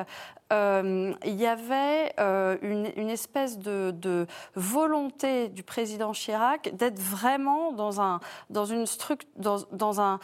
euh, 0.52 1.14
il 1.25 1.35
y 1.35 1.47
avait 1.47 2.12
euh, 2.21 2.56
une, 2.62 3.09
espèce 3.09 3.59
de, 3.59 4.26
volonté 4.54 5.49
du 5.49 5.62
président 5.62 6.12
Chirac 6.12 6.75
d'être 6.75 6.99
vraiment 6.99 7.73
dans, 7.73 8.00
un, 8.00 8.21
dans, 8.50 8.66
dans 9.73 10.00
un, 10.00 10.21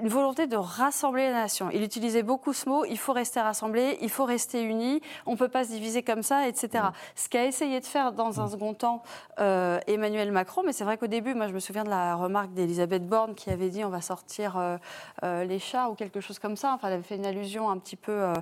une 0.00 0.08
volonté 0.08 0.46
de 0.46 0.56
rassembler 0.56 1.26
la 1.26 1.42
nation. 1.42 1.68
Il 1.72 1.82
utilisait 1.82 2.22
beaucoup 2.22 2.52
ce 2.52 2.68
mot, 2.68 2.84
il 2.84 2.98
faut 2.98 3.12
rester 3.12 3.40
rassemblé, 3.40 3.98
il 4.00 4.10
faut 4.10 4.24
rester 4.24 4.62
unis, 4.62 5.00
on 5.26 5.32
ne 5.32 5.36
peut 5.36 5.48
pas 5.48 5.64
se 5.64 5.70
diviser 5.70 6.02
comme 6.02 6.22
ça, 6.22 6.48
etc. 6.48 6.68
Mm. 6.74 6.92
Ce 7.14 7.28
qu'a 7.28 7.44
essayé 7.44 7.80
de 7.80 7.86
faire 7.86 8.12
dans 8.12 8.40
un 8.40 8.46
mm. 8.46 8.50
second 8.50 8.74
temps 8.74 9.02
euh, 9.40 9.78
Emmanuel 9.86 10.32
Macron, 10.32 10.62
mais 10.64 10.72
c'est 10.72 10.84
vrai 10.84 10.96
qu'au 10.96 11.06
début, 11.06 11.34
moi 11.34 11.48
je 11.48 11.52
me 11.52 11.60
souviens 11.60 11.84
de 11.84 11.90
la 11.90 12.14
remarque 12.14 12.52
d'Elisabeth 12.52 13.06
Borne 13.06 13.34
qui 13.34 13.50
avait 13.50 13.68
dit 13.68 13.84
on 13.84 13.90
va 13.90 14.00
sortir 14.00 14.56
euh, 14.56 14.76
euh, 15.24 15.44
les 15.44 15.58
chats 15.58 15.88
ou 15.90 15.94
quelque 15.94 16.20
chose 16.20 16.38
comme 16.38 16.56
ça. 16.56 16.72
Enfin, 16.74 16.88
elle 16.88 16.94
avait 16.94 17.02
fait 17.02 17.16
une 17.16 17.26
allusion 17.26 17.70
un 17.70 17.78
petit 17.78 17.96
peu 17.96 18.32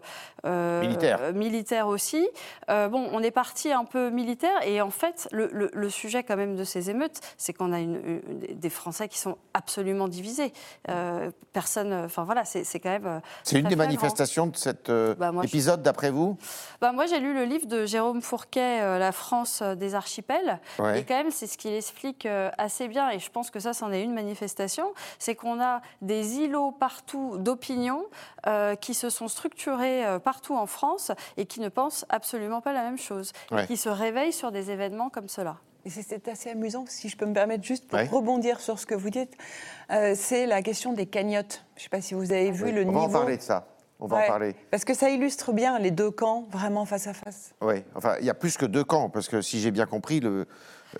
militaire. 0.44 1.32
militaire 1.34 1.88
aussi. 1.88 2.28
bon, 2.68 3.08
on 3.12 3.22
est 3.22 3.30
parti 3.30 3.72
un 3.72 3.84
peu 3.84 4.10
militaire 4.10 4.56
et 4.64 4.80
en 4.80 4.90
fait, 4.90 5.28
le, 5.32 5.88
sujet 5.90 6.22
quand 6.22 6.36
même 6.36 6.54
de 6.54 6.62
ces 6.62 6.88
émeutes, 6.88 7.20
c'est 7.36 7.52
qu'on 7.52 7.72
a 7.72 7.80
une, 7.80 8.20
des 8.52 8.70
Français 8.70 9.08
qui 9.08 9.18
sont 9.18 9.36
absolument 9.54 10.08
divisés 10.08 10.52
personne. 11.52 11.92
Euh, 11.92 12.06
enfin 12.06 12.24
voilà, 12.24 12.44
c'est 12.44 12.64
quand 12.80 12.90
même. 12.90 13.06
Euh, 13.06 13.20
c'est 13.42 13.58
une 13.58 13.68
des 13.68 13.76
manifestations 13.76 14.46
de 14.46 14.56
cet 14.56 14.88
euh, 14.88 15.14
bah, 15.14 15.32
épisode, 15.42 15.82
d'après 15.82 16.10
vous? 16.10 16.36
Bah, 16.80 16.92
Moi, 16.92 17.06
j'ai 17.06 17.18
lu 17.18 17.34
le 17.34 17.44
livre 17.44 17.66
de 17.66 17.86
Jérôme 17.86 18.22
Fourquet, 18.22 18.98
La 18.98 19.12
France 19.12 19.62
des 19.62 19.94
archipels. 19.94 20.60
Et 20.94 21.04
quand 21.04 21.16
même, 21.16 21.30
c'est 21.30 21.46
ce 21.46 21.58
qu'il 21.58 21.72
explique 21.72 22.26
assez 22.58 22.88
bien. 22.88 23.10
Et 23.10 23.18
je 23.18 23.30
pense 23.30 23.50
que 23.50 23.60
ça, 23.60 23.72
c'en 23.72 23.92
est 23.92 24.02
une 24.02 24.14
manifestation. 24.14 24.92
C'est 25.18 25.34
qu'on 25.34 25.60
a 25.60 25.80
des 26.02 26.38
îlots 26.38 26.72
partout 26.72 27.36
d'opinion 27.38 28.04
qui 28.80 28.94
se 28.94 29.10
sont 29.10 29.28
structurés 29.28 30.04
partout 30.24 30.56
en 30.56 30.66
France 30.66 31.12
et 31.36 31.46
qui 31.46 31.60
ne 31.60 31.68
pensent 31.68 32.04
absolument 32.08 32.60
pas 32.60 32.72
la 32.72 32.82
même 32.82 32.98
chose. 32.98 33.32
Et 33.56 33.66
qui 33.66 33.76
se 33.76 33.88
réveillent 33.88 34.32
sur 34.32 34.52
des 34.52 34.70
événements 34.70 35.10
comme 35.10 35.28
cela. 35.28 35.56
C'est 35.86 36.28
assez 36.28 36.50
amusant, 36.50 36.84
si 36.86 37.08
je 37.08 37.16
peux 37.16 37.26
me 37.26 37.32
permettre 37.32 37.64
juste 37.64 37.88
pour 37.88 37.98
rebondir 38.10 38.60
sur 38.60 38.78
ce 38.78 38.86
que 38.86 38.94
vous 38.94 39.10
dites, 39.10 39.32
euh, 39.90 40.14
c'est 40.16 40.46
la 40.46 40.62
question 40.62 40.92
des 40.92 41.06
cagnottes. 41.06 41.64
Je 41.76 41.80
ne 41.80 41.82
sais 41.84 41.88
pas 41.88 42.00
si 42.00 42.14
vous 42.14 42.32
avez 42.32 42.50
vu 42.50 42.70
le 42.70 42.84
niveau. 42.84 42.98
On 42.98 43.06
va 43.06 43.18
en 43.18 43.20
parler 43.20 43.36
de 43.36 43.42
ça. 43.42 43.66
On 43.98 44.06
va 44.06 44.24
en 44.24 44.26
parler. 44.26 44.54
Parce 44.70 44.84
que 44.84 44.94
ça 44.94 45.10
illustre 45.10 45.52
bien 45.52 45.78
les 45.78 45.90
deux 45.90 46.10
camps 46.10 46.46
vraiment 46.50 46.84
face 46.84 47.06
à 47.06 47.14
face. 47.14 47.54
Oui, 47.60 47.84
enfin, 47.94 48.16
il 48.20 48.26
y 48.26 48.30
a 48.30 48.34
plus 48.34 48.56
que 48.56 48.66
deux 48.66 48.84
camps, 48.84 49.10
parce 49.10 49.28
que 49.28 49.42
si 49.42 49.60
j'ai 49.60 49.70
bien 49.70 49.86
compris, 49.86 50.20
le, 50.20 50.46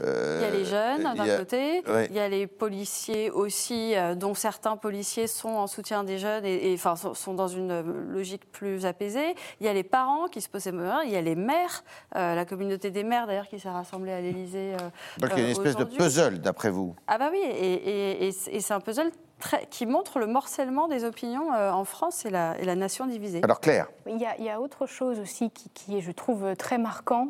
euh, 0.00 0.38
il 0.40 0.44
y 0.44 0.48
a 0.48 0.50
les 0.50 0.64
jeunes 0.64 1.14
d'un 1.14 1.38
côté, 1.38 1.82
il 2.08 2.14
y 2.14 2.20
a 2.20 2.28
les 2.28 2.46
policiers 2.46 3.30
aussi, 3.30 3.94
euh, 3.96 4.14
dont 4.14 4.34
certains 4.34 4.76
policiers 4.76 5.26
sont 5.26 5.48
en 5.48 5.66
soutien 5.66 6.04
des 6.04 6.18
jeunes 6.18 6.44
et, 6.44 6.72
enfin, 6.74 6.94
sont, 6.96 7.34
dans 7.34 7.48
une 7.48 7.80
logique 8.12 8.50
plus 8.52 8.86
apaisée. 8.86 9.34
Il 9.60 9.66
y 9.66 9.68
a 9.68 9.72
les 9.72 9.82
parents 9.82 10.28
qui 10.28 10.40
se 10.40 10.48
posent 10.48 10.62
ces 10.62 10.70
il 10.70 11.10
y 11.10 11.16
a 11.16 11.20
les 11.20 11.34
maires, 11.34 11.82
euh, 12.16 12.34
la 12.34 12.44
communauté 12.44 12.90
des 12.90 13.02
maires 13.02 13.26
d'ailleurs 13.26 13.48
qui 13.48 13.58
s'est 13.58 13.68
rassemblée 13.68 14.12
à 14.12 14.20
l'Élysée. 14.20 14.74
Donc 15.18 15.30
il 15.32 15.38
y 15.38 15.42
a 15.42 15.44
une 15.44 15.50
espèce 15.50 15.76
de 15.76 15.84
puzzle 15.84 16.38
d'après 16.38 16.70
vous. 16.70 16.94
Ah 17.08 17.18
bah 17.18 17.30
oui, 17.32 17.40
et, 17.42 18.30
c'est 18.32 18.74
un 18.74 18.80
puzzle 18.80 19.10
Très, 19.40 19.66
qui 19.70 19.86
montre 19.86 20.18
le 20.18 20.26
morcellement 20.26 20.86
des 20.86 21.02
opinions 21.04 21.48
en 21.50 21.84
France 21.84 22.26
et 22.26 22.30
la, 22.30 22.60
et 22.60 22.66
la, 22.66 22.74
nation 22.74 23.06
divisée. 23.06 23.40
Alors 23.42 23.58
Claire 23.58 23.86
il 24.06 24.18
y, 24.18 24.26
a, 24.26 24.36
il 24.38 24.44
y 24.44 24.50
a 24.50 24.60
autre 24.60 24.84
chose 24.84 25.18
aussi 25.18 25.48
qui, 25.50 25.70
qui, 25.70 25.96
est, 25.96 26.02
je 26.02 26.12
trouve, 26.12 26.54
très 26.56 26.76
marquant. 26.76 27.28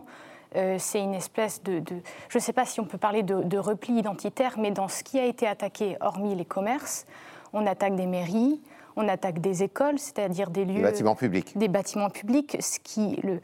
Euh, 0.57 0.77
c'est 0.79 1.01
une 1.01 1.15
espèce 1.15 1.63
de, 1.63 1.83
je 2.29 2.39
ne 2.39 2.41
sais 2.41 2.53
pas 2.53 2.65
si 2.65 2.81
on 2.81 2.85
peut 2.85 2.99
parler 2.99 3.23
de, 3.23 3.59
repli 3.59 3.95
identitaire, 3.95 4.59
mais 4.59 4.71
dans 4.71 4.89
ce 4.89 5.05
qui 5.05 5.19
a 5.19 5.25
été 5.25 5.47
attaqué, 5.47 5.97
hormis 6.01 6.35
les 6.35 6.45
commerces, 6.45 7.07
on 7.53 7.67
attaque 7.67 7.95
des 7.95 8.07
mairies, 8.07 8.61
on 8.97 9.07
attaque 9.09 9.41
des 9.41 9.63
écoles, 9.63 9.99
c'est-à-dire 9.99 10.51
des 10.51 10.65
lieux... 10.65 10.75
Des 10.75 10.83
bâtiments 10.83 11.15
publics. 11.15 11.57
Des 11.57 11.69
bâtiments 11.69 12.11
publics, 12.11 12.57
ce 12.61 12.81
qui 12.81 13.21
le, 13.23 13.41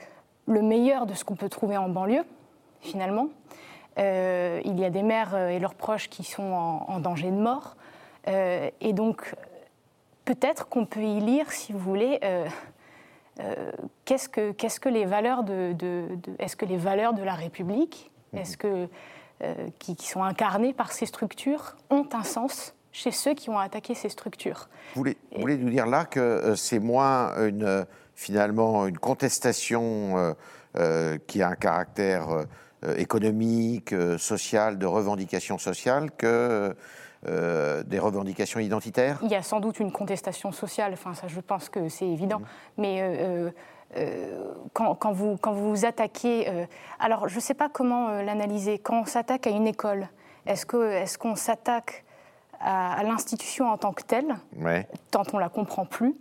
le 0.47 0.63
meilleur 0.63 1.07
de 1.07 1.15
ce 1.15 1.25
qu'on 1.25 1.37
peut 1.37 1.49
trouver 1.49 1.77
en 1.77 1.89
banlieue, 1.89 2.25
finalement. 2.81 3.29
Euh, 3.99 4.61
il 4.65 4.79
y 4.79 4.85
a 4.85 4.91
des 4.91 5.03
mères 5.03 5.35
euh, 5.35 5.49
et 5.49 5.59
leurs 5.59 5.75
proches 5.75 6.09
qui 6.09 6.25
sont 6.25 6.43
en, 6.43 6.99
danger 6.99 7.31
de 7.31 7.37
mort. 7.37 7.77
et 8.27 8.93
donc, 8.93 9.35
peut-être 10.25 10.69
qu'on 10.69 10.87
peut 10.87 11.05
y 11.05 11.21
lire, 11.21 11.53
si 11.53 11.73
vous 11.73 11.79
voulez, 11.79 12.19
qu'est-ce 14.05 14.29
que, 14.29 14.53
qu'est-ce 14.53 14.81
que 14.81 14.89
les 14.89 15.05
valeurs 15.05 15.45
de, 15.45 15.75
est-ce 16.39 16.57
que 16.57 16.65
les 16.65 16.77
valeurs 16.77 17.15
de 17.15 17.23
la 17.23 17.35
République, 17.35 18.11
mhm. 18.33 18.41
est-ce 18.41 18.57
que 18.57 18.89
euh, 19.43 19.55
qui, 19.79 19.97
sont 20.01 20.23
incarnées 20.23 20.73
par 20.73 20.93
ces 20.93 21.07
structures 21.07 21.77
ont 21.91 22.09
un 22.13 22.23
sens 22.23 22.75
chez 22.93 23.11
ceux 23.11 23.35
qui 23.35 23.51
ont 23.51 23.59
attaqué 23.59 23.95
ces 23.95 24.09
structures? 24.09 24.69
Vous 24.95 25.01
voulez, 25.01 25.17
vous 25.33 25.43
voulez 25.43 25.59
nous 25.59 25.71
dire 25.71 25.87
là 25.87 26.07
que 26.07 26.21
euh, 26.21 26.57
c'est 26.57 26.79
moins 26.79 27.37
une, 27.47 27.87
finalement 28.15 28.87
une 28.87 28.99
contestation 28.99 30.35
qui 31.27 31.41
a 31.41 31.49
un 31.49 31.55
caractère 31.55 32.45
économique, 32.99 33.95
social, 34.19 34.79
de 34.79 34.85
revendication 34.85 35.57
sociale 35.57 36.11
que 36.11 36.77
euh, 37.29 37.83
des 37.83 37.99
revendications 37.99 38.61
identitaires? 38.61 39.19
Il 39.23 39.31
y 39.31 39.35
a 39.35 39.43
sans 39.43 39.61
doute 39.61 39.81
une 39.81 39.93
contestation 39.93 40.53
sociale, 40.53 40.93
enfin 40.93 41.15
ça 41.15 41.27
je 41.29 41.41
pense 41.41 41.69
que 41.69 41.89
c'est 41.89 42.07
évident, 42.07 42.41
mmh. 42.41 42.45
mais 42.79 42.99
euh, 43.01 43.51
euh, 43.97 44.53
quand, 44.73 45.13
vous, 45.13 45.37
quand 45.37 45.53
vous 45.53 45.85
attaquez... 45.85 46.67
alors 46.99 47.29
je 47.29 47.37
ne 47.37 47.41
sais 47.41 47.55
pas 47.55 47.69
comment 47.69 48.11
l'analyser, 48.23 48.79
quand 48.79 49.01
on 49.01 49.07
s'attaque 49.07 49.47
à 49.47 49.51
une 49.51 49.67
école, 49.67 50.09
est-ce 50.47 50.67
qu'on 50.67 50.83
est 50.83 51.17
qu'on 51.17 51.37
s'attaque 51.37 52.05
à, 52.61 53.03
l'institution 53.03 53.71
en 53.71 53.77
tant 53.77 53.93
que 53.93 54.03
telle, 54.03 54.37
tant 55.11 55.23
on 55.33 55.37
ne 55.37 55.43
la 55.43 55.49
comprend 55.49 55.85
plus 55.85 56.15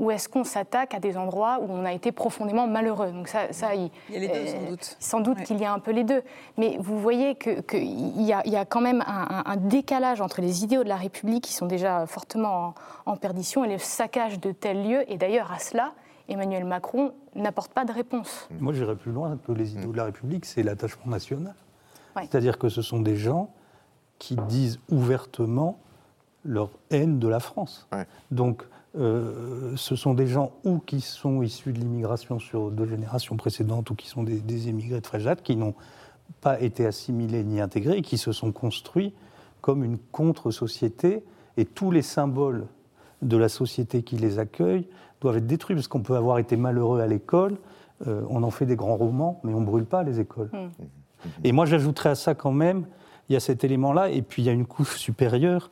ou 0.00 0.10
est-ce 0.10 0.28
qu'on 0.30 0.44
s'attaque 0.44 0.94
à 0.94 0.98
des 0.98 1.18
endroits 1.18 1.58
où 1.60 1.70
on 1.70 1.84
a 1.84 1.92
été 1.92 2.10
profondément 2.10 2.66
malheureux 2.66 3.12
Donc 3.12 3.28
ça, 3.28 3.52
ça 3.52 3.74
il, 3.74 3.90
y 4.08 4.16
a 4.16 4.18
les 4.18 4.28
deux, 4.28 4.46
sans 4.46 4.66
doute. 4.66 4.96
Sans 4.98 5.20
doute 5.20 5.42
qu'il 5.42 5.58
y 5.58 5.64
a 5.66 5.72
un 5.72 5.78
peu 5.78 5.92
les 5.92 6.04
deux. 6.04 6.22
Mais 6.56 6.78
vous 6.80 6.98
voyez 6.98 7.34
qu'il 7.34 7.62
que 7.62 7.76
y, 7.76 8.32
a, 8.32 8.46
y 8.48 8.56
a 8.56 8.64
quand 8.64 8.80
même 8.80 9.04
un, 9.06 9.56
décalage 9.56 10.22
entre 10.22 10.40
les 10.40 10.64
idéaux 10.64 10.82
de 10.82 10.88
la 10.88 10.96
République 10.96 11.44
qui 11.44 11.52
sont 11.52 11.66
déjà 11.66 12.06
fortement 12.06 12.74
en, 13.04 13.16
perdition 13.16 13.62
et 13.62 13.68
le 13.68 13.78
saccage 13.78 14.40
de 14.40 14.52
tels 14.52 14.88
lieux. 14.88 15.12
Et 15.12 15.18
d'ailleurs, 15.18 15.52
à 15.52 15.58
cela, 15.58 15.92
Emmanuel 16.28 16.64
Macron 16.64 17.12
n'apporte 17.34 17.72
pas 17.72 17.84
de 17.84 17.92
réponse. 17.92 18.48
Moi, 18.58 18.72
j'irais 18.72 18.96
plus 18.96 19.12
loin 19.12 19.38
que 19.46 19.52
les 19.52 19.74
idéaux 19.74 19.92
de 19.92 19.98
la 19.98 20.06
République, 20.06 20.46
c'est 20.46 20.62
l'attachement 20.62 21.10
national. 21.10 21.54
C'est-à-dire 22.16 22.58
que 22.58 22.70
ce 22.70 22.80
sont 22.80 23.00
des 23.00 23.16
gens 23.16 23.50
qui 24.18 24.34
disent 24.36 24.80
ouvertement 24.90 25.78
leur 26.44 26.70
haine 26.90 27.18
de 27.18 27.28
la 27.28 27.40
France. 27.40 27.86
Donc, 28.30 28.64
euh, 28.98 29.76
ce 29.76 29.94
sont 29.94 30.14
des 30.14 30.26
gens 30.26 30.52
ou 30.64 30.78
qui 30.78 31.00
sont 31.00 31.42
issus 31.42 31.72
de 31.72 31.78
l'immigration 31.78 32.40
sur 32.40 32.70
deux 32.70 32.86
générations 32.86 33.36
précédentes 33.36 33.90
ou 33.90 33.94
qui 33.94 34.08
sont 34.08 34.24
des, 34.24 34.68
émigrés 34.68 35.00
de 35.00 35.06
Fréjat 35.06 35.36
qui 35.36 35.54
n'ont 35.54 35.74
pas 36.40 36.60
été 36.60 36.86
assimilés 36.86 37.44
ni 37.44 37.60
intégrés 37.60 37.98
et 37.98 38.02
qui 38.02 38.18
se 38.18 38.32
sont 38.32 38.50
construits 38.50 39.12
comme 39.60 39.84
une 39.84 39.98
contre-société. 39.98 41.22
Et 41.56 41.64
tous 41.64 41.90
les 41.90 42.02
symboles 42.02 42.66
de 43.22 43.36
la 43.36 43.48
société 43.48 44.02
qui 44.02 44.16
les 44.16 44.38
accueille 44.38 44.88
doivent 45.20 45.36
être 45.36 45.46
détruits, 45.46 45.76
parce 45.76 45.88
qu'on 45.88 46.02
peut 46.02 46.16
avoir 46.16 46.38
été 46.38 46.56
malheureux 46.56 47.00
à 47.00 47.06
l'école, 47.06 47.58
euh, 48.06 48.22
on 48.30 48.42
en 48.42 48.50
fait 48.50 48.66
des 48.66 48.76
grands 48.76 48.96
romans, 48.96 49.40
mais 49.44 49.52
on 49.52 49.60
ne 49.60 49.66
brûle 49.66 49.84
pas 49.84 50.02
les 50.02 50.18
écoles. 50.18 50.50
Hmm. 50.52 50.70
Et 51.44 51.52
moi, 51.52 51.66
j'ajouterais 51.66 52.10
à 52.10 52.14
ça 52.14 52.34
quand 52.34 52.52
même, 52.52 52.86
il 53.28 53.34
y 53.34 53.36
a 53.36 53.40
cet 53.40 53.62
élément-là, 53.62 54.08
et 54.10 54.22
puis 54.22 54.42
il 54.42 54.46
y 54.46 54.48
a 54.48 54.52
une 54.52 54.66
couche 54.66 54.96
supérieure 54.96 55.70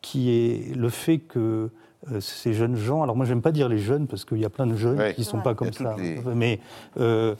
qui 0.00 0.30
est 0.30 0.76
le 0.76 0.88
fait 0.88 1.18
que 1.18 1.70
euh, 2.12 2.20
ces 2.20 2.54
jeunes 2.54 2.76
gens, 2.76 3.02
alors 3.02 3.16
moi 3.16 3.26
j'aime 3.26 3.42
pas 3.42 3.52
dire 3.52 3.68
les 3.68 3.78
jeunes 3.78 4.06
parce 4.06 4.24
qu'il 4.24 4.38
y 4.38 4.44
a 4.44 4.50
plein 4.50 4.66
de 4.66 4.76
jeunes 4.76 5.12
qui 5.14 5.20
ne 5.20 5.26
sont 5.26 5.40
pas 5.40 5.54
comme 5.54 5.72
ça, 5.72 5.96
mais 6.34 6.60
euh, 6.98 7.34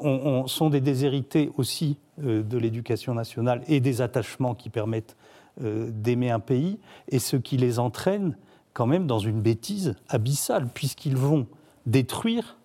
on, 0.00 0.46
sont 0.46 0.70
des 0.70 0.80
déshérités 0.80 1.50
aussi 1.56 1.98
de 2.18 2.58
l'éducation 2.58 3.14
nationale 3.14 3.62
et 3.68 3.80
des 3.80 4.00
attachements 4.00 4.54
qui 4.54 4.70
permettent 4.70 5.16
d'aimer 5.60 6.30
un 6.30 6.40
pays, 6.40 6.78
et 7.08 7.18
ce 7.18 7.36
qui 7.36 7.56
les 7.56 7.78
entraîne 7.78 8.36
quand 8.72 8.86
même 8.86 9.06
dans 9.06 9.18
une 9.18 9.40
bêtise 9.40 9.94
abyssale, 10.08 10.68
puisqu'ils 10.72 11.16
vont 11.16 11.46
détruire 11.86 12.58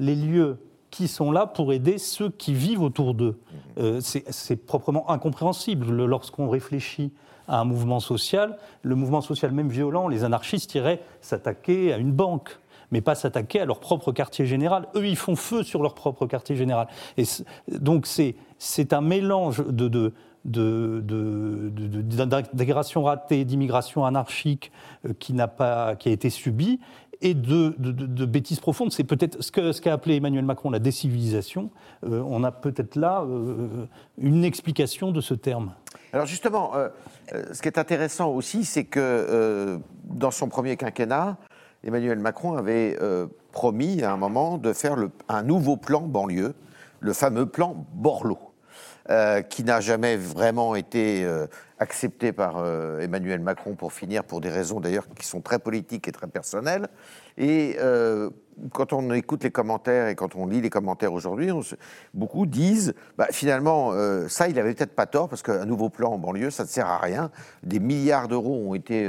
les 0.00 0.16
lieux 0.16 0.58
qui 0.98 1.06
sont 1.06 1.30
là 1.30 1.46
pour 1.46 1.72
aider 1.72 1.96
ceux 1.96 2.28
qui 2.28 2.52
vivent 2.52 2.82
autour 2.82 3.14
d'eux. 3.14 3.38
Mhm. 3.78 3.84
Euh, 3.84 4.00
c'est 4.00 4.56
proprement 4.56 5.08
incompréhensible 5.08 6.04
lorsqu'on 6.04 6.48
réfléchit 6.48 7.12
à 7.46 7.60
un 7.60 7.64
mouvement 7.64 8.00
social. 8.00 8.58
Le 8.82 8.96
mouvement 8.96 9.20
social, 9.20 9.52
même 9.52 9.68
violent, 9.68 10.08
les 10.08 10.24
anarchistes 10.24 10.74
iraient 10.74 11.00
s'attaquer 11.20 11.92
à 11.92 11.98
une 11.98 12.12
banque 12.12 12.58
mais 12.90 13.02
pas 13.02 13.14
s'attaquer 13.14 13.60
à 13.60 13.66
leur 13.66 13.80
propre 13.80 14.12
quartier 14.12 14.46
général. 14.46 14.88
Eux, 14.96 15.06
ils 15.06 15.16
font 15.16 15.36
feu 15.36 15.62
sur 15.62 15.82
leur 15.82 15.94
propre 15.94 16.24
quartier 16.24 16.56
général. 16.56 16.88
Et 17.18 17.24
donc 17.70 18.06
c'est 18.06 18.92
un 18.94 19.02
mélange 19.02 19.62
de, 19.66 19.88
de, 19.88 20.14
d'intégration 22.24 23.02
ratée, 23.02 23.44
d'immigration 23.44 24.06
anarchique 24.06 24.72
euh, 25.04 25.12
qui, 25.18 25.34
n'a 25.34 25.48
pas, 25.48 25.96
qui 25.96 26.08
a 26.08 26.12
été 26.12 26.30
subie, 26.30 26.80
et 27.20 27.34
de, 27.34 28.24
bêtises 28.24 28.60
profondes. 28.60 28.92
C'est 28.92 29.04
peut-être 29.04 29.42
ce 29.42 29.80
qu'a 29.80 29.92
appelé 29.92 30.16
Emmanuel 30.16 30.44
Macron 30.44 30.70
la 30.70 30.78
décivilisation. 30.78 31.70
Euh, 32.04 32.22
on 32.26 32.44
a 32.44 32.52
peut-être 32.52 32.96
là 32.96 33.22
euh, 33.22 33.86
une 34.18 34.44
explication 34.44 35.10
de 35.10 35.20
ce 35.20 35.34
terme. 35.34 35.72
Alors 36.12 36.26
justement, 36.26 36.72
ce 37.52 37.60
qui 37.60 37.68
est 37.68 37.76
intéressant 37.76 38.30
aussi, 38.30 38.64
c'est 38.64 38.84
que 38.84 39.78
dans 40.04 40.30
son 40.30 40.48
premier 40.48 40.76
quinquennat, 40.78 41.36
Emmanuel 41.84 42.18
Macron 42.18 42.54
avait 42.54 42.96
promis 43.52 44.02
à 44.02 44.12
un 44.12 44.16
moment 44.16 44.56
de 44.56 44.72
faire 44.72 44.96
un 45.28 45.42
nouveau 45.42 45.76
plan 45.76 46.00
banlieue, 46.00 46.54
le 47.00 47.12
fameux 47.12 47.44
plan 47.44 47.86
Borloo. 47.92 48.47
Euh, 49.10 49.40
qui 49.40 49.64
n'a 49.64 49.80
jamais 49.80 50.18
vraiment 50.18 50.74
été 50.74 51.24
euh, 51.24 51.46
accepté 51.78 52.30
par 52.30 52.58
euh, 52.58 53.00
Emmanuel 53.00 53.40
Macron 53.40 53.74
pour 53.74 53.94
finir, 53.94 54.22
pour 54.22 54.42
des 54.42 54.50
raisons 54.50 54.80
d'ailleurs 54.80 55.06
qui 55.18 55.24
sont 55.24 55.40
très 55.40 55.58
politiques 55.58 56.06
et 56.08 56.12
très 56.12 56.26
personnelles. 56.26 56.88
Et 57.38 57.78
quand 58.74 58.92
on 58.92 59.10
écoute 59.14 59.44
les 59.44 59.50
commentaires 59.50 60.08
et 60.08 60.14
quand 60.14 60.34
on 60.36 60.46
lit 60.46 60.60
les 60.60 60.68
commentaires 60.68 61.14
aujourd'hui, 61.14 61.48
beaucoup 62.12 62.44
disent 62.44 62.94
bah, 63.16 63.28
finalement, 63.30 63.92
ça, 64.28 64.48
il 64.48 64.58
avait 64.58 64.74
peut-être 64.74 64.94
pas 64.94 65.06
tort, 65.06 65.30
parce 65.30 65.42
qu'un 65.42 65.64
nouveau 65.64 65.88
plan 65.88 66.12
en 66.12 66.18
banlieue, 66.18 66.50
ça 66.50 66.64
ne 66.64 66.68
sert 66.68 66.88
à 66.88 66.98
rien. 66.98 67.30
Des 67.62 67.78
milliards 67.78 68.28
d'euros 68.28 68.68
ont 68.68 68.74
été 68.74 69.08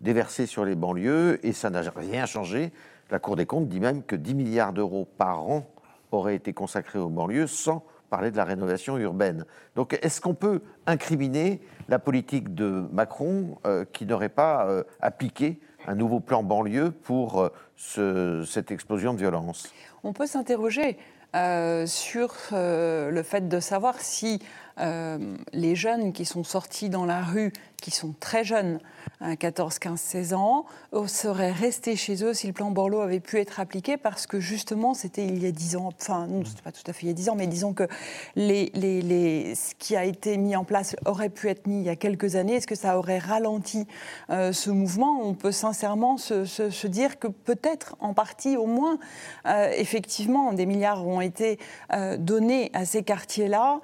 déversés 0.00 0.46
sur 0.46 0.64
les 0.64 0.76
banlieues 0.76 1.44
et 1.44 1.52
ça 1.52 1.70
n'a 1.70 1.80
rien 1.96 2.26
changé. 2.26 2.70
La 3.10 3.18
Cour 3.18 3.34
des 3.34 3.46
comptes 3.46 3.66
dit 3.66 3.80
même 3.80 4.04
que 4.04 4.14
10 4.14 4.34
milliards 4.34 4.72
d'euros 4.74 5.08
par 5.18 5.42
an 5.42 5.66
auraient 6.12 6.36
été 6.36 6.52
consacrés 6.52 6.98
aux 6.98 7.08
banlieues 7.08 7.46
sans 7.46 7.82
parler 8.10 8.30
de 8.30 8.36
la 8.36 8.44
rénovation 8.44 8.98
urbaine. 8.98 9.46
Donc 9.76 9.98
est-ce 10.02 10.20
qu'on 10.20 10.34
peut 10.34 10.60
incriminer 10.86 11.62
la 11.88 11.98
politique 11.98 12.54
de 12.54 12.84
Macron 12.92 13.58
euh, 13.66 13.84
qui 13.90 14.04
n'aurait 14.04 14.28
pas 14.28 14.66
euh, 14.66 14.82
appliqué 15.00 15.60
un 15.86 15.94
nouveau 15.94 16.20
plan 16.20 16.42
banlieue 16.42 16.90
pour 16.90 17.50
euh, 17.96 18.44
cette 18.44 18.70
explosion 18.70 19.14
de 19.14 19.18
violence? 19.18 19.72
On 20.02 20.12
peut 20.12 20.26
s'interroger 20.26 20.98
sur 21.86 22.34
le 22.50 23.22
fait 23.22 23.48
de 23.48 23.60
savoir 23.60 24.00
si 24.00 24.42
les 25.52 25.76
jeunes 25.76 26.12
qui 26.12 26.24
sont 26.24 26.44
sortis 26.44 26.88
dans 26.88 27.04
la 27.04 27.22
rue 27.22 27.52
qui 27.80 27.90
sont 27.90 28.14
très 28.20 28.44
jeunes, 28.44 28.78
14, 29.38 29.78
15, 29.78 30.00
16 30.00 30.34
ans, 30.34 30.66
seraient 31.06 31.50
restés 31.50 31.96
chez 31.96 32.22
eux 32.24 32.34
si 32.34 32.46
le 32.46 32.52
plan 32.52 32.70
Borloo 32.70 33.00
avait 33.00 33.20
pu 33.20 33.38
être 33.38 33.58
appliqué 33.58 33.96
parce 33.96 34.26
que 34.26 34.38
justement 34.38 34.94
c'était 34.94 35.26
il 35.26 35.42
y 35.42 35.46
a 35.46 35.50
10 35.50 35.76
ans, 35.76 35.90
enfin 36.00 36.26
non, 36.26 36.44
c'était 36.44 36.62
pas 36.62 36.72
tout 36.72 36.82
à 36.86 36.92
fait 36.92 37.02
il 37.04 37.08
y 37.08 37.10
a 37.10 37.14
10 37.14 37.30
ans, 37.30 37.34
mais 37.34 37.46
disons 37.46 37.72
que 37.72 37.88
ce 38.36 39.74
qui 39.78 39.96
a 39.96 40.04
été 40.04 40.36
mis 40.36 40.54
en 40.56 40.64
place 40.64 40.94
aurait 41.06 41.30
pu 41.30 41.48
être 41.48 41.66
mis 41.66 41.80
il 41.80 41.86
y 41.86 41.88
a 41.88 41.96
quelques 41.96 42.36
années. 42.36 42.54
Est-ce 42.54 42.66
que 42.66 42.74
ça 42.74 42.98
aurait 42.98 43.18
ralenti 43.18 43.86
euh, 44.30 44.52
ce 44.52 44.70
mouvement? 44.70 45.20
On 45.22 45.34
peut 45.34 45.52
sincèrement 45.52 46.16
se, 46.16 46.86
dire 46.86 47.18
que 47.18 47.28
peut-être 47.28 47.96
en 48.00 48.14
partie 48.14 48.56
au 48.56 48.66
moins, 48.66 48.98
euh, 49.46 49.70
effectivement, 49.76 50.52
des 50.52 50.66
milliards 50.66 51.06
ont 51.06 51.20
été 51.20 51.58
euh, 51.92 52.16
donnés 52.16 52.70
à 52.74 52.84
ces 52.84 53.02
quartiers-là, 53.02 53.80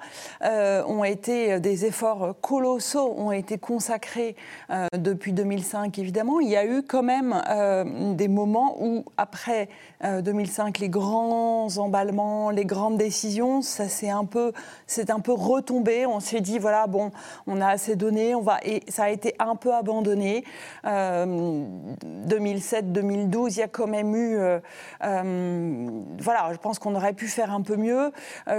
ont 0.87 1.03
été 1.03 1.59
des 1.59 1.85
efforts 1.85 2.35
colossaux, 2.41 3.13
ont 3.17 3.31
été 3.31 3.57
consentis 3.57 3.87
consacré 3.87 4.35
euh, 4.69 4.87
depuis 4.97 5.33
2005, 5.33 5.99
évidemment. 5.99 6.39
Il 6.39 6.49
y 6.49 6.57
a 6.57 6.65
eu 6.65 6.81
quand 6.81 7.03
même 7.03 7.41
euh, 7.47 8.13
des 8.15 8.27
moments 8.27 8.75
où, 8.83 9.05
après 9.17 9.69
2005, 10.03 10.77
euh, 10.77 10.81
les 10.81 10.89
grands 10.89 11.77
emballements, 11.77 12.49
les 12.49 12.65
grandes 12.65 12.97
décisions, 12.97 13.61
ça 13.61 13.87
s'est 13.87 14.09
un 14.09 14.25
peu, 14.25 14.51
c'est 14.87 15.09
un 15.09 15.19
peu 15.19 15.31
retombé. 15.31 16.05
On 16.05 16.19
s'est 16.19 16.41
dit, 16.41 16.59
voilà, 16.59 16.87
bon, 16.87 17.11
on 17.45 17.61
a 17.61 17.67
assez 17.67 17.95
donné, 17.95 18.35
on 18.35 18.41
va, 18.41 18.57
et 18.63 18.83
ça 18.89 19.03
a 19.03 19.09
été 19.09 19.35
un 19.39 19.55
peu 19.55 19.73
abandonné. 19.73 20.43
2007, 20.83 22.91
2012, 22.91 23.55
il 23.55 23.59
y 23.59 23.63
a 23.63 23.67
quand 23.67 23.87
même 23.87 24.15
eu, 24.15 24.37
voilà, 24.99 26.51
je 26.51 26.57
pense 26.57 26.79
qu'on 26.79 26.95
aurait 26.95 27.13
pu 27.13 27.27
faire 27.27 27.53
un 27.53 27.61
peu 27.61 27.77
mieux. 27.77 28.11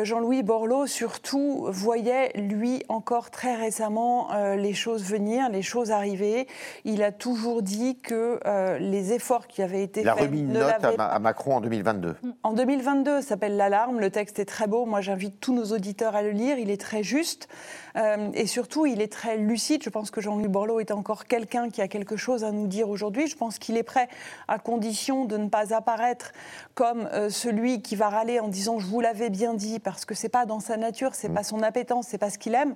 Jean-Louis 0.05 0.43
Borloo, 0.43 0.87
surtout, 0.87 1.67
voyait, 1.69 2.08
lui, 2.35 2.83
encore 2.89 3.31
très 3.31 3.57
récemment, 3.57 4.29
les 4.57 4.75
choses 4.75 5.05
venir 5.05 5.49
les 5.49 5.63
choses 5.63 5.91
arriver. 5.91 6.47
Il 6.85 7.03
a 7.03 7.13
toujours 7.13 7.63
dit 7.63 7.97
que 7.97 8.41
euh, 8.47 8.79
les 8.79 9.13
efforts 9.13 9.47
qui 9.47 9.63
avaient 9.63 9.83
été 9.83 10.03
faits. 10.03 10.05
Il 10.05 10.09
a 10.09 10.15
remis 10.15 10.41
une 10.41 10.53
note 10.53 10.85
à, 10.99 11.19
Macron 11.19 11.57
en 11.57 11.61
2022. 11.61 12.17
En 12.43 12.53
2022, 12.53 13.21
ça 13.21 13.29
s'appelle 13.29 13.57
L'alarme. 13.57 14.01
Le 14.01 14.11
texte 14.11 14.39
est 14.39 14.45
très 14.45 14.67
beau. 14.67 14.87
Moi, 14.87 15.01
j'invite 15.01 15.41
tous 15.41 15.55
nos 15.55 15.67
auditeurs 15.67 16.15
à 16.15 16.23
le 16.23 16.31
lire. 16.31 16.59
Il 16.59 16.71
est 16.71 16.81
très 16.81 17.03
juste. 17.03 17.49
Euh, 17.97 18.31
et 18.35 18.47
surtout, 18.47 18.87
il 18.87 19.01
est 19.01 19.13
très 19.13 19.37
lucide. 19.37 19.83
Je 19.83 19.91
pense 19.91 20.11
que 20.11 20.21
Jean-Louis 20.21 20.49
Borloo 20.49 20.81
est 20.81 20.91
encore 20.91 21.27
quelqu'un 21.27 21.71
qui 21.71 21.81
a 21.81 21.89
quelque 21.89 22.17
chose 22.17 22.45
à 22.45 22.53
nous 22.53 22.67
dire 22.67 22.89
aujourd'hui. 22.89 23.27
Je 23.27 23.37
pense 23.37 23.59
qu'il 23.59 23.77
est 23.77 23.83
prêt, 23.83 24.09
à 24.49 24.59
condition 24.59 25.25
de 25.25 25.37
ne 25.37 25.49
pas 25.49 25.75
apparaître 25.75 26.33
comme 26.75 27.09
euh, 27.13 27.31
celui 27.31 27.83
qui 27.83 27.97
va 27.97 28.09
râler 28.09 28.41
en 28.41 28.49
disant 28.49 28.79
je 28.79 28.87
vous 28.87 29.01
l'avais 29.01 29.31
bien 29.31 29.55
dit, 29.55 29.79
parce 29.79 30.05
que 30.05 30.15
c'est 30.15 30.29
pas 30.29 30.47
dans 30.47 30.61
sa 30.61 30.77
nature, 30.77 31.15
c'est 31.15 31.29
n'est 31.29 31.35
pas 31.35 31.43
son 31.43 31.63
appétence, 31.63 32.07
c'est 32.09 32.19
pas 32.19 32.31
ce 32.31 32.39
qu'il 32.39 32.55
aime. 32.55 32.75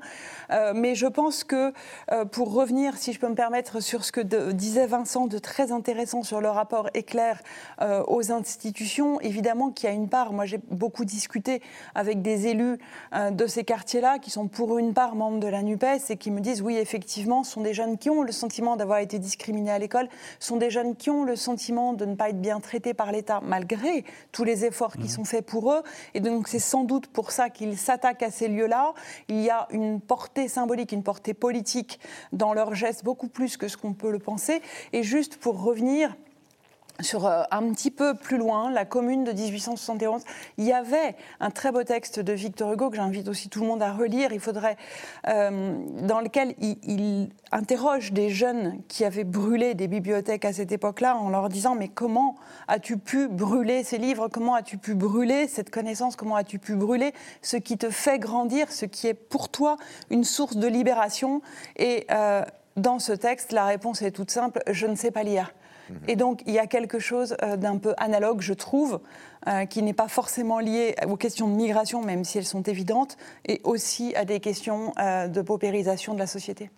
mais 0.75 0.95
je 0.95 1.07
pense 1.07 1.45
que 1.45 1.73
pour 2.33 2.53
revenir, 2.53 2.97
si 2.97 3.13
je 3.13 3.21
peux 3.21 3.29
me 3.29 3.35
permettre, 3.35 3.81
sur 3.81 4.05
ce 4.05 4.13
que 4.13 4.21
disait 4.53 4.87
Vincent 4.87 5.27
de 5.27 5.39
très 5.39 5.73
intéressant 5.73 6.23
sur 6.23 6.41
le 6.41 6.49
rapport 6.49 6.89
éclair 6.95 7.41
euh, 7.81 8.03
aux 8.07 8.33
institutions, 8.33 9.21
évidemment 9.21 9.71
qu'il 9.71 9.89
y 9.89 9.93
a 9.93 9.95
une 9.95 10.09
part, 10.09 10.33
moi 10.33 10.47
j'ai 10.47 10.61
beaucoup 10.71 11.05
discuté 11.05 11.63
avec 11.95 12.23
des 12.23 12.47
élus 12.47 12.79
euh, 13.15 13.31
de 13.31 13.47
ces 13.47 13.65
quartiers-là 13.65 14.19
qui 14.19 14.31
sont 14.31 14.49
pour 14.49 14.79
une 14.79 14.95
part 14.95 15.02
membres 15.11 15.41
de 15.41 15.49
la 15.49 15.63
NUPES 15.63 16.11
et 16.11 16.17
qui 16.17 16.31
me 16.31 16.41
disent 16.41 16.63
oui, 16.63 16.77
effectivement, 16.77 17.45
ce 17.45 17.53
sont 17.53 17.61
des 17.61 17.75
jeunes 17.75 17.99
qui 17.99 18.11
ont 18.11 18.23
le 18.23 18.33
sentiment 18.33 18.77
d'avoir 18.77 18.99
été 18.99 19.19
discriminés 19.19 19.71
à 19.71 19.79
l'école, 19.79 20.09
ce 20.39 20.49
sont 20.49 20.57
des 20.57 20.71
jeunes 20.71 20.97
qui 20.97 21.11
ont 21.11 21.25
le 21.25 21.37
sentiment 21.37 21.93
de 21.93 22.05
ne 22.05 22.15
pas 22.15 22.31
être 22.31 22.41
bien 22.41 22.61
traités 22.61 22.95
par 22.95 23.13
l'État 23.13 23.41
malgré 23.45 24.05
tous 24.31 24.45
les 24.45 24.65
efforts 24.65 24.97
qui 24.97 25.05
mmh. 25.05 25.09
sont 25.09 25.25
faits 25.25 25.45
pour 25.45 25.73
eux. 25.73 25.83
Et 26.15 26.21
donc 26.21 26.49
c'est 26.49 26.59
sans 26.59 26.85
doute 26.85 27.09
pour 27.09 27.31
ça 27.31 27.51
qu'ils 27.51 27.77
s'attaquent 27.77 28.23
à 28.23 28.31
ces 28.31 28.49
lieux-là. 28.49 28.95
Il 29.29 29.41
y 29.41 29.51
a 29.51 29.67
une 29.71 30.01
portée 30.01 30.49
symbolique, 30.49 30.93
une 30.93 31.03
portée 31.03 31.35
politique 31.35 31.99
dans 32.33 32.55
leurs 32.55 32.75
gestes 32.75 33.05
beaucoup 33.05 33.29
plus 33.29 33.57
que 33.57 33.69
ce 33.69 33.77
qu'on 33.77 33.95
peut 33.95 34.11
le 34.11 34.19
penser. 34.19 34.63
Et 34.93 35.03
juste 35.03 35.37
pour 35.37 35.63
revenir 35.63 36.15
sur 37.01 37.27
euh, 37.27 37.43
un 37.51 37.73
petit 37.73 37.91
peu 37.91 38.15
plus 38.15 38.39
loin, 38.39 38.71
la 38.71 38.85
commune 38.85 39.25
de 39.25 39.33
1871, 39.33 40.23
il 40.59 40.65
y 40.65 40.73
avait 40.73 41.17
un 41.41 41.51
très 41.51 41.73
beau 41.73 41.83
texte 41.85 42.21
de 42.21 42.33
Victor 42.33 42.73
Hugo 42.73 42.91
que 42.91 42.97
j'invite 42.97 43.29
aussi 43.29 43.49
tout 43.49 43.61
le 43.61 43.67
monde 43.67 43.83
à 43.83 43.93
relire. 43.93 44.33
Il 44.33 44.41
faudrait, 44.41 44.77
euh, 45.29 45.77
dans 46.03 46.21
lequel 46.21 46.55
il, 46.61 47.31
interroge 47.55 48.13
des 48.13 48.31
jeunes 48.31 48.81
qui 48.89 49.05
avaient 49.05 49.25
brûlé 49.25 49.75
des 49.75 49.87
bibliothèques 49.87 50.47
à 50.47 50.55
cette 50.55 50.73
époque-là 50.73 51.17
en 51.19 51.29
leur 51.29 51.51
disant 51.51 51.75
mais 51.75 51.89
comment 51.89 52.37
as-tu 52.67 52.97
pu 52.97 53.29
brûler 53.29 53.85
ces 53.85 53.99
livres? 53.99 54.29
Comment 54.29 54.55
as-tu 54.55 54.79
pu 54.79 54.95
brûler 54.95 55.49
cette 55.49 55.69
connaissance? 55.69 56.17
Comment 56.17 56.37
as-tu 56.37 56.59
pu 56.59 56.77
brûler 56.77 57.13
ce 57.43 57.59
qui 57.59 57.77
te 57.77 57.91
fait 57.91 58.19
grandir, 58.19 58.73
ce 58.73 58.87
qui 58.87 59.07
est 59.07 59.15
pour 59.15 59.51
toi 59.51 59.77
une 60.09 60.25
source 60.25 60.57
de 60.57 60.67
libération? 60.67 61.43
Et 61.77 62.07
euh, 62.11 62.43
dans 62.77 62.99
ce 62.99 63.13
texte, 63.13 63.53
la 63.53 63.67
réponse 63.67 64.01
est 64.01 64.13
toute 64.13 64.31
simple, 64.31 64.63
je 64.71 64.87
ne 64.87 64.95
sais 64.95 65.11
pas 65.11 65.23
lire. 65.23 65.53
Mhm. 65.91 65.99
Et 66.09 66.17
donc, 66.17 66.43
il 66.47 66.53
y 66.53 66.59
a 66.59 66.67
quelque 66.67 66.99
chose 66.99 67.37
euh, 67.43 67.57
d'un 67.57 67.79
peu 67.79 67.95
analogue, 67.97 68.41
je 68.41 68.53
trouve, 68.53 69.01
euh, 69.49 69.67
qui 69.67 69.83
n'est 69.83 69.93
pas 69.93 70.09
forcément 70.09 70.61
lié 70.61 70.95
aux 71.07 71.17
questions 71.17 71.49
de 71.49 71.55
migration, 71.55 72.03
même 72.03 72.25
si 72.25 72.39
elles 72.39 72.45
sont 72.45 72.63
évidentes, 72.63 73.17
et 73.47 73.61
aussi 73.65 74.15
à 74.15 74.25
des 74.25 74.41
questions 74.41 74.93
euh, 74.99 75.29
de 75.29 75.43
paupérisation 75.43 76.15
de 76.15 76.19
la 76.19 76.27
société. 76.27 76.71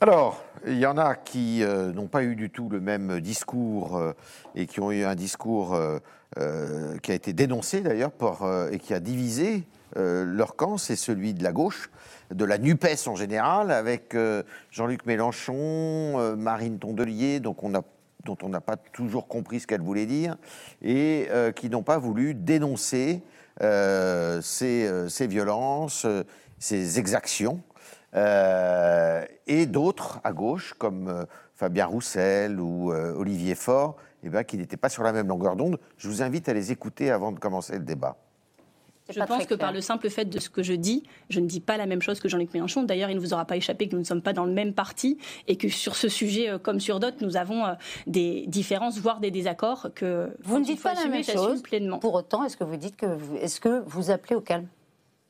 Alors, 0.00 0.42
il 0.66 0.78
y 0.78 0.86
en 0.86 0.98
a 0.98 1.14
qui 1.14 1.62
n'ont 1.94 2.08
pas 2.08 2.24
eu 2.24 2.34
du 2.34 2.50
tout 2.50 2.68
le 2.68 2.80
même 2.80 3.20
discours 3.20 4.02
et 4.56 4.66
qui 4.66 4.80
ont 4.80 4.90
eu 4.90 5.04
un 5.04 5.14
discours 5.14 5.78
qui 6.36 7.12
a 7.12 7.14
été 7.14 7.32
dénoncé 7.32 7.82
d'ailleurs 7.82 8.10
et 8.72 8.80
qui 8.80 8.94
a 8.94 8.98
divisé 8.98 9.62
leur 9.94 10.56
camp, 10.56 10.76
c'est 10.76 10.96
celui 10.96 11.34
de 11.34 11.44
la 11.44 11.52
gauche 11.52 11.88
de 12.32 12.44
la 12.44 12.58
NUPES 12.58 13.06
en 13.06 13.14
général, 13.14 13.70
avec 13.70 14.16
Jean-Luc 14.72 15.06
Mélenchon, 15.06 16.34
Marine 16.36 16.80
Tondelier, 16.80 17.38
donc 17.38 17.62
on 17.62 17.72
a 17.76 17.82
dont 18.24 18.36
on 18.42 18.48
n'a 18.48 18.60
pas 18.60 18.76
toujours 18.76 19.28
compris 19.28 19.60
ce 19.60 19.66
qu'elle 19.66 19.80
voulait 19.80 20.06
dire, 20.06 20.36
et 20.80 21.28
euh, 21.30 21.52
qui 21.52 21.68
n'ont 21.68 21.82
pas 21.82 21.98
voulu 21.98 22.34
dénoncer 22.34 23.22
euh, 23.62 24.40
ces, 24.40 24.86
euh, 24.86 25.08
ces, 25.08 25.26
violences, 25.26 26.06
ces 26.58 26.98
exactions, 26.98 27.60
et 28.14 29.66
d'autres 29.66 30.20
à 30.22 30.32
gauche, 30.32 30.74
comme 30.74 31.26
Fabien 31.56 31.86
Roussel 31.86 32.60
ou 32.60 32.92
Olivier 32.92 33.54
Faure, 33.54 33.96
eh 34.22 34.28
ben, 34.28 34.44
qui 34.44 34.58
n'étaient 34.58 34.76
pas 34.76 34.90
sur 34.90 35.02
la 35.02 35.12
même 35.12 35.28
longueur 35.28 35.56
d'onde. 35.56 35.80
Je 35.96 36.08
vous 36.08 36.22
invite 36.22 36.46
à 36.50 36.52
les 36.52 36.72
écouter 36.72 37.10
avant 37.10 37.32
de 37.32 37.38
commencer 37.38 37.72
le 37.72 37.84
débat. 37.84 38.18
Je 39.12 39.20
pense 39.20 39.46
que 39.46 39.54
par 39.54 39.72
le 39.72 39.80
simple 39.80 40.10
fait 40.10 40.24
de 40.24 40.38
ce 40.38 40.50
que 40.50 40.62
je 40.62 40.72
dis, 40.72 41.02
je 41.30 41.40
ne 41.40 41.46
dis 41.46 41.60
pas 41.60 41.76
la 41.76 41.86
même 41.86 42.02
chose 42.02 42.20
que 42.20 42.28
Jean-Luc 42.28 42.52
Mélenchon. 42.54 42.82
D'ailleurs, 42.82 43.10
il 43.10 43.16
ne 43.16 43.20
vous 43.20 43.32
aura 43.34 43.44
pas 43.44 43.56
échappé 43.56 43.88
que 43.88 43.94
nous 43.94 44.00
ne 44.00 44.06
sommes 44.06 44.22
pas 44.22 44.32
dans 44.32 44.44
le 44.44 44.52
même 44.52 44.72
parti 44.72 45.18
et 45.48 45.56
que 45.56 45.68
sur 45.68 45.96
ce 45.96 46.08
sujet, 46.08 46.48
euh, 46.48 46.58
comme 46.58 46.80
sur 46.80 47.00
d'autres, 47.00 47.18
nous 47.20 47.36
avons 47.36 47.64
euh, 47.64 47.72
des 48.06 48.44
différences, 48.46 48.98
voire 48.98 49.20
des 49.20 49.30
désaccords 49.30 49.88
que 49.94 50.30
vous 50.42 50.58
ne 50.58 50.64
dites 50.64 50.82
pas 50.82 50.94
la 50.94 51.06
même 51.06 51.24
chose. 51.24 51.62
Pleinement. 51.62 51.98
Pour 51.98 52.14
autant, 52.14 52.44
est-ce 52.44 52.56
que 52.56 52.64
vous 52.64 52.76
dites 52.76 52.96
que 52.96 53.06
vous, 53.06 53.36
est-ce 53.36 53.60
que 53.60 53.82
vous 53.86 54.10
appelez 54.10 54.34
au 54.34 54.40
calme? 54.40 54.66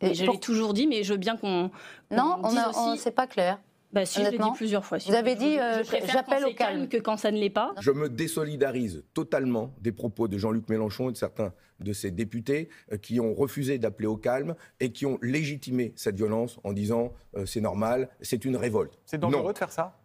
Je 0.01 0.25
l'ai 0.25 0.39
toujours 0.39 0.75
dit, 0.75 0.87
mais 0.87 1.05
je 1.05 1.13
veux 1.13 1.19
bien 1.19 1.37
qu'on. 1.37 1.71
non, 2.11 2.39
on, 2.43 2.55
on 2.77 2.97
c'est 2.97 3.13
pas 3.13 3.27
clair. 3.27 3.59
Bah, 3.93 4.07
si, 4.07 4.25
je 4.25 4.31
l'ai 4.31 4.39
dit 4.39 4.51
plusieurs 4.55 4.87
fois. 4.87 4.99
vous 4.99 5.15
avez 5.15 5.35
dit, 5.35 5.59
euh, 5.59 5.83
j'appelle 6.11 6.47
au 6.47 6.55
calme. 6.55 6.89
que 6.89 6.97
quand 6.97 7.19
ça 7.19 7.31
ne 7.31 7.39
l'est 7.39 7.51
pas. 7.51 7.75
Je 7.81 7.91
me 7.91 8.09
désolidarise 8.09 9.05
totalement 9.13 9.75
des 9.81 9.93
propos 9.93 10.29
de 10.29 10.39
Jean-Luc 10.39 10.69
Mélenchon 10.71 11.11
et 11.11 11.13
de 11.13 11.17
certains 11.19 11.53
de 11.81 11.93
ses 11.93 12.11
députés 12.11 12.71
euh, 12.93 12.97
qui 12.97 13.21
ont 13.21 13.35
refusé 13.35 13.79
d'appeler 13.79 14.07
au 14.07 14.17
calme 14.17 14.55
et 14.81 14.93
qui 14.93 15.05
ont 15.05 15.19
légitimé 15.21 15.93
cette 15.97 16.17
violence 16.17 16.59
en 16.65 16.73
disant 16.73 17.13
euh, 17.37 17.45
c'est 17.45 17.61
normal, 17.61 18.09
c'est 18.23 18.45
une 18.45 18.57
révolte. 18.57 18.99
C'est 19.05 19.19
dangereux 19.19 19.53
de 19.53 19.59
faire 19.59 19.73
ça? 19.73 19.99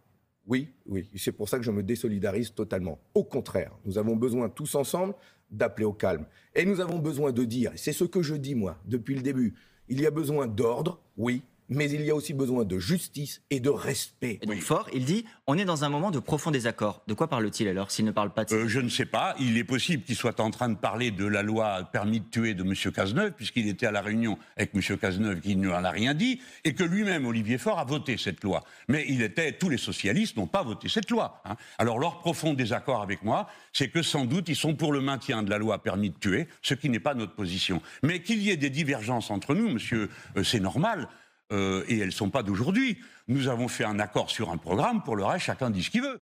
Oui, 0.46 0.70
oui. 0.86 1.08
C'est 1.16 1.32
pour 1.32 1.48
ça 1.48 1.58
que 1.58 1.64
je 1.64 1.70
me 1.70 1.82
désolidarise 1.82 2.52
totalement. 2.54 2.98
Au 3.14 3.24
contraire, 3.24 3.72
nous 3.84 3.96
avons 3.96 4.16
besoin 4.16 4.48
tous 4.48 4.74
ensemble 4.74 5.14
d'appeler 5.50 5.86
au 5.86 5.92
calme. 5.92 6.26
Et 6.54 6.64
nous 6.64 6.80
avons 6.80 6.98
besoin 6.98 7.32
de 7.32 7.44
dire, 7.44 7.72
et 7.72 7.78
c'est 7.78 7.92
ce 7.92 8.04
que 8.04 8.22
je 8.22 8.34
dis 8.34 8.54
moi 8.54 8.76
depuis 8.84 9.14
le 9.14 9.22
début, 9.22 9.54
il 9.88 10.00
y 10.00 10.06
a 10.06 10.10
besoin 10.10 10.46
d'ordre, 10.46 11.00
oui, 11.16 11.42
mais 11.68 11.90
il 11.90 12.02
y 12.02 12.10
a 12.10 12.14
aussi 12.14 12.34
besoin 12.34 12.64
de 12.64 12.78
justice 12.78 13.42
et 13.50 13.60
de 13.60 13.70
respect. 13.70 14.38
Et 14.42 14.46
donc 14.46 14.60
fort, 14.60 14.88
il 14.92 15.04
dit 15.04 15.24
on 15.46 15.56
est 15.56 15.64
dans 15.64 15.84
un 15.84 15.88
moment 15.88 16.10
de 16.10 16.18
profond 16.18 16.50
désaccord. 16.50 17.02
De 17.06 17.14
quoi 17.14 17.28
parle-t-il 17.28 17.68
alors 17.68 17.90
s'il 17.90 18.04
ne 18.04 18.10
parle 18.10 18.30
pas 18.30 18.44
de 18.44 18.54
euh, 18.54 18.68
Je 18.68 18.80
ne 18.80 18.88
sais 18.88 19.06
pas. 19.06 19.34
Il 19.40 19.56
est 19.56 19.64
possible 19.64 20.02
qu'il 20.02 20.16
soit 20.16 20.40
en 20.40 20.50
train 20.50 20.68
de 20.68 20.76
parler 20.76 21.10
de 21.10 21.26
la 21.26 21.42
loi 21.42 21.88
permis 21.92 22.20
de 22.20 22.26
tuer 22.30 22.54
de 22.54 22.62
M. 22.62 22.74
Cazeneuve, 22.92 23.32
puisqu'il 23.32 23.68
était 23.68 23.86
à 23.86 23.92
la 23.92 24.00
réunion 24.00 24.38
avec 24.56 24.74
M. 24.74 24.98
Cazeneuve 24.98 25.40
qui 25.40 25.56
n'en 25.56 25.84
a 25.84 25.90
rien 25.90 26.14
dit, 26.14 26.40
et 26.64 26.74
que 26.74 26.84
lui-même, 26.84 27.26
Olivier 27.26 27.58
Faure, 27.58 27.78
a 27.78 27.84
voté 27.84 28.16
cette 28.16 28.42
loi. 28.42 28.64
Mais 28.88 29.04
il 29.08 29.22
était, 29.22 29.52
tous 29.52 29.68
les 29.68 29.78
socialistes 29.78 30.36
n'ont 30.36 30.46
pas 30.46 30.62
voté 30.62 30.88
cette 30.88 31.10
loi. 31.10 31.40
Hein. 31.44 31.56
Alors 31.78 31.98
leur 31.98 32.18
profond 32.18 32.54
désaccord 32.54 33.02
avec 33.02 33.22
moi, 33.22 33.48
c'est 33.72 33.88
que 33.88 34.02
sans 34.02 34.24
doute 34.24 34.48
ils 34.48 34.56
sont 34.56 34.74
pour 34.74 34.92
le 34.92 35.00
maintien 35.00 35.42
de 35.42 35.50
la 35.50 35.58
loi 35.58 35.82
permis 35.82 36.10
de 36.10 36.18
tuer, 36.18 36.48
ce 36.62 36.74
qui 36.74 36.88
n'est 36.88 37.00
pas 37.00 37.14
notre 37.14 37.34
position. 37.34 37.82
Mais 38.02 38.20
qu'il 38.22 38.42
y 38.42 38.50
ait 38.50 38.56
des 38.56 38.70
divergences 38.70 39.30
entre 39.30 39.54
nous, 39.54 39.68
monsieur, 39.68 40.10
euh, 40.36 40.44
c'est 40.44 40.60
normal. 40.60 41.08
Euh, 41.50 41.84
et 41.88 41.98
elles 41.98 42.06
ne 42.06 42.12
sont 42.12 42.30
pas 42.30 42.42
d'aujourd'hui. 42.42 42.98
Nous 43.26 43.48
avons 43.48 43.68
fait 43.68 43.84
un 43.84 43.98
accord 43.98 44.30
sur 44.30 44.50
un 44.50 44.58
programme, 44.58 45.02
pour 45.02 45.16
le 45.16 45.24
reste, 45.24 45.46
chacun 45.46 45.70
dit 45.70 45.82
ce 45.82 45.90
qu'il 45.90 46.02
veut. 46.02 46.20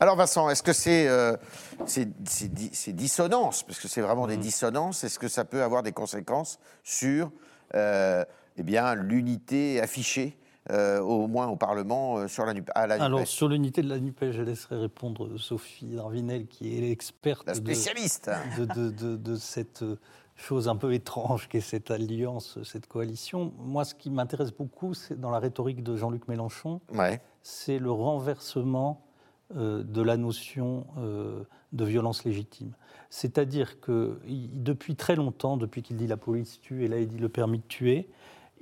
Alors 0.00 0.16
Vincent, 0.16 0.48
est-ce 0.48 0.62
que 0.62 0.72
c'est 0.72 1.08
euh, 1.08 1.36
ces, 1.84 2.06
dissonances, 2.92 3.62
parce 3.64 3.78
que 3.78 3.86
c'est 3.86 4.00
vraiment 4.00 4.26
des 4.26 4.38
mmh. 4.38 4.40
dissonances, 4.40 5.04
est-ce 5.04 5.18
que 5.18 5.28
ça 5.28 5.44
peut 5.44 5.62
avoir 5.62 5.82
des 5.82 5.92
conséquences 5.92 6.58
sur 6.82 7.30
euh, 7.74 8.24
eh 8.56 8.62
bien, 8.62 8.94
l'unité 8.94 9.80
affichée 9.80 10.36
au 10.72 11.26
moins 11.26 11.48
au 11.48 11.56
Parlement 11.56 12.28
sur 12.28 12.46
la, 12.46 12.54
à 12.76 12.86
la 12.86 13.02
Alors, 13.02 13.26
sur 13.26 13.48
l'unité 13.48 13.82
de 13.82 13.88
la 13.88 13.98
NUPES, 13.98 14.30
je 14.30 14.42
laisserai 14.42 14.76
répondre 14.76 15.36
Sophie 15.36 15.86
Darvinel, 15.86 16.46
qui 16.46 16.76
est 16.76 16.80
l'experte 16.82 17.48
de, 17.48 18.64
de, 18.64 18.90
de, 18.90 19.16
de, 19.16 19.34
cette 19.34 19.82
chose 20.40 20.68
un 20.68 20.76
peu 20.76 20.92
étrange 20.92 21.48
qu'est 21.48 21.60
cette 21.60 21.90
alliance, 21.90 22.58
cette 22.64 22.86
coalition. 22.86 23.52
Moi, 23.58 23.84
ce 23.84 23.94
qui 23.94 24.10
m'intéresse 24.10 24.52
beaucoup, 24.52 24.94
c'est 24.94 25.20
dans 25.20 25.30
la 25.30 25.38
rhétorique 25.38 25.82
de 25.82 25.96
Jean-Luc 25.96 26.28
Mélenchon, 26.28 26.80
c'est 27.42 27.78
le 27.78 27.90
renversement 27.90 29.02
euh, 29.56 29.82
de 29.82 30.02
la 30.02 30.16
notion 30.16 30.86
euh, 30.98 31.42
de 31.72 31.84
violence 31.84 32.24
légitime. 32.24 32.72
C'est-à-dire 33.08 33.80
que 33.80 34.20
depuis 34.26 34.94
très 34.94 35.16
longtemps, 35.16 35.56
depuis 35.56 35.82
qu'il 35.82 35.96
dit 35.96 36.06
la 36.06 36.16
police 36.16 36.60
tue 36.60 36.84
et 36.84 36.88
là 36.88 37.00
il 37.00 37.08
dit 37.08 37.18
le 37.18 37.28
permis 37.28 37.58
de 37.58 37.64
tuer, 37.66 38.08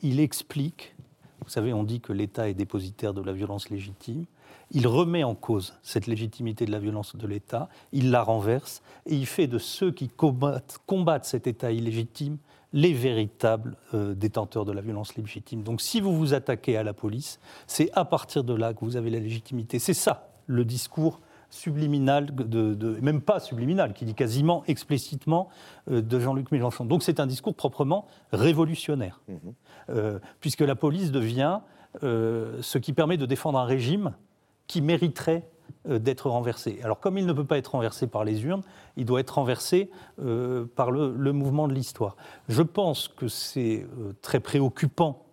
il 0.00 0.20
explique, 0.20 0.94
vous 1.42 1.50
savez, 1.50 1.74
on 1.74 1.84
dit 1.84 2.00
que 2.00 2.12
l'État 2.12 2.48
est 2.48 2.54
dépositaire 2.54 3.12
de 3.12 3.20
la 3.20 3.32
violence 3.32 3.68
légitime, 3.68 4.24
il 4.70 4.86
remet 4.86 5.24
en 5.24 5.34
cause 5.34 5.74
cette 5.82 6.06
légitimité 6.06 6.66
de 6.66 6.72
la 6.72 6.78
violence 6.78 7.16
de 7.16 7.26
l'État, 7.26 7.68
il 7.92 8.10
la 8.10 8.22
renverse 8.22 8.82
et 9.06 9.14
il 9.14 9.26
fait 9.26 9.46
de 9.46 9.58
ceux 9.58 9.90
qui 9.92 10.08
combattent, 10.08 11.24
cet 11.24 11.46
État 11.46 11.72
illégitime 11.72 12.38
les 12.74 12.92
véritables 12.92 13.76
euh, 13.94 14.14
détenteurs 14.14 14.66
de 14.66 14.72
la 14.72 14.82
violence 14.82 15.16
légitime. 15.16 15.62
Donc 15.62 15.80
si 15.80 16.02
vous 16.02 16.14
vous 16.14 16.34
attaquez 16.34 16.76
à 16.76 16.82
la 16.82 16.92
police, 16.92 17.40
c'est 17.66 17.90
à 17.94 18.04
partir 18.04 18.44
de 18.44 18.52
là 18.52 18.74
que 18.74 18.84
vous 18.84 18.96
avez 18.96 19.08
la 19.08 19.20
légitimité. 19.20 19.78
C'est 19.78 19.94
ça 19.94 20.28
le 20.46 20.64
discours 20.66 21.20
subliminal, 21.50 22.26
de, 22.34 22.98
même 23.00 23.22
pas 23.22 23.40
subliminal, 23.40 23.94
qui 23.94 24.04
dit 24.04 24.14
quasiment 24.14 24.64
explicitement 24.66 25.48
euh, 25.90 26.02
de 26.02 26.20
Jean-Luc 26.20 26.52
Mélenchon. 26.52 26.84
Donc 26.84 27.02
c'est 27.02 27.20
un 27.20 27.26
discours 27.26 27.54
proprement 27.54 28.06
révolutionnaire, 28.32 29.20
mmh 29.28 29.34
euh, 29.90 30.18
puisque 30.40 30.60
la 30.60 30.74
police 30.74 31.10
devient 31.10 31.60
ce 32.02 32.76
qui 32.76 32.92
permet 32.92 33.16
de 33.16 33.24
défendre 33.24 33.58
un 33.58 33.64
régime 33.64 34.12
qui 34.68 34.80
mériterait 34.82 35.48
euh, 35.88 35.98
d'être 35.98 36.28
renversé. 36.30 36.80
Alors 36.82 37.00
comme 37.00 37.18
il 37.18 37.26
ne 37.26 37.32
peut 37.32 37.44
pas 37.44 37.58
être 37.58 37.72
renversé 37.72 38.06
par 38.06 38.24
les 38.24 38.44
urnes, 38.44 38.62
il 38.96 39.04
doit 39.04 39.20
être 39.20 39.34
renversé 39.34 39.90
euh, 40.20 40.66
par 40.76 40.90
le, 40.90 41.32
mouvement 41.32 41.68
de 41.68 41.74
l'histoire. 41.74 42.16
Je 42.48 42.62
pense 42.62 43.08
que 43.08 43.28
c'est 43.28 43.86
euh, 43.98 44.12
très 44.22 44.40
préoccupant 44.40 45.24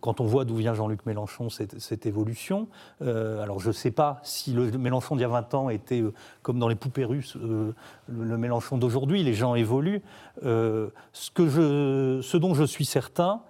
quand 0.00 0.20
on 0.20 0.26
voit 0.26 0.44
d'où 0.44 0.56
vient 0.56 0.74
Jean-Luc 0.74 1.06
Mélenchon, 1.06 1.48
cette, 1.48 2.04
évolution. 2.04 2.68
alors 3.00 3.58
je 3.58 3.68
ne 3.68 3.72
sais 3.72 3.90
pas 3.90 4.20
si 4.22 4.52
le 4.52 4.70
Mélenchon 4.72 5.16
d'il 5.16 5.22
y 5.22 5.24
a 5.24 5.28
20 5.28 5.54
ans 5.54 5.70
était 5.70 6.04
comme 6.42 6.58
dans 6.58 6.68
les 6.68 6.74
poupées 6.74 7.06
russes, 7.06 7.38
le, 7.40 8.36
Mélenchon 8.36 8.76
d'aujourd'hui, 8.76 9.22
les 9.22 9.32
gens 9.32 9.54
évoluent. 9.54 10.02
ce, 10.42 12.36
dont 12.36 12.52
je 12.52 12.64
suis 12.64 12.84
certain, 12.84 13.40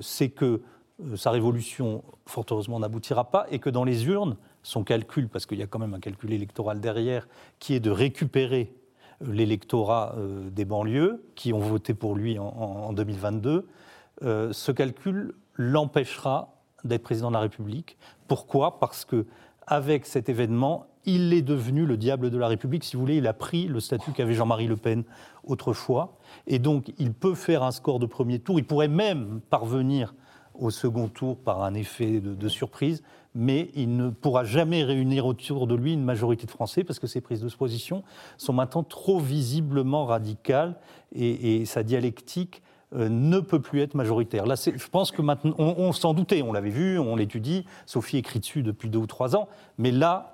c'est 0.00 0.30
que 0.30 0.62
sa 1.16 1.30
révolution, 1.30 2.04
fort 2.26 2.46
heureusement, 2.50 2.78
n'aboutira 2.78 3.30
pas, 3.30 3.46
et 3.50 3.58
que 3.58 3.70
dans 3.70 3.84
les 3.84 4.06
urnes, 4.06 4.36
son 4.62 4.84
calcul, 4.84 5.28
parce 5.28 5.46
qu'il 5.46 5.58
y 5.58 5.62
a 5.62 5.66
quand 5.66 5.78
même 5.78 5.94
un 5.94 6.00
calcul 6.00 6.32
électoral 6.32 6.80
derrière, 6.80 7.28
qui 7.58 7.74
est 7.74 7.80
de 7.80 7.90
récupérer 7.90 8.72
euh, 9.22 9.32
l'électorat 9.32 10.14
euh, 10.16 10.50
des 10.50 10.64
banlieues, 10.64 11.24
qui 11.34 11.52
ont 11.52 11.58
voté 11.58 11.94
pour 11.94 12.14
lui 12.14 12.38
en, 12.38 12.92
2022, 12.92 13.66
ce 14.22 14.70
calcul 14.70 15.34
l'empêchera 15.54 16.54
d'être 16.84 17.02
président 17.02 17.28
de 17.28 17.34
la 17.34 17.40
République. 17.40 17.96
Pourquoi? 18.28 18.78
Parce 18.78 19.04
que 19.04 19.26
avec 19.66 20.06
cet 20.06 20.28
événement, 20.28 20.86
il 21.06 21.32
est 21.32 21.42
devenu 21.42 21.86
le 21.86 21.96
diable 21.96 22.30
de 22.30 22.38
la 22.38 22.48
République. 22.48 22.84
Si 22.84 22.96
vous 22.96 23.02
voulez, 23.02 23.16
il 23.16 23.26
a 23.26 23.32
pris 23.32 23.66
le 23.66 23.80
statut 23.80 24.12
qu'avait 24.12 24.34
Jean-Marie 24.34 24.66
Le 24.66 24.76
Pen 24.76 25.04
autrefois. 25.44 26.16
Et 26.46 26.58
donc, 26.58 26.92
il 26.98 27.12
peut 27.12 27.34
faire 27.34 27.62
un 27.62 27.70
score 27.70 27.98
de 27.98 28.06
premier 28.06 28.38
tour. 28.38 28.58
Il 28.58 28.66
pourrait 28.66 28.88
même 28.88 29.40
parvenir 29.50 30.14
au 30.58 30.70
second 30.70 31.08
tour 31.08 31.36
par 31.36 31.62
un 31.62 31.74
effet 31.74 32.20
de, 32.20 32.48
surprise, 32.48 33.02
mais 33.34 33.70
il 33.74 33.96
ne 33.96 34.10
pourra 34.10 34.44
jamais 34.44 34.84
réunir 34.84 35.26
autour 35.26 35.66
de 35.66 35.74
lui 35.74 35.92
une 35.92 36.04
majorité 36.04 36.46
de 36.46 36.50
Français 36.50 36.84
parce 36.84 36.98
que 36.98 37.06
ses 37.06 37.20
prises 37.20 37.40
de 37.40 37.48
position 37.48 38.04
sont 38.36 38.52
maintenant 38.52 38.84
trop 38.84 39.18
visiblement 39.18 40.04
radicales 40.04 40.76
et, 41.14 41.64
sa 41.64 41.82
dialectique 41.82 42.62
euh, 42.94 43.08
ne 43.08 43.40
peut 43.40 43.60
plus 43.60 43.80
être 43.80 43.94
majoritaire. 43.94 44.46
Là, 44.46 44.54
je 44.54 44.88
pense 44.88 45.10
que 45.10 45.22
maintenant, 45.22 45.54
on, 45.58 45.92
s'en 45.92 46.14
doutait, 46.14 46.42
on 46.42 46.52
l'avait 46.52 46.70
vu, 46.70 46.98
on 46.98 47.16
l'étudie, 47.16 47.64
Sophie 47.86 48.18
écrit 48.18 48.40
dessus 48.40 48.62
depuis 48.62 48.88
deux 48.88 48.98
ou 48.98 49.06
trois 49.06 49.34
ans, 49.34 49.48
mais 49.78 49.90
là, 49.90 50.30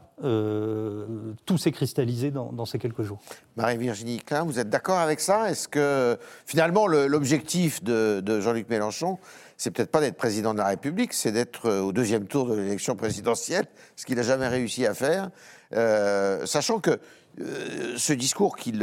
tout 1.46 1.56
s'est 1.56 1.72
cristallisé 1.72 2.30
dans, 2.30 2.66
ces 2.66 2.78
quelques 2.78 3.00
jours. 3.00 3.20
Marie-Virginie 3.56 4.18
Klein, 4.18 4.44
vous 4.44 4.58
êtes 4.58 4.68
d'accord 4.68 4.98
avec 4.98 5.18
ça? 5.18 5.50
Est-ce 5.50 5.66
que 5.66 6.18
finalement 6.44 6.86
l'objectif 6.86 7.82
de 7.82 8.40
Jean-Luc 8.40 8.68
Mélenchon, 8.68 9.18
c'est 9.60 9.70
peut-être 9.70 9.90
pas 9.90 10.00
d'être 10.00 10.16
président 10.16 10.54
de 10.54 10.58
la 10.58 10.68
République, 10.68 11.12
c'est 11.12 11.32
d'être 11.32 11.66
euh, 11.66 11.82
au 11.82 11.92
deuxième 11.92 12.26
tour 12.26 12.46
de 12.46 12.54
l'élection 12.54 12.96
présidentielle, 12.96 13.66
ce 13.94 14.06
qu'il 14.06 14.16
n'a 14.16 14.22
jamais 14.22 14.48
réussi 14.48 14.86
à 14.86 14.94
faire, 14.94 15.28
euh, 15.74 16.46
sachant 16.46 16.80
que 16.80 16.98
euh, 17.42 17.94
ce 17.98 18.14
discours 18.14 18.56
qu'il 18.56 18.82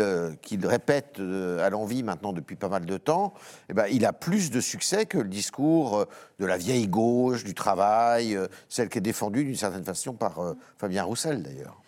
répète 0.68 1.20
à 1.20 1.70
l'envie 1.72 2.04
maintenant 2.04 2.32
depuis 2.32 2.56
pas 2.56 2.70
mal 2.70 2.86
de 2.86 2.98
temps, 2.98 3.34
eh 3.70 3.74
ben, 3.74 3.88
il 3.92 4.06
a 4.06 4.14
plus 4.14 4.52
de 4.52 4.62
succès 4.62 5.08
que 5.08 5.18
le 5.18 5.30
discours 5.30 6.06
de 6.38 6.46
la 6.46 6.58
vieille 6.58 6.88
gauche, 6.88 7.44
du 7.44 7.56
travail, 7.56 8.38
celle 8.70 8.90
qui 8.90 9.00
est 9.00 9.02
défendue 9.02 9.46
d'une 9.46 9.56
certaine 9.56 9.84
façon 9.84 10.14
par 10.14 10.54
Fabien 10.78 11.04
Roussel 11.04 11.42
d'ailleurs. 11.42 11.82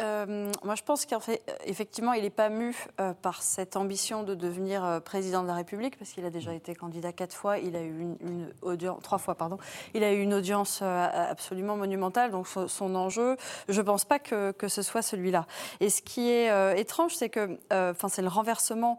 Euh, 0.00 0.52
moi, 0.62 0.76
je 0.76 0.82
pense 0.82 1.06
qu'en 1.06 1.20
fait, 1.20 1.42
effectivement, 1.64 2.12
il 2.12 2.22
n'est 2.22 2.30
pas 2.30 2.50
mu 2.50 2.76
euh, 3.00 3.14
par 3.14 3.42
cette 3.42 3.76
ambition 3.76 4.22
de 4.22 4.34
devenir 4.34 4.84
euh, 4.84 5.00
président 5.00 5.42
de 5.42 5.48
la 5.48 5.54
République, 5.54 5.98
parce 5.98 6.12
qu'il 6.12 6.24
a 6.24 6.30
déjà 6.30 6.54
été 6.54 6.74
candidat 6.74 7.12
quatre 7.12 7.34
fois, 7.34 7.58
il 7.58 7.74
a 7.74 7.82
eu 7.82 8.00
une, 8.20 8.52
audience, 8.62 9.02
trois 9.02 9.18
fois, 9.18 9.34
pardon, 9.34 9.58
il 9.94 10.04
a 10.04 10.12
eu 10.12 10.20
une 10.20 10.34
audience 10.34 10.82
absolument 10.82 11.76
monumentale. 11.76 12.30
Donc, 12.30 12.46
son, 12.46 12.94
enjeu, 12.94 13.36
je 13.68 13.80
ne 13.80 13.86
pense 13.86 14.04
pas 14.04 14.18
que, 14.18 14.52
que, 14.52 14.68
ce 14.68 14.82
soit 14.82 15.02
celui-là. 15.02 15.46
Et 15.80 15.90
ce 15.90 16.02
qui 16.02 16.30
est 16.30 16.78
étrange, 16.78 17.14
c'est 17.14 17.28
que, 17.28 17.58
enfin, 17.70 18.08
c'est 18.08 18.22
le 18.22 18.28
renversement 18.28 18.98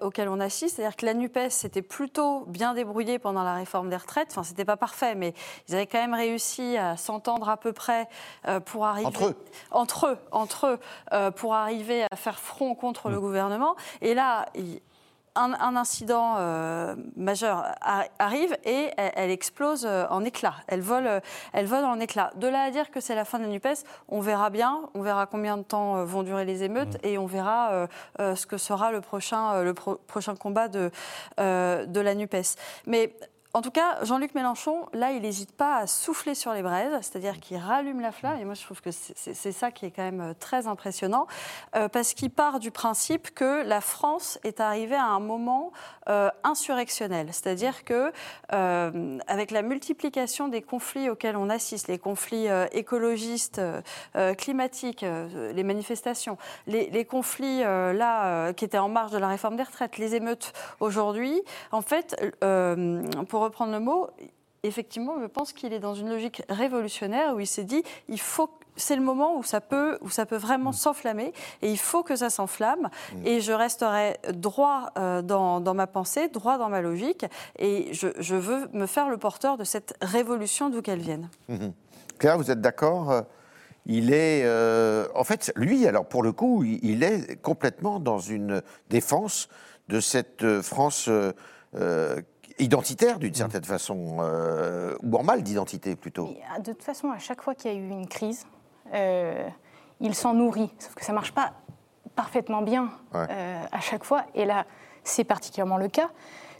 auquel 0.00 0.28
on 0.28 0.38
assiste, 0.38 0.76
c'est-à-dire 0.76 0.96
que 0.96 1.06
la 1.06 1.14
Nupes 1.14 1.50
s'était 1.50 1.82
plutôt 1.82 2.44
bien 2.46 2.74
débrouillée 2.74 3.18
pendant 3.18 3.42
la 3.42 3.54
réforme 3.54 3.90
des 3.90 3.96
retraites. 3.96 4.28
Enfin, 4.30 4.44
c'était 4.44 4.64
pas 4.64 4.76
parfait, 4.76 5.14
mais 5.14 5.34
ils 5.68 5.74
avaient 5.74 5.86
quand 5.86 5.98
même 5.98 6.14
réussi 6.14 6.76
à 6.76 6.96
s'entendre 6.96 7.48
à 7.48 7.56
peu 7.56 7.72
près 7.72 8.08
pour 8.66 8.86
arriver 8.86 9.06
entre 9.06 9.26
eux. 9.26 9.36
Entre 9.70 10.06
eux 10.06 10.18
entre 10.32 10.66
eux 10.66 10.78
euh, 11.12 11.30
pour 11.30 11.54
arriver 11.54 12.04
à 12.10 12.16
faire 12.16 12.38
front 12.38 12.74
contre 12.74 13.08
le 13.08 13.16
mm. 13.16 13.20
gouvernement. 13.20 13.76
Et 14.00 14.14
là, 14.14 14.46
un, 15.36 15.76
incident 15.76 16.36
euh, 16.38 16.94
majeur 17.16 17.64
arrive 18.18 18.56
et 18.64 18.90
elle, 18.96 19.30
explose 19.30 19.84
euh, 19.84 20.06
en 20.10 20.24
éclats. 20.24 20.54
Elle 20.68 20.80
vole, 20.80 21.20
elle 21.52 21.66
vole 21.66 21.84
en 21.84 21.98
éclats. 21.98 22.30
De 22.36 22.46
là 22.46 22.62
à 22.62 22.70
dire 22.70 22.90
que 22.90 23.00
c'est 23.00 23.14
la 23.14 23.24
fin 23.24 23.38
de 23.38 23.44
la 23.44 23.50
NUPES, 23.50 23.84
on 24.08 24.20
verra 24.20 24.50
bien. 24.50 24.82
On 24.94 25.02
verra 25.02 25.26
combien 25.26 25.56
de 25.56 25.62
temps 25.62 26.04
vont 26.04 26.22
durer 26.22 26.44
les 26.44 26.62
émeutes 26.62 26.94
mm. 27.02 27.06
et 27.06 27.18
on 27.18 27.26
verra 27.26 27.88
ce 28.18 28.46
que 28.46 28.58
sera 28.58 28.92
le 28.92 29.00
prochain, 29.00 29.62
le 29.62 29.74
prochain 29.74 30.36
combat 30.36 30.68
de, 30.68 30.90
de 31.38 32.00
la 32.00 32.14
NUPES. 32.14 32.56
Mais 32.86 33.14
en 33.56 33.62
tout 33.62 33.70
cas, 33.70 34.02
Jean-Luc 34.02 34.34
Mélenchon, 34.34 34.88
là, 34.92 35.12
il 35.12 35.22
n'hésite 35.22 35.52
pas 35.52 35.76
à 35.76 35.86
souffler 35.86 36.34
sur 36.34 36.52
les 36.52 36.62
braises, 36.62 36.90
c'est-à-dire 37.02 37.38
qu'il 37.38 37.56
rallume 37.56 38.00
la 38.00 38.10
flamme. 38.10 38.40
Et 38.40 38.44
moi, 38.44 38.54
je 38.54 38.62
trouve 38.64 38.80
que 38.80 38.90
c'est 38.90 39.52
ça 39.52 39.70
qui 39.70 39.86
est 39.86 39.92
quand 39.92 40.02
même 40.02 40.20
euh, 40.20 40.34
très 40.34 40.66
impressionnant, 40.66 41.28
euh, 41.76 41.88
parce 41.88 42.14
qu'il 42.14 42.30
part 42.30 42.58
du 42.58 42.72
principe 42.72 43.32
que 43.32 43.62
la 43.62 43.80
France 43.80 44.40
est 44.42 44.58
arrivée 44.58 44.96
à 44.96 45.04
un 45.04 45.20
moment 45.20 45.70
euh, 46.08 46.30
insurrectionnel, 46.42 47.28
c'est-à-dire 47.30 47.84
que 47.84 48.12
avec 49.28 49.50
la 49.50 49.62
multiplication 49.62 50.48
des 50.48 50.62
conflits 50.62 51.08
auxquels 51.08 51.36
on 51.36 51.48
assiste, 51.48 51.88
les 51.88 51.98
conflits 51.98 52.46
écologistes, 52.72 53.60
climatiques, 54.38 55.04
les 55.04 55.62
manifestations, 55.62 56.38
les, 56.66 56.88
les 56.90 57.04
conflits 57.04 57.60
là 57.60 58.52
qui 58.52 58.64
étaient 58.64 58.78
en 58.78 58.88
marge 58.88 59.10
de 59.10 59.18
la 59.18 59.28
réforme 59.28 59.56
des 59.56 59.62
retraites, 59.62 59.98
les 59.98 60.14
émeutes 60.14 60.52
aujourd'hui, 60.80 61.42
en 61.72 61.82
fait, 61.82 62.16
pour 63.28 63.43
reprendre 63.44 63.72
le 63.72 63.80
mot, 63.80 64.08
effectivement, 64.64 65.20
je 65.20 65.26
pense 65.26 65.52
qu'il 65.52 65.72
est 65.72 65.78
dans 65.78 65.94
une 65.94 66.08
logique 66.08 66.42
révolutionnaire 66.48 67.34
où 67.34 67.40
il 67.40 67.46
s'est 67.46 67.64
dit 67.64 67.82
il 68.08 68.20
faut 68.20 68.50
c'est 68.76 68.96
le 68.96 69.02
moment 69.02 69.36
où 69.38 69.44
ça 69.44 69.60
peut, 69.60 69.98
où 70.00 70.10
ça 70.10 70.26
peut 70.26 70.36
vraiment 70.36 70.70
mm. 70.70 70.74
s'enflammer 70.74 71.32
et 71.62 71.70
il 71.70 71.78
faut 71.78 72.02
que 72.02 72.16
ça 72.16 72.30
s'enflamme 72.30 72.88
mm. 73.12 73.26
et 73.26 73.40
je 73.40 73.52
resterai 73.52 74.16
droit 74.32 74.90
euh, 74.98 75.22
dans, 75.22 75.74
ma 75.74 75.86
pensée, 75.86 76.28
droit 76.28 76.58
dans 76.58 76.68
ma 76.68 76.80
logique 76.80 77.24
et 77.58 77.92
je, 77.92 78.34
veux 78.34 78.68
me 78.72 78.86
faire 78.86 79.08
le 79.08 79.16
porteur 79.16 79.56
de 79.56 79.64
cette 79.64 79.94
révolution 80.00 80.70
d'où 80.70 80.82
qu'elle 80.82 80.98
vienne. 80.98 81.28
Mm-hmm. 81.48 81.72
Claire, 82.18 82.36
vous 82.36 82.50
êtes 82.50 82.60
d'accord 82.60 83.10
euh, 83.10 83.22
il 83.86 84.14
est, 84.14 84.42
euh, 84.44 85.06
en 85.14 85.24
fait, 85.24 85.52
lui, 85.56 85.86
alors 85.86 86.06
pour 86.06 86.22
le 86.22 86.32
coup, 86.32 86.64
il 86.64 87.02
est 87.02 87.36
complètement 87.42 88.00
dans 88.00 88.18
une 88.18 88.62
défense 88.88 89.50
de 89.88 90.00
cette 90.00 90.62
France 90.62 91.10
identitaire 92.58 93.18
d'une 93.18 93.30
mm. 93.30 93.34
certaine 93.34 93.64
façon, 93.64 94.16
euh, 94.20 94.96
ou 95.02 95.16
en 95.16 95.22
mal 95.22 95.42
d'identité 95.42 95.96
plutôt. 95.96 96.34
De 96.58 96.72
toute 96.72 96.82
façon, 96.82 97.10
à 97.10 97.18
chaque 97.18 97.42
fois 97.42 97.54
qu'il 97.54 97.72
y 97.72 97.74
a 97.74 97.76
eu 97.76 97.88
une 97.88 98.06
crise, 98.06 98.46
euh, 98.92 99.48
il 100.00 100.14
s'en 100.14 100.34
nourrit. 100.34 100.72
Sauf 100.78 100.94
que 100.94 101.04
ça 101.04 101.12
ne 101.12 101.16
marche 101.16 101.32
pas 101.32 101.52
parfaitement 102.14 102.62
bien 102.62 102.90
euh, 103.14 103.64
à 103.72 103.80
chaque 103.80 104.04
fois. 104.04 104.24
Et 104.34 104.44
là, 104.44 104.66
c'est 105.02 105.24
particulièrement 105.24 105.78
le 105.78 105.88
cas, 105.88 106.10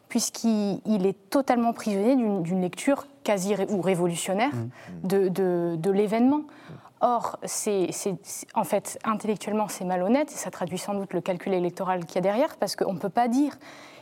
puisqu'il 0.09 1.07
est 1.07 1.30
totalement 1.30 1.72
prisonnier 1.72 2.16
d'une 2.16 2.61
lecture 2.61 3.07
quasi 3.22 3.54
ou 3.68 3.80
révolutionnaire 3.80 4.54
mm. 4.54 5.07
de, 5.07 5.76
de, 5.76 5.90
l'événement. 5.90 6.42
Or, 7.00 7.38
c'est, 7.44 7.90
en 8.54 8.64
fait, 8.64 8.98
intellectuellement, 9.04 9.68
c'est 9.68 9.85
malhonnête 9.85 10.33
et 10.33 10.37
ça 10.37 10.50
traduit 10.50 10.78
sans 10.78 10.94
doute 10.94 11.12
le 11.12 11.20
calcul 11.20 11.52
électoral 11.52 12.07
qu'il 12.07 12.16
y 12.16 12.18
a 12.18 12.22
derrière, 12.22 12.57
parce 12.57 12.76
qu'on 12.76 12.94
ne 12.94 12.98
peut 12.98 13.11
pas 13.11 13.28
dire 13.28 13.57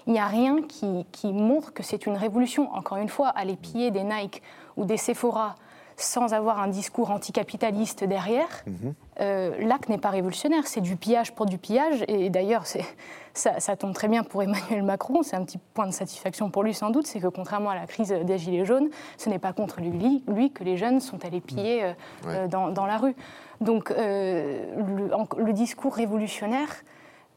il 0.07 0.13
n'y 0.13 0.19
a 0.19 0.27
rien 0.27 0.59
qui, 0.63 1.33
montre 1.33 1.73
que 1.73 1.83
c'est 1.83 2.07
une 2.07 2.17
révolution. 2.17 2.73
Encore 2.75 2.99
une 2.99 3.09
fois, 3.09 3.29
aller 3.29 3.57
piller 3.57 3.91
des 3.91 4.05
Nike 4.05 4.43
ou 4.77 4.85
des 4.85 4.97
Sephora 4.97 5.55
sans 5.97 6.33
avoir 6.33 6.61
un 6.61 6.69
discours 6.69 7.11
anticapitaliste 7.11 8.03
derrière, 8.05 8.49
mhm. 8.67 8.95
euh, 9.21 9.55
l'acte 9.61 9.89
n'est 9.89 9.99
pas 9.99 10.09
révolutionnaire, 10.09 10.67
c'est 10.67 10.81
du 10.81 10.97
pillage 10.97 11.35
pour 11.35 11.47
du 11.47 11.59
pillage. 11.59 12.03
Et 12.09 12.31
d'ailleurs, 12.31 12.65
ça, 12.67 13.61
ça, 13.61 13.77
tombe 13.77 13.93
très 13.93 14.09
bien 14.09 14.25
pour 14.25 14.43
Emmanuel 14.43 14.83
Macron, 14.83 15.23
c'est 15.23 15.37
un 15.37 15.45
petit 15.45 15.59
point 15.75 15.87
de 15.87 15.93
satisfaction 15.93 16.51
pour 16.51 16.63
lui 16.63 16.75
sans 16.75 16.91
doute, 16.91 17.07
c'est 17.07 17.21
que 17.21 17.29
contrairement 17.29 17.71
à 17.71 17.75
la 17.75 17.87
crise 17.87 18.09
des 18.09 18.39
Gilets 18.39 18.65
jaunes, 18.65 18.89
ce 19.19 19.29
n'est 19.29 19.39
pas 19.39 19.53
contre 19.53 19.81
lui, 19.81 20.25
lui, 20.27 20.51
que 20.51 20.65
les 20.65 20.77
jeunes 20.77 21.01
sont 21.01 21.25
allés 21.25 21.41
piller 21.41 21.85
euh, 21.85 21.93
euh, 22.27 22.49
dans, 22.49 22.87
la 22.87 22.97
rue. 22.97 23.15
Donc 23.61 23.91
le 23.91 25.53
discours 25.53 25.95
révolutionnaire, 25.95 26.69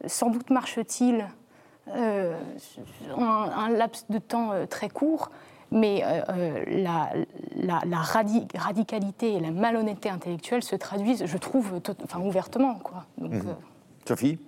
sans 0.07 0.29
doute 0.29 0.49
marche-t-il 0.49 1.27
euh, 1.93 2.35
un, 3.17 3.69
laps 3.69 4.05
de 4.09 4.17
temps 4.17 4.51
euh, 4.51 4.65
très 4.65 4.89
court, 4.89 5.31
mais 5.71 6.03
euh, 6.03 6.63
la, 6.67 7.11
la, 7.55 7.99
radicalité 7.99 9.33
et 9.33 9.39
la 9.39 9.51
malhonnêteté 9.51 10.09
intellectuelle 10.09 10.63
se 10.63 10.75
traduisent, 10.75 11.25
je 11.25 11.37
trouve, 11.37 11.81
enfin, 12.03 12.19
ouvertement. 12.19 12.75
Quoi. 12.75 13.05
Donc, 13.17 13.33
mhm. 13.33 13.55
Sophie? 14.07 14.39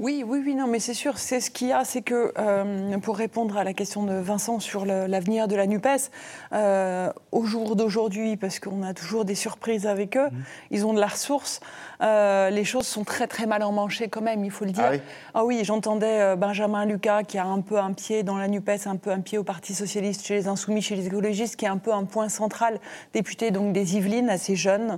Oui, 0.00 0.24
oui, 0.26 0.40
oui, 0.42 0.54
non, 0.54 0.66
mais 0.66 0.78
c'est 0.78 0.94
sûr, 0.94 1.18
c'est 1.18 1.40
ce 1.40 1.50
qu'il 1.50 1.68
y 1.68 1.72
a, 1.72 1.84
c'est 1.84 2.00
que 2.00 2.32
euh, 2.38 2.96
pour 3.00 3.18
répondre 3.18 3.58
à 3.58 3.64
la 3.64 3.74
question 3.74 4.02
de 4.02 4.14
Vincent 4.14 4.58
sur 4.58 4.86
l'avenir 4.86 5.46
de 5.46 5.54
la 5.54 5.66
NUPES, 5.66 6.10
euh, 6.54 7.12
au 7.32 7.44
jour 7.44 7.76
d'aujourd'hui, 7.76 8.38
parce 8.38 8.60
qu'on 8.60 8.82
a 8.82 8.94
toujours 8.94 9.26
des 9.26 9.34
surprises 9.34 9.86
avec 9.86 10.16
eux, 10.16 10.28
mmh. 10.28 10.42
ils 10.70 10.86
ont 10.86 10.94
de 10.94 11.00
la 11.00 11.06
ressource, 11.06 11.60
euh, 12.00 12.48
les 12.48 12.64
choses 12.64 12.86
sont 12.86 13.04
très 13.04 13.26
très 13.26 13.44
mal 13.44 13.62
emmanchées 13.62 14.08
quand 14.08 14.22
même, 14.22 14.42
il 14.42 14.50
faut 14.50 14.64
le 14.64 14.70
dire. 14.70 14.84
Ah 14.86 14.92
oui, 14.92 15.00
ah 15.34 15.44
oui 15.44 15.60
j'entendais 15.64 16.34
Benjamin 16.34 16.86
Lucas 16.86 17.24
qui 17.24 17.36
a 17.36 17.44
un 17.44 17.60
peu 17.60 17.78
un 17.78 17.92
pied 17.92 18.22
dans 18.22 18.38
la 18.38 18.48
NUPES, 18.48 18.86
un 18.86 18.96
peu 18.96 19.10
un 19.10 19.20
pied 19.20 19.36
au 19.36 19.44
Parti 19.44 19.74
Socialiste, 19.74 20.24
chez 20.24 20.34
les 20.34 20.48
Insoumis, 20.48 20.80
chez 20.80 20.96
les 20.96 21.08
écologistes, 21.08 21.56
qui 21.56 21.66
est 21.66 21.68
un 21.68 21.76
peu 21.76 21.92
un 21.92 22.04
point 22.04 22.30
central, 22.30 22.80
député 23.12 23.50
donc 23.50 23.74
des 23.74 23.96
Yvelines, 23.96 24.30
assez 24.30 24.56
jeune. 24.56 24.96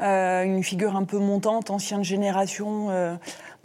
une 0.00 0.64
figure 0.64 0.96
un 0.96 1.04
peu 1.04 1.18
montante, 1.18 1.70
ancienne 1.70 2.02
génération, 2.02 2.88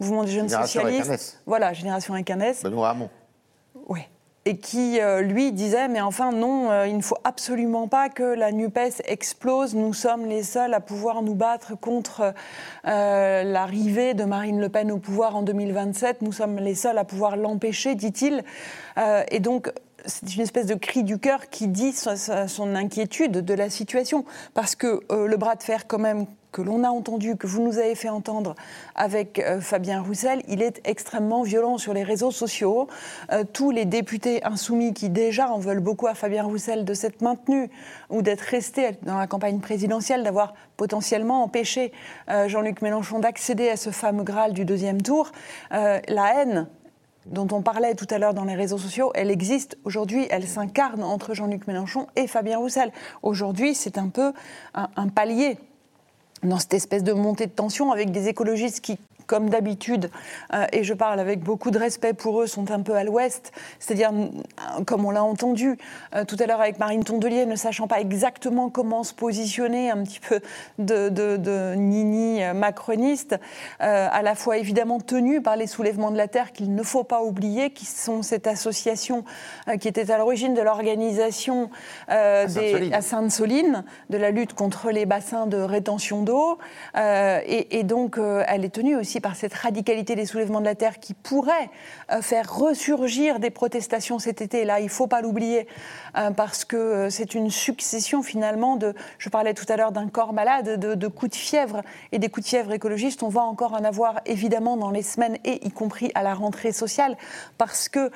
mouvement 0.00 0.24
des 0.24 0.32
jeunes 0.32 0.48
socialistes. 0.48 1.40
Voilà, 1.46 1.72
Génération 1.72 2.14
Incarnès. 2.14 2.62
Benoît 2.62 2.90
Hamon. 2.90 3.10
Oui. 3.88 4.00
Et 4.44 4.56
qui, 4.56 4.98
euh, 4.98 5.20
lui, 5.20 5.52
disait, 5.52 5.88
mais 5.88 6.00
enfin, 6.00 6.32
non, 6.32 6.70
euh, 6.70 6.86
il 6.86 6.96
ne 6.96 7.02
faut 7.02 7.18
absolument 7.22 7.86
pas 7.86 8.08
que 8.08 8.22
la 8.22 8.50
NUPES 8.50 9.02
explose. 9.04 9.74
Nous 9.74 9.92
sommes 9.92 10.24
les 10.24 10.42
seuls 10.42 10.72
à 10.72 10.80
pouvoir 10.80 11.22
nous 11.22 11.34
battre 11.34 11.78
contre 11.78 12.32
euh, 12.86 13.42
l'arrivée 13.42 14.14
de 14.14 14.24
Marine 14.24 14.58
Le 14.58 14.70
Pen 14.70 14.90
au 14.90 14.96
pouvoir 14.96 15.36
en 15.36 15.42
2027. 15.42 16.22
Nous 16.22 16.32
sommes 16.32 16.56
les 16.56 16.74
seuls 16.74 16.96
à 16.96 17.04
pouvoir 17.04 17.36
l'empêcher, 17.36 17.94
dit-il. 17.94 18.42
et 19.30 19.40
donc, 19.40 19.70
c'est 20.08 20.34
une 20.34 20.42
espèce 20.42 20.66
de 20.66 20.74
cri 20.74 21.04
du 21.04 21.18
cœur 21.18 21.48
qui 21.50 21.68
dit 21.68 21.92
son, 21.92 22.74
inquiétude 22.74 23.44
de 23.44 23.54
la 23.54 23.70
situation. 23.70 24.24
Parce 24.54 24.74
que 24.74 25.00
le 25.10 25.36
bras 25.36 25.54
de 25.54 25.62
fer, 25.62 25.86
quand 25.86 25.98
même, 25.98 26.26
que 26.52 26.62
l'on 26.62 26.84
a 26.84 26.88
entendu, 26.88 27.36
que 27.36 27.46
vous 27.46 27.62
nous 27.62 27.78
avez 27.78 27.94
fait 27.94 28.08
entendre 28.08 28.54
avec 28.94 29.38
euh, 29.38 29.60
Fabien 29.60 30.02
Roussel, 30.02 30.42
il 30.48 30.62
est 30.62 30.80
extrêmement 30.84 31.42
violent 31.42 31.78
sur 31.78 31.92
les 31.92 32.02
réseaux 32.02 32.30
sociaux. 32.30 32.88
Euh, 33.32 33.44
tous 33.52 33.70
les 33.70 33.84
députés 33.84 34.42
insoumis 34.44 34.94
qui 34.94 35.10
déjà 35.10 35.50
en 35.50 35.58
veulent 35.58 35.80
beaucoup 35.80 36.06
à 36.06 36.14
Fabien 36.14 36.44
Roussel 36.44 36.84
de 36.84 36.94
s'être 36.94 37.20
maintenu 37.22 37.70
ou 38.10 38.22
d'être 38.22 38.40
resté 38.40 38.92
dans 39.02 39.18
la 39.18 39.26
campagne 39.26 39.60
présidentielle, 39.60 40.22
d'avoir 40.22 40.54
potentiellement 40.76 41.42
empêché 41.42 41.92
euh, 42.30 42.48
Jean-Luc 42.48 42.82
Mélenchon 42.82 43.18
d'accéder 43.18 43.68
à 43.68 43.76
ce 43.76 43.90
fameux 43.90 44.24
Graal 44.24 44.52
du 44.52 44.64
deuxième 44.64 45.02
tour, 45.02 45.32
la 45.70 46.34
haine 46.34 46.66
dont 47.30 47.48
on 47.52 47.62
parlait 47.62 47.94
tout 47.94 48.06
à 48.10 48.18
l'heure 48.18 48.34
dans 48.34 48.44
les 48.44 48.54
réseaux 48.54 48.78
sociaux, 48.78 49.12
elle 49.14 49.30
existe 49.30 49.78
aujourd'hui, 49.84 50.26
elle 50.30 50.46
s'incarne 50.46 51.02
entre 51.02 51.34
Jean-Luc 51.34 51.66
Mélenchon 51.66 52.06
et 52.16 52.26
Fabien 52.26 52.58
Roussel. 52.58 52.92
Aujourd'hui, 53.22 53.74
c'est 53.74 53.98
un 53.98 54.08
peu 54.08 54.32
un 54.74 55.08
palier 55.08 55.58
dans 56.42 56.58
cette 56.58 56.74
espèce 56.74 57.02
de 57.02 57.12
montée 57.12 57.46
de 57.46 57.52
tension 57.52 57.92
avec 57.92 58.10
des 58.10 58.28
écologistes 58.28 58.80
qui 58.80 58.98
comme 59.28 59.50
d'habitude, 59.50 60.10
euh, 60.54 60.64
et 60.72 60.82
je 60.82 60.94
parle 60.94 61.20
avec 61.20 61.40
beaucoup 61.40 61.70
de 61.70 61.78
respect 61.78 62.14
pour 62.14 62.40
eux, 62.40 62.46
sont 62.46 62.70
un 62.72 62.80
peu 62.80 62.94
à 62.94 63.04
l'ouest, 63.04 63.52
c'est-à-dire, 63.78 64.10
euh, 64.10 64.84
comme 64.84 65.04
on 65.04 65.10
l'a 65.10 65.22
entendu 65.22 65.76
euh, 66.16 66.24
tout 66.24 66.36
à 66.40 66.46
l'heure 66.46 66.62
avec 66.62 66.78
Marine 66.78 67.04
Tondelier, 67.04 67.44
ne 67.44 67.54
sachant 67.54 67.86
pas 67.86 68.00
exactement 68.00 68.70
comment 68.70 69.04
se 69.04 69.12
positionner, 69.12 69.90
un 69.90 70.02
petit 70.02 70.18
peu 70.18 70.40
de, 70.78 71.10
de, 71.10 71.74
nini 71.74 72.40
macroniste, 72.54 73.36
à 73.80 74.22
la 74.22 74.34
fois 74.34 74.56
évidemment 74.56 74.98
tenu 74.98 75.42
par 75.42 75.56
les 75.56 75.66
soulèvements 75.66 76.10
de 76.10 76.16
la 76.16 76.28
Terre 76.28 76.52
qu'il 76.52 76.74
ne 76.74 76.82
faut 76.82 77.04
pas 77.04 77.22
oublier, 77.22 77.70
qui 77.70 77.84
sont 77.84 78.22
cette 78.22 78.46
association 78.46 79.24
qui 79.80 79.88
était 79.88 80.10
à 80.10 80.16
l'origine 80.16 80.54
de 80.54 80.62
l'organisation 80.62 81.68
à 82.08 82.46
Sainte-Soline, 83.02 83.84
de 84.08 84.16
la 84.16 84.30
lutte 84.30 84.54
contre 84.54 84.90
les 84.90 85.04
bassins 85.04 85.46
de 85.46 85.58
rétention 85.58 86.22
d'eau, 86.22 86.58
et, 86.96 87.78
et, 87.78 87.82
donc 87.82 88.18
elle 88.18 88.64
est 88.64 88.74
tenue 88.74 88.96
aussi 88.96 89.17
par 89.20 89.36
cette 89.36 89.54
radicalité 89.54 90.14
des 90.14 90.26
soulèvements 90.26 90.60
de 90.60 90.64
la 90.64 90.74
terre 90.74 90.98
qui 90.98 91.14
pourrait 91.14 91.70
euh, 92.10 92.22
faire 92.22 92.52
ressurgir 92.52 93.38
des 93.38 93.50
protestations 93.50 94.18
cet 94.18 94.40
été. 94.40 94.64
Là, 94.64 94.80
il 94.80 94.84
ne 94.84 94.90
faut 94.90 95.06
pas 95.06 95.20
l'oublier, 95.20 95.66
parce 96.36 96.64
que 96.64 96.76
euh, 96.76 97.10
c'est 97.10 97.34
une 97.34 97.50
succession 97.50 98.22
finalement 98.22 98.76
de, 98.76 98.94
je 99.18 99.28
parlais 99.28 99.54
tout 99.54 99.66
à 99.68 99.76
l'heure 99.76 99.92
d'un 99.92 100.08
corps 100.08 100.32
malade, 100.32 100.78
de, 100.78 101.08
coups 101.08 101.32
de 101.32 101.36
fièvre, 101.36 101.82
et 102.12 102.18
des 102.18 102.28
coups 102.28 102.44
de 102.44 102.48
fièvre 102.48 102.72
écologistes, 102.72 103.22
on 103.22 103.28
va 103.28 103.42
encore 103.42 103.74
en 103.74 103.84
avoir 103.84 104.20
évidemment 104.26 104.76
dans 104.76 104.90
les 104.90 105.02
semaines, 105.02 105.36
et 105.44 105.66
y 105.66 105.70
compris 105.70 106.10
à 106.14 106.22
la 106.22 106.34
rentrée 106.34 106.72
sociale, 106.72 107.16
parce 107.56 107.88
que 107.88 108.10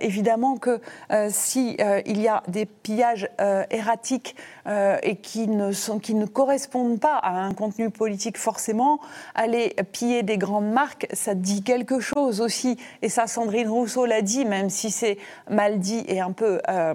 évidemment 0.00 0.56
que 0.56 0.80
si 1.28 1.76
il 2.06 2.20
y 2.20 2.28
a 2.28 2.42
des 2.48 2.66
pillages 2.66 3.28
erratiques 3.70 4.36
et 4.66 5.16
qui 5.16 5.48
ne, 5.48 6.26
correspondent 6.26 7.00
pas 7.00 7.16
à 7.16 7.32
un 7.32 7.52
contenu 7.54 7.90
politique 7.90 8.38
forcément, 8.38 9.00
aller 9.34 9.74
piller 9.92 10.22
des 10.22 10.38
grandes 10.38 10.70
marques, 10.70 11.06
ça 11.12 11.34
dit 11.34 11.62
quelque 11.62 12.00
chose 12.00 12.40
aussi. 12.40 12.76
Et 13.02 13.08
ça, 13.08 13.26
Sandrine 13.26 13.68
Rousseau 13.68 14.06
l'a 14.06 14.22
dit, 14.22 14.44
même 14.44 14.70
si 14.70 14.90
c'est 14.90 15.18
mal 15.48 15.78
dit 15.78 16.04
et 16.08 16.20
un 16.20 16.32
peu, 16.32 16.60
euh, 16.68 16.94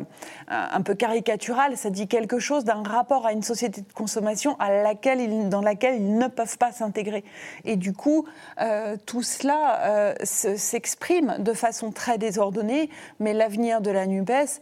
un 0.50 0.82
peu 0.82 0.96
caricatural, 0.96 1.78
ça 1.78 1.90
dit 1.90 2.08
quelque 2.08 2.40
chose 2.40 2.64
d'un 2.64 2.84
rapport 2.84 3.26
à 3.26 3.34
une 3.34 3.44
société 3.44 3.82
de 3.82 3.94
consommation 3.94 4.56
à 4.60 4.72
laquelle 4.72 5.50
dans 5.50 5.62
laquelle 5.62 5.96
ils 5.96 6.18
ne 6.18 6.28
peuvent 6.28 6.58
pas 6.58 6.72
s'intégrer. 6.72 7.24
Et 7.66 7.76
du 7.76 7.94
coup, 7.94 8.26
euh, 8.62 8.98
tout 9.06 9.24
cela 9.24 9.80
euh, 9.84 10.14
s'exprime 10.24 11.36
de 11.40 11.54
façon 11.54 11.92
très 11.92 12.18
désordonnée, 12.18 12.90
mais 13.20 13.34
l'avenir 13.34 13.82
de 13.82 13.92
la 13.92 14.08
NUPES, 14.08 14.62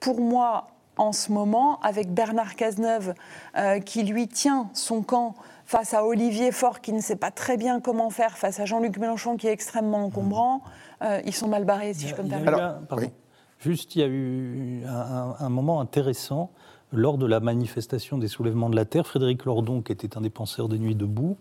pour 0.00 0.20
moi, 0.20 0.68
en 0.96 1.12
ce 1.12 1.30
moment, 1.30 1.78
avec 1.80 2.12
Bernard 2.12 2.56
Cazeneuve, 2.56 3.14
qui 3.84 4.02
lui 4.02 4.26
tient 4.26 4.68
son 4.74 5.02
camp 5.02 5.36
face 5.68 5.92
à 5.92 6.02
Olivier 6.02 6.50
Faure 6.50 6.80
qui 6.80 6.94
ne 6.94 7.00
sait 7.02 7.14
pas 7.14 7.30
très 7.30 7.58
bien 7.58 7.78
comment 7.78 8.08
faire, 8.08 8.38
face 8.38 8.58
à 8.58 8.64
Jean-Luc 8.64 8.96
Mélenchon 8.96 9.36
qui 9.36 9.48
est 9.48 9.52
extrêmement 9.52 10.02
encombrant, 10.02 10.62
euh, 11.02 11.20
ils 11.26 11.34
sont 11.34 11.46
mal 11.46 11.64
barrés, 11.64 11.92
si 11.92 12.08
je 12.08 12.14
peux 12.14 12.22
me 12.22 12.30
permettre. 12.30 12.80
Juste, 13.58 13.96
il 13.96 13.98
y 14.00 14.02
a 14.02 14.06
eu 14.06 14.82
un, 14.86 15.48
moment 15.48 15.80
intéressant 15.80 16.50
lors 16.92 17.18
de 17.18 17.26
la 17.26 17.40
manifestation 17.40 18.16
des 18.16 18.28
soulèvements 18.28 18.70
de 18.70 18.76
la 18.76 18.84
Terre. 18.84 19.06
Frédéric 19.06 19.44
Lordon, 19.44 19.82
qui 19.82 19.92
était 19.92 20.16
un 20.16 20.20
des 20.20 20.30
penseurs 20.30 20.68
des 20.68 20.78
Nuits 20.78 20.94
debout, 20.94 21.36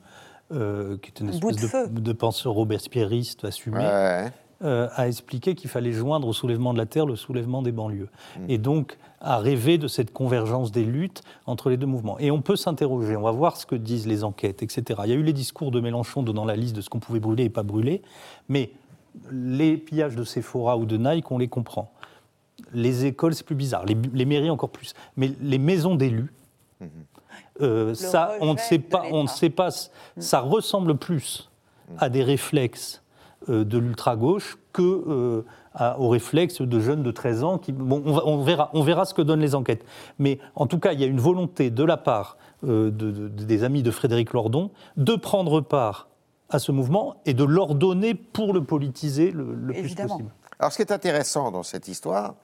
euh, 0.51 0.97
qui 0.97 1.09
était 1.09 1.23
une 1.23 1.29
espèce 1.29 1.89
de, 1.89 1.99
de, 1.99 2.11
penseur 2.13 2.53
robespierriste 2.53 3.45
assumé, 3.45 3.83
euh, 4.63 4.87
a 4.95 5.07
expliqué 5.07 5.53
qu'il 5.53 5.69
fallait 5.69 5.91
joindre 5.91 6.27
au 6.27 6.33
soulèvement 6.33 6.73
de 6.73 6.79
la 6.79 6.87
Terre 6.87 7.05
le 7.05 7.15
soulèvement 7.15 7.61
des 7.61 7.71
banlieues. 7.71 8.09
Mm. 8.39 8.45
Et 8.49 8.57
donc, 8.57 8.97
a 9.21 9.37
rêvé 9.37 9.77
de 9.77 9.87
cette 9.87 10.11
convergence 10.11 10.71
des 10.71 10.83
luttes 10.83 11.21
entre 11.45 11.69
les 11.69 11.77
deux 11.77 11.85
mouvements. 11.85 12.17
Et 12.17 12.31
on 12.31 12.41
peut 12.41 12.55
s'interroger, 12.55 13.15
on 13.15 13.21
va 13.21 13.31
voir 13.31 13.57
ce 13.57 13.67
que 13.67 13.75
disent 13.75 14.07
les 14.07 14.23
enquêtes, 14.23 14.63
etc. 14.63 15.01
Il 15.05 15.11
y 15.11 15.13
a 15.13 15.15
eu 15.15 15.23
les 15.23 15.33
discours 15.33 15.69
de 15.69 15.79
Mélenchon 15.79 16.23
donnant 16.23 16.45
la 16.45 16.55
liste 16.55 16.75
de 16.75 16.81
ce 16.81 16.89
qu'on 16.89 16.99
pouvait 16.99 17.19
brûler 17.19 17.45
et 17.45 17.49
pas 17.49 17.61
brûler, 17.61 18.01
mais 18.49 18.71
les 19.31 19.77
pillages 19.77 20.15
de 20.15 20.23
Sephora 20.23 20.77
ou 20.77 20.85
de 20.85 20.97
Nike, 20.97 21.31
on 21.31 21.37
les 21.37 21.47
comprend. 21.47 21.91
Les 22.73 23.05
écoles, 23.05 23.33
c'est 23.33 23.45
plus 23.45 23.55
bizarre. 23.55 23.85
Les, 23.85 24.25
mairies, 24.25 24.49
encore 24.49 24.69
plus. 24.69 24.93
Mais 25.15 25.31
les 25.41 25.57
maisons 25.57 25.95
d'élus, 25.95 26.33
mm-hmm. 26.81 26.87
euh, 27.61 27.93
ça, 27.93 28.33
on 28.41 28.53
ne 28.53 28.59
sait 28.59 28.79
pas, 28.79 29.03
on 29.11 29.23
ne 29.23 29.27
sait 29.27 29.49
pas, 29.49 29.69
ça 30.17 30.39
ressemble 30.39 30.97
plus 30.97 31.49
à 31.97 32.09
des 32.09 32.23
réflexes 32.23 33.01
euh, 33.49 33.63
de 33.63 33.77
l'ultra-gauche 33.77 34.57
que 34.73 34.81
euh, 34.81 35.43
au 35.97 36.09
réflexe 36.09 36.61
de 36.61 36.79
jeunes 36.79 37.03
de 37.03 37.11
13 37.11 37.43
ans. 37.43 37.57
Qui, 37.57 37.71
bon, 37.71 38.03
on, 38.05 38.41
verra, 38.43 38.69
on 38.73 38.81
verra 38.81 39.05
ce 39.05 39.13
que 39.13 39.21
donnent 39.21 39.39
les 39.39 39.55
enquêtes. 39.55 39.85
Mais 40.19 40.39
en 40.55 40.67
tout 40.67 40.79
cas, 40.79 40.93
il 40.93 40.99
y 40.99 41.03
a 41.03 41.07
une 41.07 41.19
volonté 41.19 41.69
de 41.69 41.83
la 41.83 41.97
part 41.97 42.37
euh, 42.65 42.91
des 42.91 43.63
amis 43.63 43.83
de 43.83 43.91
Frédéric 43.91 44.33
Lordon 44.33 44.71
de 44.97 45.15
prendre 45.15 45.61
part 45.61 46.09
à 46.49 46.59
ce 46.59 46.71
mouvement 46.71 47.17
et 47.25 47.33
de 47.33 47.43
l'ordonner 47.43 48.15
pour 48.15 48.53
le 48.53 48.63
politiser 48.63 49.31
le, 49.31 49.71
plus 49.73 49.95
possible. 49.95 50.31
Alors, 50.59 50.71
ce 50.71 50.77
qui 50.77 50.81
est 50.83 50.91
intéressant 50.91 51.51
dans 51.51 51.63
cette 51.63 51.87
histoire, 51.87 52.35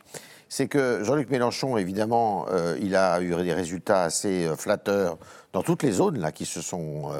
c'est 0.50 0.68
que 0.68 1.04
Jean-Luc 1.04 1.30
Mélenchon, 1.30 1.78
évidemment, 1.78 2.46
euh, 2.50 2.78
il 2.82 2.96
a 2.96 3.22
eu 3.22 3.34
des 3.44 3.54
résultats 3.54 4.04
assez 4.04 4.46
euh, 4.46 4.56
flatteurs 4.56 5.18
dans 5.52 5.64
toutes 5.64 5.84
les 5.84 5.92
zones 5.92 6.20
là 6.20 6.32
qui 6.32 6.46
se 6.46 6.62
sont 6.62 7.12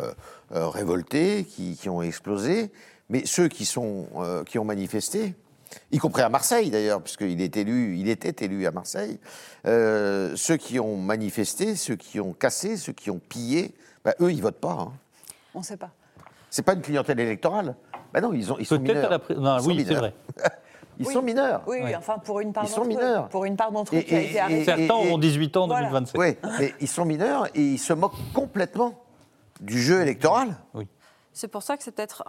révoltées, 0.50 1.46
qui, 1.46 1.78
qui, 1.78 1.88
ont 1.88 2.02
explosé. 2.02 2.72
Mais 3.10 3.26
ceux 3.26 3.48
qui, 3.48 3.66
sont, 3.66 4.08
qui 4.48 4.58
ont 4.58 4.66
manifesté, 4.66 5.36
y 5.92 5.98
compris 5.98 6.22
à 6.22 6.30
Marseille 6.30 6.70
d'ailleurs, 6.70 7.02
puisqu'il 7.02 7.42
est 7.42 7.58
élu, 7.58 7.98
il 7.98 8.10
était 8.10 8.46
élu 8.46 8.66
à 8.66 8.72
Marseille. 8.72 9.20
Euh, 9.66 10.34
ceux 10.36 10.58
qui 10.58 10.80
ont 10.80 10.98
manifesté, 10.98 11.76
ceux 11.76 11.96
qui 11.96 12.20
ont 12.20 12.34
cassé, 12.34 12.78
ceux 12.78 12.94
qui 12.94 13.10
ont 13.10 13.20
pillé, 13.20 13.74
bah, 14.04 14.14
eux, 14.22 14.32
ils 14.32 14.42
votent 14.42 14.60
pas. 14.60 14.78
Hein. 14.80 14.94
On 15.54 15.60
ne 15.60 15.64
sait 15.64 15.78
pas. 15.78 15.92
C'est 16.50 16.64
pas 16.64 16.74
une 16.74 16.82
clientèle 16.82 17.20
électorale. 17.20 17.76
Bah 18.14 18.22
non, 18.22 18.32
ils, 18.34 18.52
ont, 18.52 18.58
ils 18.60 18.66
sont 18.66 18.80
mineurs. 18.80 19.12
À 19.12 19.20
la... 19.30 19.62
oui, 19.64 19.84
c'est 19.88 19.96
vrai. 19.96 20.14
Ils 21.00 21.06
sont 21.06 21.22
mineurs. 21.22 21.64
Oui, 21.68 21.80
enfin 21.96 22.18
pour 22.20 22.40
une 22.40 22.54
part 22.54 22.66
d'entre 22.66 22.82
eux. 22.82 22.88
mineurs. 22.88 23.30
Pour 23.30 23.46
une 23.46 23.56
part 23.56 23.72
d'entre 23.72 23.96
eux 23.96 24.02
qui 24.02 24.16
a 24.16 24.22
été 24.22 24.40
arrêtée. 24.40 24.66
Certains 24.66 24.94
ont 24.94 25.18
18 25.18 25.58
ans 25.58 25.64
en 25.64 25.68
2027. 25.68 26.16
Oui, 26.18 26.38
mais 26.60 26.74
ils 26.80 26.88
sont 26.88 27.06
mineurs 27.06 27.48
et 27.56 27.62
ils 27.62 27.80
se 27.80 27.94
moquent 27.94 28.14
complètement 28.34 29.04
du 29.62 29.82
jeu 29.82 30.02
électoral. 30.02 30.56
Oui. 30.74 30.88
C'est 31.32 31.48
pour 31.48 31.64
ça 31.64 31.78
que 31.78 31.84
c'est 31.84 31.92
peut-être 31.92 32.24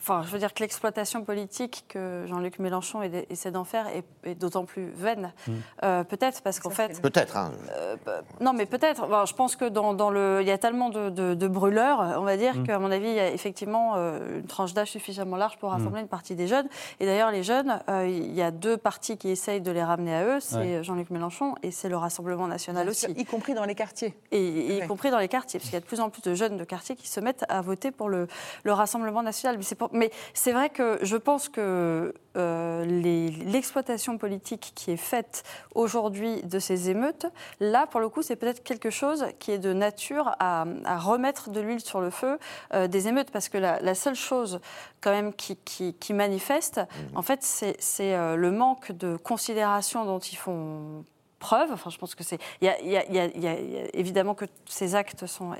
Enfin, 0.00 0.22
je 0.24 0.30
veux 0.30 0.38
dire 0.38 0.54
que 0.54 0.60
l'exploitation 0.60 1.24
politique 1.24 1.84
que 1.88 2.24
Jean-Luc 2.26 2.58
Mélenchon 2.58 3.02
essaie 3.02 3.50
d'en 3.50 3.64
faire 3.64 3.86
est, 3.88 4.34
d'autant 4.34 4.64
plus 4.64 4.90
vaine. 4.96 5.32
Mm. 5.46 5.52
Euh, 5.84 6.04
peut-être 6.04 6.40
parce 6.40 6.58
qu'en 6.58 6.70
fait. 6.70 7.00
Peut-être. 7.02 7.36
Hein. 7.36 7.52
Euh, 7.76 7.96
non, 8.40 8.54
mais 8.54 8.64
peut-être. 8.64 9.06
je 9.26 9.34
pense 9.34 9.56
que 9.56 9.66
dans, 9.68 10.10
le, 10.10 10.38
il 10.40 10.48
y 10.48 10.50
a 10.50 10.58
tellement 10.58 10.88
de, 10.88 11.48
brûleurs, 11.48 12.16
on 12.18 12.22
va 12.22 12.38
dire, 12.38 12.56
mm. 12.56 12.66
qu'à 12.66 12.78
mon 12.78 12.90
avis, 12.90 13.08
il 13.08 13.14
y 13.14 13.20
a 13.20 13.30
effectivement 13.30 13.92
euh, 13.96 14.38
une 14.38 14.46
tranche 14.46 14.72
d'âge 14.72 14.90
suffisamment 14.90 15.36
large 15.36 15.58
pour 15.58 15.70
rassembler 15.70 16.00
mm. 16.00 16.04
une 16.04 16.08
partie 16.08 16.34
des 16.34 16.46
jeunes. 16.46 16.68
Et 16.98 17.04
d'ailleurs, 17.04 17.30
les 17.30 17.42
jeunes, 17.42 17.80
il 17.88 18.32
y 18.32 18.42
a 18.42 18.50
deux 18.50 18.78
partis 18.78 19.18
qui 19.18 19.28
essayent 19.28 19.60
de 19.60 19.70
les 19.70 19.84
ramener 19.84 20.14
à 20.14 20.24
eux. 20.24 20.40
C'est 20.40 20.82
Jean-Luc 20.82 21.10
Mélenchon 21.10 21.56
et 21.62 21.70
c'est 21.70 21.90
le 21.90 21.98
Rassemblement 21.98 22.46
national 22.46 22.88
aussi. 22.88 23.06
y 23.16 23.24
compris 23.26 23.52
dans 23.52 23.66
les 23.66 23.74
quartiers. 23.74 24.14
Et, 24.30 24.78
y 24.78 24.86
compris 24.86 25.10
dans 25.10 25.18
les 25.18 25.28
quartiers, 25.28 25.60
parce 25.60 25.68
qu'il 25.68 25.74
y 25.74 25.76
a 25.76 25.80
de 25.80 25.86
plus 25.86 26.00
en 26.00 26.08
plus 26.08 26.22
de 26.22 26.34
jeunes 26.34 26.56
de 26.56 26.64
quartiers 26.64 26.96
qui 26.96 27.08
se 27.08 27.20
mettent 27.20 27.44
à 27.50 27.60
voter 27.60 27.90
pour 27.90 28.08
le, 28.08 28.26
le 28.64 28.72
Rassemblement 28.72 29.22
national. 29.22 29.58
Mais 29.58 29.62
c'est 29.62 29.74
mais 29.92 30.10
c'est 30.34 30.52
vrai 30.52 30.70
que 30.70 30.98
je 31.02 31.16
pense 31.16 31.48
que 31.48 32.14
euh, 32.36 32.84
l'exploitation 32.84 34.16
politique 34.16 34.72
qui 34.76 34.92
est 34.92 34.96
faite 34.96 35.42
aujourd'hui 35.74 36.42
de 36.42 36.58
ces 36.58 36.88
émeutes, 36.90 37.26
là, 37.58 37.86
pour 37.86 38.00
le 38.00 38.08
coup, 38.08 38.22
c'est 38.22 38.36
peut-être 38.36 38.62
quelque 38.62 38.90
chose 38.90 39.26
qui 39.38 39.50
est 39.50 39.58
de 39.58 39.72
nature 39.72 40.36
à, 40.38 40.64
remettre 40.98 41.50
de 41.50 41.60
l'huile 41.60 41.80
sur 41.80 42.00
le 42.00 42.10
feu 42.10 42.38
euh, 42.74 42.86
des 42.86 43.08
émeutes. 43.08 43.30
Parce 43.30 43.48
que 43.48 43.58
la, 43.58 43.94
seule 43.94 44.14
chose, 44.14 44.60
quand 45.00 45.10
même, 45.10 45.32
qui, 45.34 46.12
manifeste, 46.12 46.78
mmh. 46.78 47.16
en 47.16 47.22
fait, 47.22 47.42
c'est 47.42 48.14
euh, 48.14 48.36
le 48.36 48.50
manque 48.50 48.92
de 48.92 49.16
considération 49.16 50.04
dont 50.04 50.20
ils 50.20 50.36
font 50.36 51.04
preuve. 51.40 51.72
Enfin, 51.72 51.90
je 51.90 51.98
pense 51.98 52.14
que 52.14 52.22
c'est. 52.22 52.38
Il 52.60 52.68
y, 52.68 52.68
a 52.68 53.56
évidemment 53.94 54.34
que 54.34 54.44
ces 54.66 54.94
actes 54.94 55.26
sont, 55.26 55.56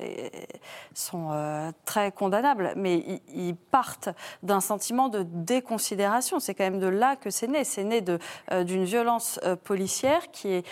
sont 0.93 1.29
euh, 1.31 1.71
très 1.83 2.13
condamnables, 2.13 2.71
mais 2.77 3.19
ils, 3.33 3.55
partent 3.55 4.09
d'un 4.43 4.61
sentiment 4.61 5.09
de 5.09 5.23
déconsidération. 5.23 6.39
C'est 6.39 6.53
quand 6.53 6.63
même 6.63 6.79
de 6.79 6.87
là 6.87 7.15
que 7.15 7.29
c'est 7.29 7.47
né. 7.47 7.63
C'est 7.63 7.83
né 7.83 8.03
euh, 8.51 8.63
d'une 8.63 8.85
violence 8.85 9.39
euh, 9.43 9.55
policière 9.55 10.31
qui 10.31 10.49
est, 10.53 10.65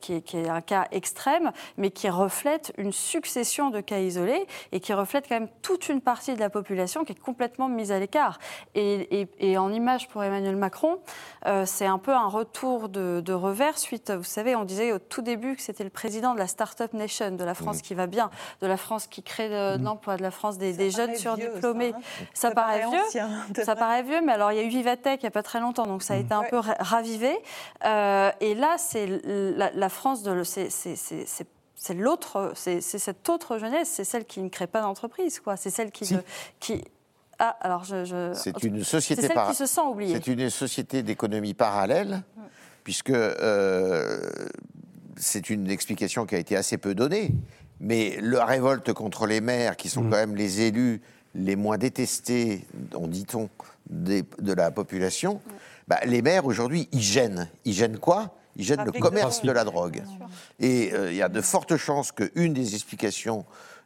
qui 0.00 0.14
est, 0.14 0.48
un 0.48 0.60
cas 0.60 0.86
extrême, 0.92 1.50
mais 1.76 1.90
qui 1.90 2.08
reflète 2.08 2.72
une 2.78 2.92
succession 2.92 3.70
de 3.70 3.80
cas 3.80 3.98
isolés 3.98 4.46
et 4.72 4.80
qui 4.80 4.92
reflète 4.92 5.28
quand 5.28 5.34
même 5.34 5.48
toute 5.60 5.88
une 5.88 6.00
partie 6.00 6.34
de 6.34 6.40
la 6.40 6.50
population 6.50 7.04
qui 7.04 7.12
est 7.12 7.20
complètement 7.20 7.68
mise 7.68 7.90
à 7.90 7.98
l'écart. 7.98 8.38
Et, 8.74 9.28
en 9.58 9.72
image 9.72 10.08
pour 10.08 10.22
Emmanuel 10.22 10.56
Macron, 10.56 11.00
c'est 11.64 11.86
un 11.86 11.98
peu 11.98 12.12
un 12.12 12.28
retour 12.28 12.88
de 12.88 13.32
revers 13.32 13.76
suite 13.76 14.12
vous 14.20 14.26
savez, 14.26 14.54
on 14.54 14.64
disait 14.64 14.92
au 14.92 14.98
tout 14.98 15.22
début 15.22 15.56
que 15.56 15.62
c'était 15.62 15.84
le 15.84 15.90
président 15.90 16.34
de 16.34 16.38
la 16.38 16.46
Start-up 16.46 16.92
Nation, 16.92 17.32
de 17.32 17.44
la 17.44 17.54
France 17.54 17.78
mm. 17.78 17.82
qui 17.82 17.94
va 17.94 18.06
bien, 18.06 18.30
de 18.60 18.66
la 18.66 18.76
France 18.76 19.06
qui 19.06 19.22
crée 19.22 19.48
de, 19.48 19.78
mm. 19.78 19.82
l'emploi, 19.82 20.16
de 20.16 20.22
la 20.22 20.30
France 20.30 20.58
des, 20.58 20.90
jeunes 20.90 21.16
surdiplômés. 21.16 21.92
Ça, 22.34 22.48
hein. 22.48 22.50
paraît, 22.52 22.86
vieux. 22.88 23.64
Ça 23.64 23.74
paraît 23.74 24.02
vieux, 24.02 24.20
mais 24.22 24.32
alors 24.32 24.52
il 24.52 24.56
y 24.56 24.60
a 24.60 24.62
eu 24.62 24.68
Vivatech 24.68 25.20
il 25.22 25.24
n'y 25.24 25.28
a 25.28 25.32
pas 25.32 25.42
très 25.42 25.60
longtemps, 25.60 25.86
donc 25.86 26.02
ça 26.02 26.14
a 26.14 26.16
mm. 26.18 26.20
été 26.20 26.34
un 26.34 26.44
peu 26.44 26.60
ravivé. 26.78 27.36
Euh, 27.84 28.30
et 28.40 28.54
là, 28.54 28.76
c'est 28.78 29.06
la, 29.24 29.88
France 29.88 30.22
de. 30.22 30.42
C'est 30.44 30.68
c'est 31.82 31.94
l'autre, 31.94 32.52
c'est 32.54 32.82
cette 32.82 33.26
autre 33.30 33.56
jeunesse, 33.56 33.88
c'est 33.88 34.04
celle 34.04 34.26
qui 34.26 34.42
ne 34.42 34.50
crée 34.50 34.66
pas 34.66 34.82
d'entreprise, 34.82 35.40
quoi. 35.40 35.56
C'est 35.56 35.70
celle 35.70 35.90
qui, 35.90 36.14
qui 36.60 36.84
ah, 37.42 37.56
alors 37.62 37.84
je, 37.84 38.34
c'est 38.34 38.62
une 38.64 38.84
société 38.84 39.22
celle 39.22 39.46
qui 39.48 39.54
se 39.54 39.64
sent 39.64 39.80
oubliée. 39.80 40.14
C'est 40.14 40.26
une 40.26 40.50
société 40.50 41.02
d'économie 41.02 41.54
parallèle, 41.54 42.22
puisque 42.84 43.10
euh, 43.10 44.20
c'est 45.16 45.50
une 45.50 45.70
explication 45.70 46.26
qui 46.26 46.34
a 46.34 46.38
été 46.38 46.56
assez 46.56 46.78
peu 46.78 46.94
donnée. 46.94 47.32
Mais 47.80 48.18
la 48.20 48.44
révolte 48.44 48.92
contre 48.92 49.26
les 49.26 49.40
maires, 49.40 49.76
qui 49.76 49.88
sont 49.88 50.02
mm. 50.02 50.10
quand 50.10 50.16
même 50.16 50.36
les 50.36 50.60
élus 50.60 51.00
les 51.34 51.56
moins 51.56 51.78
détestés, 51.78 52.66
on 52.94 53.06
dit-on, 53.06 53.48
de 53.88 54.52
la 54.52 54.70
population, 54.70 55.40
bah, 55.88 56.00
les 56.04 56.22
maires 56.22 56.46
aujourd'hui, 56.46 56.88
ils 56.92 57.00
gênent. 57.00 57.48
Ils 57.64 57.72
gênent 57.72 57.98
quoi? 57.98 58.36
Ils 58.56 58.64
gênent 58.64 58.84
le 58.84 58.92
commerce 58.92 59.42
de 59.42 59.52
la 59.52 59.64
drogue. 59.64 60.02
Et 60.58 60.92
euh, 60.92 61.10
il 61.10 61.16
y 61.16 61.22
a 61.22 61.28
de 61.28 61.40
fortes 61.40 61.76
chances 61.76 62.12
qu'une 62.12 62.52
des 62.52 62.74
explications 62.74 63.44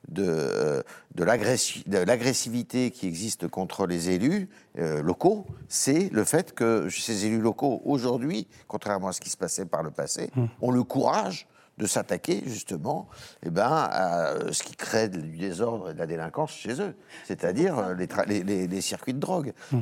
de, 0.08 0.24
euh, 0.26 0.82
de 1.14 1.24
l'agressivité 1.24 2.90
qui 2.90 3.06
existe 3.06 3.48
contre 3.48 3.86
les 3.86 4.10
élus 4.10 4.48
euh, 4.78 5.02
locaux, 5.02 5.46
c'est 5.68 6.10
le 6.12 6.24
fait 6.24 6.54
que 6.54 6.88
ces 6.90 7.26
élus 7.26 7.40
locaux, 7.40 7.80
aujourd'hui, 7.84 8.46
contrairement 8.68 9.08
à 9.08 9.12
ce 9.12 9.20
qui 9.20 9.30
se 9.30 9.36
passait 9.36 9.66
par 9.66 9.82
le 9.82 9.90
passé, 9.90 10.30
mmh. 10.34 10.44
ont 10.62 10.70
le 10.70 10.82
courage 10.82 11.46
de 11.76 11.86
s'attaquer 11.86 12.42
justement 12.46 13.08
eh 13.44 13.50
ben, 13.50 13.68
à 13.68 14.34
ce 14.52 14.62
qui 14.62 14.76
crée 14.76 15.08
du 15.08 15.36
désordre 15.36 15.90
et 15.90 15.94
de 15.94 15.98
la 15.98 16.06
délinquance 16.06 16.52
chez 16.52 16.80
eux, 16.80 16.94
c'est-à-dire 17.24 17.94
les, 18.26 18.44
les, 18.68 18.80
circuits 18.80 19.14
de 19.14 19.18
drogue. 19.18 19.52
Mmh. 19.72 19.80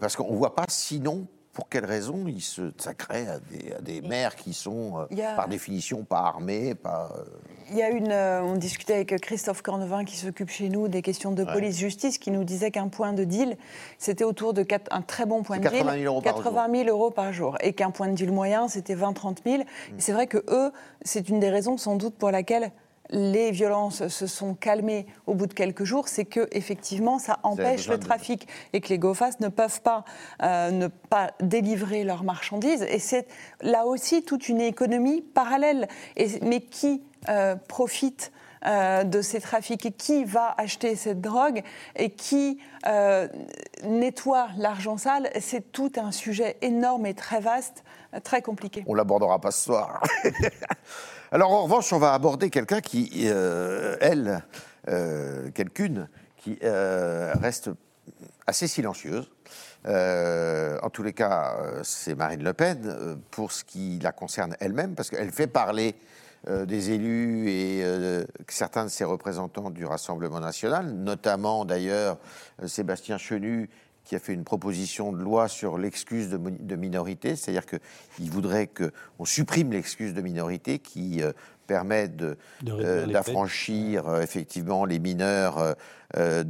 parce 0.00 0.16
qu'on 0.16 0.32
ne 0.32 0.36
voit 0.36 0.56
pas 0.56 0.64
sinon 0.68 1.28
pour 1.58 1.68
quelles 1.68 1.86
raisons 1.86 2.26
il 2.28 2.40
se, 2.40 2.70
crée 2.96 3.26
à 3.26 3.40
des, 3.80 4.00
maires 4.00 4.36
qui 4.36 4.54
sont, 4.54 5.08
euh, 5.10 5.34
par 5.34 5.48
définition, 5.48 6.04
pas 6.04 6.20
armés 6.20 6.76
pas, 6.76 7.10
euh, 7.18 7.24
Il 7.72 7.76
y 7.76 7.82
a 7.82 7.90
une. 7.90 8.12
Euh, 8.12 8.42
on 8.42 8.54
discutait 8.54 8.94
avec 8.94 9.20
Christophe 9.20 9.60
Cornevin, 9.62 10.04
qui 10.04 10.16
s'occupe 10.16 10.50
chez 10.50 10.68
nous 10.68 10.86
des 10.86 11.02
questions 11.02 11.32
de 11.32 11.42
police-justice, 11.42 12.18
qui 12.18 12.30
nous 12.30 12.44
disait 12.44 12.70
qu'un 12.70 12.86
point 12.86 13.12
de 13.12 13.24
deal, 13.24 13.56
c'était 13.98 14.22
autour 14.22 14.54
de 14.54 14.64
un 14.92 15.02
très 15.02 15.26
bon 15.26 15.42
point 15.42 15.58
de 15.58 15.68
deal. 15.68 15.82
80 16.22 16.68
000 16.72 16.86
euros 16.86 17.10
par 17.10 17.32
jour. 17.32 17.58
Et 17.60 17.72
qu'un 17.72 17.90
point 17.90 18.06
de 18.06 18.14
deal 18.14 18.30
moyen, 18.30 18.68
c'était 18.68 18.94
20-30 18.94 19.38
000. 19.44 19.62
Et 19.62 19.64
c'est 19.98 20.12
vrai 20.12 20.28
que 20.28 20.38
eux, 20.50 20.70
c'est 21.02 21.28
une 21.28 21.40
des 21.40 21.50
raisons, 21.50 21.76
sans 21.76 21.96
doute, 21.96 22.14
pour 22.14 22.30
laquelle 22.30 22.70
les 23.10 23.50
violences 23.50 24.08
se 24.08 24.26
sont 24.26 24.54
calmées 24.54 25.06
au 25.26 25.34
bout 25.34 25.46
de 25.46 25.54
quelques 25.54 25.84
jours, 25.84 26.08
c'est 26.08 26.24
que 26.24 26.48
effectivement 26.52 27.18
ça 27.18 27.38
empêche 27.42 27.88
le 27.88 27.98
trafic 27.98 28.46
et 28.72 28.80
que 28.80 28.88
les 28.88 28.98
GOFAS 28.98 29.40
ne 29.40 29.48
peuvent 29.48 29.80
pas 29.80 30.04
euh, 30.42 30.70
ne 30.70 30.88
pas 30.88 31.32
délivrer 31.40 32.04
leurs 32.04 32.24
marchandises. 32.24 32.82
Et 32.82 32.98
c'est 32.98 33.26
là 33.62 33.86
aussi 33.86 34.22
toute 34.22 34.48
une 34.48 34.60
économie 34.60 35.22
parallèle. 35.22 35.88
mais 36.42 36.60
qui 36.60 37.02
euh, 37.28 37.56
profite 37.68 38.32
euh, 38.66 39.04
de 39.04 39.22
ces 39.22 39.40
trafics 39.40 39.86
et 39.86 39.92
qui 39.92 40.24
va 40.24 40.54
acheter 40.58 40.96
cette 40.96 41.20
drogue 41.20 41.62
et 41.96 42.10
qui 42.10 42.60
nettoie 43.84 44.48
l'argent 44.56 44.96
sale, 44.96 45.30
c'est 45.40 45.72
tout 45.72 45.92
un 45.96 46.10
sujet 46.10 46.56
énorme 46.62 47.06
et 47.06 47.14
très 47.14 47.40
vaste, 47.40 47.84
très 48.24 48.42
compliqué. 48.42 48.82
On 48.86 48.94
l'abordera 48.94 49.40
pas 49.40 49.50
ce 49.50 49.64
soir. 49.64 50.02
Alors 51.30 51.50
en 51.50 51.64
revanche, 51.64 51.92
on 51.92 51.98
va 51.98 52.14
aborder 52.14 52.48
quelqu'un 52.48 52.80
qui, 52.80 53.24
euh, 53.26 53.96
elle, 54.00 54.42
euh, 54.88 55.50
quelqu'une, 55.50 56.08
qui 56.38 56.58
euh, 56.62 57.34
reste 57.38 57.70
assez 58.46 58.66
silencieuse. 58.66 59.30
en 59.84 60.90
tous 60.90 61.02
les 61.02 61.12
cas, 61.12 61.54
c'est 61.82 62.14
Marine 62.14 62.42
Le 62.42 62.54
Pen, 62.54 63.20
pour 63.30 63.52
ce 63.52 63.62
qui 63.62 63.98
la 64.02 64.12
concerne 64.12 64.56
elle-même, 64.58 64.94
parce 64.94 65.10
qu'elle 65.10 65.30
fait 65.30 65.46
parler 65.46 65.96
des 66.48 66.92
élus 66.92 67.50
et 67.50 67.84
certains 68.48 68.84
de 68.84 68.90
ses 68.90 69.04
représentants 69.04 69.70
du 69.70 69.84
Rassemblement 69.84 70.40
national, 70.40 70.92
notamment 70.92 71.66
d'ailleurs 71.66 72.16
Sébastien 72.66 73.18
Chenu, 73.18 73.68
qui 74.08 74.16
a 74.16 74.18
fait 74.18 74.32
une 74.32 74.44
proposition 74.44 75.12
de 75.12 75.22
loi 75.22 75.48
sur 75.48 75.76
l'excuse 75.76 76.30
de, 76.30 76.76
minorité, 76.76 77.36
c'est-à-dire 77.36 77.66
qu'il 77.66 78.30
voudrait 78.30 78.66
qu'on 78.66 79.26
supprime 79.26 79.70
l'excuse 79.70 80.14
de 80.14 80.22
minorité 80.22 80.78
qui 80.78 81.22
euh, 81.22 81.32
permet 81.66 82.10
euh, 82.22 83.06
d'affranchir 83.06 84.08
euh, 84.08 84.22
effectivement 84.22 84.86
les 84.86 84.98
mineurs 84.98 85.76
de, 86.16 86.42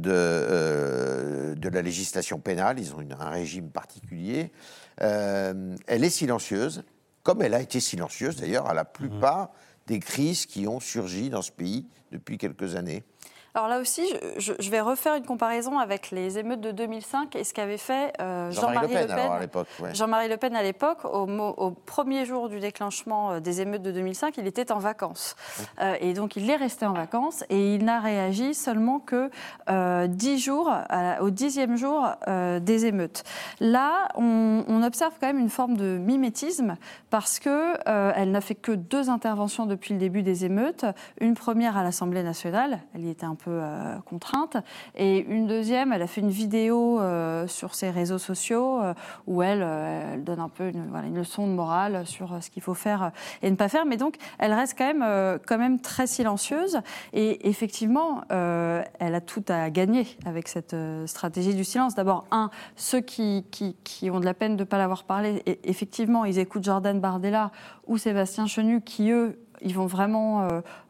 de 1.53 1.69
la 1.69 1.81
législation 1.81 2.39
pénale. 2.39 2.79
Ils 2.79 2.93
ont 2.93 3.03
un 3.19 3.29
régime 3.29 3.69
particulier. 3.69 4.53
elle 4.97 5.77
est 5.89 6.09
silencieuse, 6.09 6.83
comme 7.23 7.41
elle 7.41 7.53
a 7.53 7.59
été 7.59 7.81
silencieuse 7.81 8.37
d'ailleurs 8.37 8.67
à 8.67 8.73
la 8.73 8.85
plupart 8.85 9.51
des 9.85 9.99
crises 9.99 10.45
qui 10.45 10.65
ont 10.65 10.79
surgi 10.79 11.29
dans 11.29 11.41
ce 11.41 11.51
pays 11.51 11.85
depuis 12.13 12.37
quelques 12.37 12.75
années. 12.75 13.03
Alors 13.55 13.67
là 13.67 13.79
aussi, 13.79 14.03
je, 14.37 14.69
vais 14.69 14.79
refaire 14.79 15.15
une 15.15 15.25
comparaison 15.25 15.79
avec 15.79 16.11
les 16.11 16.37
émeutes 16.37 16.61
de 16.61 16.71
2005 16.71 17.35
et 17.35 17.43
ce 17.43 17.53
qu'avait 17.53 17.77
fait 17.77 18.13
euh, 18.21 18.51
Jean-Marie 18.51 18.93
Le 18.93 19.07
Pen, 19.07 19.31
à 19.31 19.39
l'époque. 19.39 19.67
Jean-Marie 19.93 20.29
Le 20.29 20.37
Pen 20.37 20.55
à 20.55 20.61
l'époque, 20.61 21.03
au, 21.05 21.71
premier 21.85 22.25
jour 22.25 22.49
du 22.49 22.59
déclenchement 22.59 23.31
euh, 23.31 23.39
des 23.39 23.61
émeutes 23.61 23.81
de 23.81 23.91
2005, 23.91 24.37
il 24.37 24.45
était 24.45 24.71
en 24.71 24.77
vacances. 24.77 25.35
Euh, 25.81 25.95
et 25.99 26.13
donc 26.13 26.35
il 26.35 26.47
est 26.49 26.55
resté 26.55 26.85
en 26.85 26.93
vacances 26.93 27.43
et 27.49 27.75
il 27.75 27.85
n'a 27.85 27.99
réagi 27.99 28.53
seulement 28.53 28.99
que 28.99 29.29
dix 30.07 30.39
jours, 30.39 30.71
au 31.21 31.29
dixième 31.29 31.75
jour 31.75 32.07
des 32.27 32.85
émeutes. 32.85 33.23
Là, 33.59 34.09
on, 34.15 34.63
on, 34.67 34.83
observe 34.83 35.13
quand 35.19 35.27
même 35.27 35.39
une 35.39 35.49
forme 35.49 35.75
de 35.75 35.97
mimétisme 35.97 36.77
parce 37.09 37.39
que 37.39 37.75
elle 37.85 38.31
n'a 38.31 38.41
fait 38.41 38.55
que 38.55 38.71
deux 38.71 39.09
interventions 39.09 39.65
depuis 39.65 39.93
le 39.93 39.99
début 39.99 40.23
des 40.23 40.45
émeutes. 40.45 40.85
Une 41.19 41.33
première 41.33 41.77
à 41.77 41.83
l'Assemblée 41.83 42.23
nationale, 42.23 42.79
elle 42.93 43.05
y 43.05 43.09
était 43.09 43.25
un 43.25 43.35
peu 43.43 43.51
euh, 43.51 43.97
contrainte. 44.05 44.57
Et 44.95 45.19
une 45.19 45.47
deuxième, 45.47 45.93
elle 45.93 46.01
a 46.01 46.07
fait 46.07 46.21
une 46.21 46.29
vidéo 46.29 46.99
euh, 46.99 47.47
sur 47.47 47.73
ses 47.73 47.89
réseaux 47.89 48.17
sociaux 48.17 48.81
euh, 48.81 48.93
où 49.27 49.41
elle, 49.41 50.23
donne 50.23 50.39
un 50.39 50.49
peu 50.49 50.69
une, 50.69 51.15
leçon 51.15 51.47
de 51.47 51.53
morale 51.53 52.05
sur 52.05 52.41
ce 52.41 52.49
qu'il 52.49 52.61
faut 52.61 52.73
faire 52.73 53.11
et 53.41 53.49
ne 53.49 53.55
pas 53.55 53.69
faire. 53.69 53.85
Mais 53.85 53.97
donc, 53.97 54.15
elle 54.37 54.53
reste 54.53 54.75
quand 54.77 54.93
même, 54.93 55.39
quand 55.47 55.57
même 55.57 55.79
très 55.79 56.07
silencieuse. 56.07 56.79
Et 57.13 57.49
effectivement, 57.49 58.21
elle 58.29 59.15
a 59.15 59.21
tout 59.21 59.43
à 59.47 59.69
gagner 59.69 60.05
avec 60.25 60.47
cette 60.47 60.75
stratégie 61.05 61.55
du 61.55 61.63
silence. 61.63 61.95
D'abord, 61.95 62.25
un, 62.31 62.49
ceux 62.75 63.01
qui, 63.01 63.45
qui, 63.51 63.75
qui, 63.83 64.11
ont 64.11 64.19
de 64.19 64.25
la 64.25 64.33
peine 64.33 64.55
de 64.55 64.63
ne 64.63 64.67
pas 64.67 64.77
l'avoir 64.77 65.03
parlé, 65.03 65.41
effectivement, 65.63 66.25
ils 66.25 66.39
écoutent 66.39 66.63
Jordan 66.63 66.99
Bardella 66.99 67.51
ou 67.87 67.97
Sébastien 67.97 68.45
Chenu 68.45 68.81
qui, 68.81 69.11
eux, 69.11 69.39
ils 69.61 69.75
vont 69.75 69.87
vraiment 69.87 70.47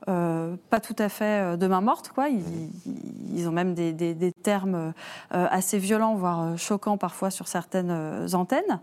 euh, 0.10 0.56
pas 0.70 0.80
tout 0.80 0.96
à 0.98 1.08
fait 1.08 1.54
euh, 1.54 1.58
de 1.58 1.68
main 1.68 1.82
morte, 1.82 2.10
quoi. 2.10 2.28
Ils, 2.30 3.48
ont 3.48 3.52
même 3.52 3.74
des, 3.74 4.32
termes 4.44 4.94
assez 5.32 5.78
violents, 5.78 6.16
voire 6.16 6.58
choquants 6.58 6.98
parfois 6.98 7.30
sur 7.30 7.48
certaines 7.48 8.28
antennes. 8.34 8.80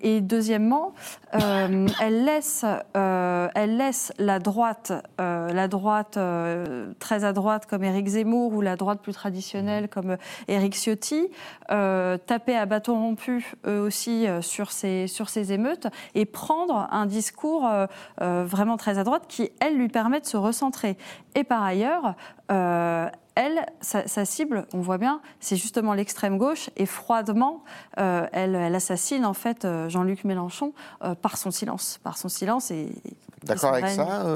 et 0.00 0.20
deuxièmement, 0.20 0.94
elle 1.32 2.24
laisse, 2.24 2.64
elle 2.94 3.76
laisse 3.76 4.12
la 4.18 4.38
droite, 4.38 4.92
la 5.18 5.68
droite 5.68 6.18
très 6.98 7.24
à 7.24 7.32
droite 7.32 7.66
comme 7.66 7.84
Éric 7.84 8.06
Zemmour 8.08 8.54
ou 8.54 8.60
la 8.62 8.76
droite 8.76 9.00
plus 9.02 9.12
traditionnelle 9.12 9.88
comme 9.88 10.16
Éric 10.48 10.74
Ciotti, 10.74 11.28
taper 11.68 12.56
à 12.56 12.66
bâton 12.66 12.94
rompu 12.94 13.52
eux 13.66 13.80
aussi 13.80 14.26
sur 14.40 14.72
ces 14.72 15.06
sur 15.06 15.28
ces 15.28 15.52
émeutes 15.52 15.88
et 16.14 16.24
prendre 16.24 16.88
un 16.90 17.04
discours 17.04 17.68
vraiment 18.18 18.76
très 18.78 18.98
à 18.98 19.04
droite 19.04 19.24
qui, 19.28 19.50
elle, 19.60 19.76
lui 19.76 19.88
permet 19.88 20.19
de 20.20 20.26
se 20.26 20.36
recentrer. 20.36 20.96
Et 21.34 21.44
par 21.44 21.62
ailleurs, 21.62 22.14
euh, 22.50 23.08
elle, 23.34 23.66
sa, 23.80 24.24
cible, 24.24 24.66
on 24.72 24.80
voit 24.80 24.98
bien, 24.98 25.20
c'est 25.40 25.56
justement 25.56 25.94
l'extrême 25.94 26.38
gauche 26.38 26.70
et 26.76 26.86
froidement, 26.86 27.62
euh, 27.98 28.26
elle, 28.32 28.54
elle, 28.54 28.74
assassine 28.74 29.24
en 29.24 29.34
fait 29.34 29.64
euh, 29.64 29.88
Jean-Luc 29.88 30.24
Mélenchon 30.24 30.72
par 31.22 31.36
son 31.36 31.50
silence, 31.50 31.98
par 32.02 32.18
son 32.18 32.28
silence 32.28 32.70
et. 32.70 32.88
D'accord 33.44 33.72
avec 33.72 33.88
ça, 33.88 34.30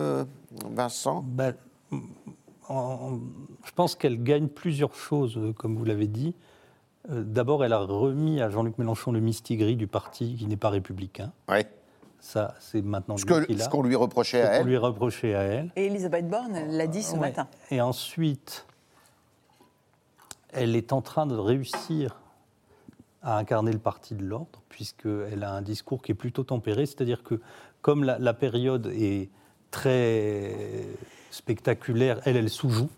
Vincent? 0.70 1.22
Ben, 1.26 1.54
Je 2.70 3.72
pense 3.74 3.94
qu'elle 3.96 4.22
gagne 4.22 4.48
plusieurs 4.48 4.94
choses, 4.94 5.38
comme 5.58 5.76
vous 5.76 5.84
l'avez 5.84 6.06
dit. 6.06 6.34
D'abord, 7.10 7.62
elle 7.66 7.74
a 7.74 7.80
remis 7.80 8.40
à 8.40 8.48
Jean-Luc 8.48 8.78
Mélenchon 8.78 9.12
le 9.12 9.20
mistigris 9.20 9.76
du 9.76 9.86
parti 9.86 10.36
qui 10.36 10.46
n'est 10.46 10.56
pas 10.56 10.70
républicain. 10.70 11.32
Oui. 11.50 11.66
Ça, 12.24 12.54
c'est 12.58 12.80
maintenant 12.80 13.18
ce 13.18 13.68
qu'on 13.68 13.82
lui 13.82 13.94
reprochait 13.94 14.40
à 14.40 14.52
elle. 14.54 14.66
lui 14.66 14.78
reprochait 14.78 15.34
à 15.34 15.42
elle. 15.42 15.70
Et 15.76 15.86
Elisabeth 15.86 16.26
Borne 16.26 16.58
l'a 16.70 16.86
dit 16.86 17.02
ce 17.02 17.16
matin. 17.16 17.46
Et 17.70 17.82
ensuite, 17.82 18.64
elle 20.50 20.74
est 20.74 20.94
en 20.94 21.02
train 21.02 21.26
de 21.26 21.36
réussir 21.36 22.18
à 23.22 23.36
incarner 23.36 23.72
le 23.72 23.78
parti 23.78 24.14
de 24.14 24.24
l'ordre, 24.24 24.62
puisqu'elle 24.70 25.44
a 25.44 25.52
un 25.52 25.60
discours 25.60 26.00
qui 26.00 26.12
est 26.12 26.14
plutôt 26.14 26.44
tempéré, 26.44 26.86
c'est-à-dire 26.86 27.22
que 27.22 27.42
comme 27.82 28.04
la, 28.04 28.34
période 28.34 28.86
est 28.86 29.28
très 29.70 30.86
spectaculaire, 31.30 32.22
elle, 32.24 32.38
elle 32.38 32.48
sous-joue, 32.48 32.88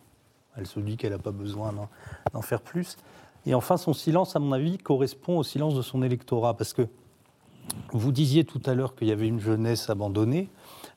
elle 0.56 0.68
se 0.68 0.78
dit 0.78 0.96
qu'elle 0.96 1.12
n'a 1.12 1.18
pas 1.18 1.32
besoin 1.32 1.74
d'en 2.32 2.42
faire 2.42 2.60
plus. 2.60 2.96
Et 3.44 3.54
enfin, 3.54 3.76
son 3.76 3.92
silence, 3.92 4.36
à 4.36 4.38
mon 4.38 4.52
avis, 4.52 4.78
correspond 4.78 5.38
au 5.38 5.42
silence 5.42 5.74
de 5.74 5.82
son 5.82 6.04
électorat, 6.04 6.56
parce 6.56 6.72
que 6.72 6.86
vous 7.92 8.12
disiez 8.12 8.44
tout 8.44 8.62
à 8.66 8.74
l'heure 8.74 8.94
qu'il 8.94 9.08
y 9.08 9.12
avait 9.12 9.28
une 9.28 9.40
jeunesse 9.40 9.90
abandonnée, 9.90 10.48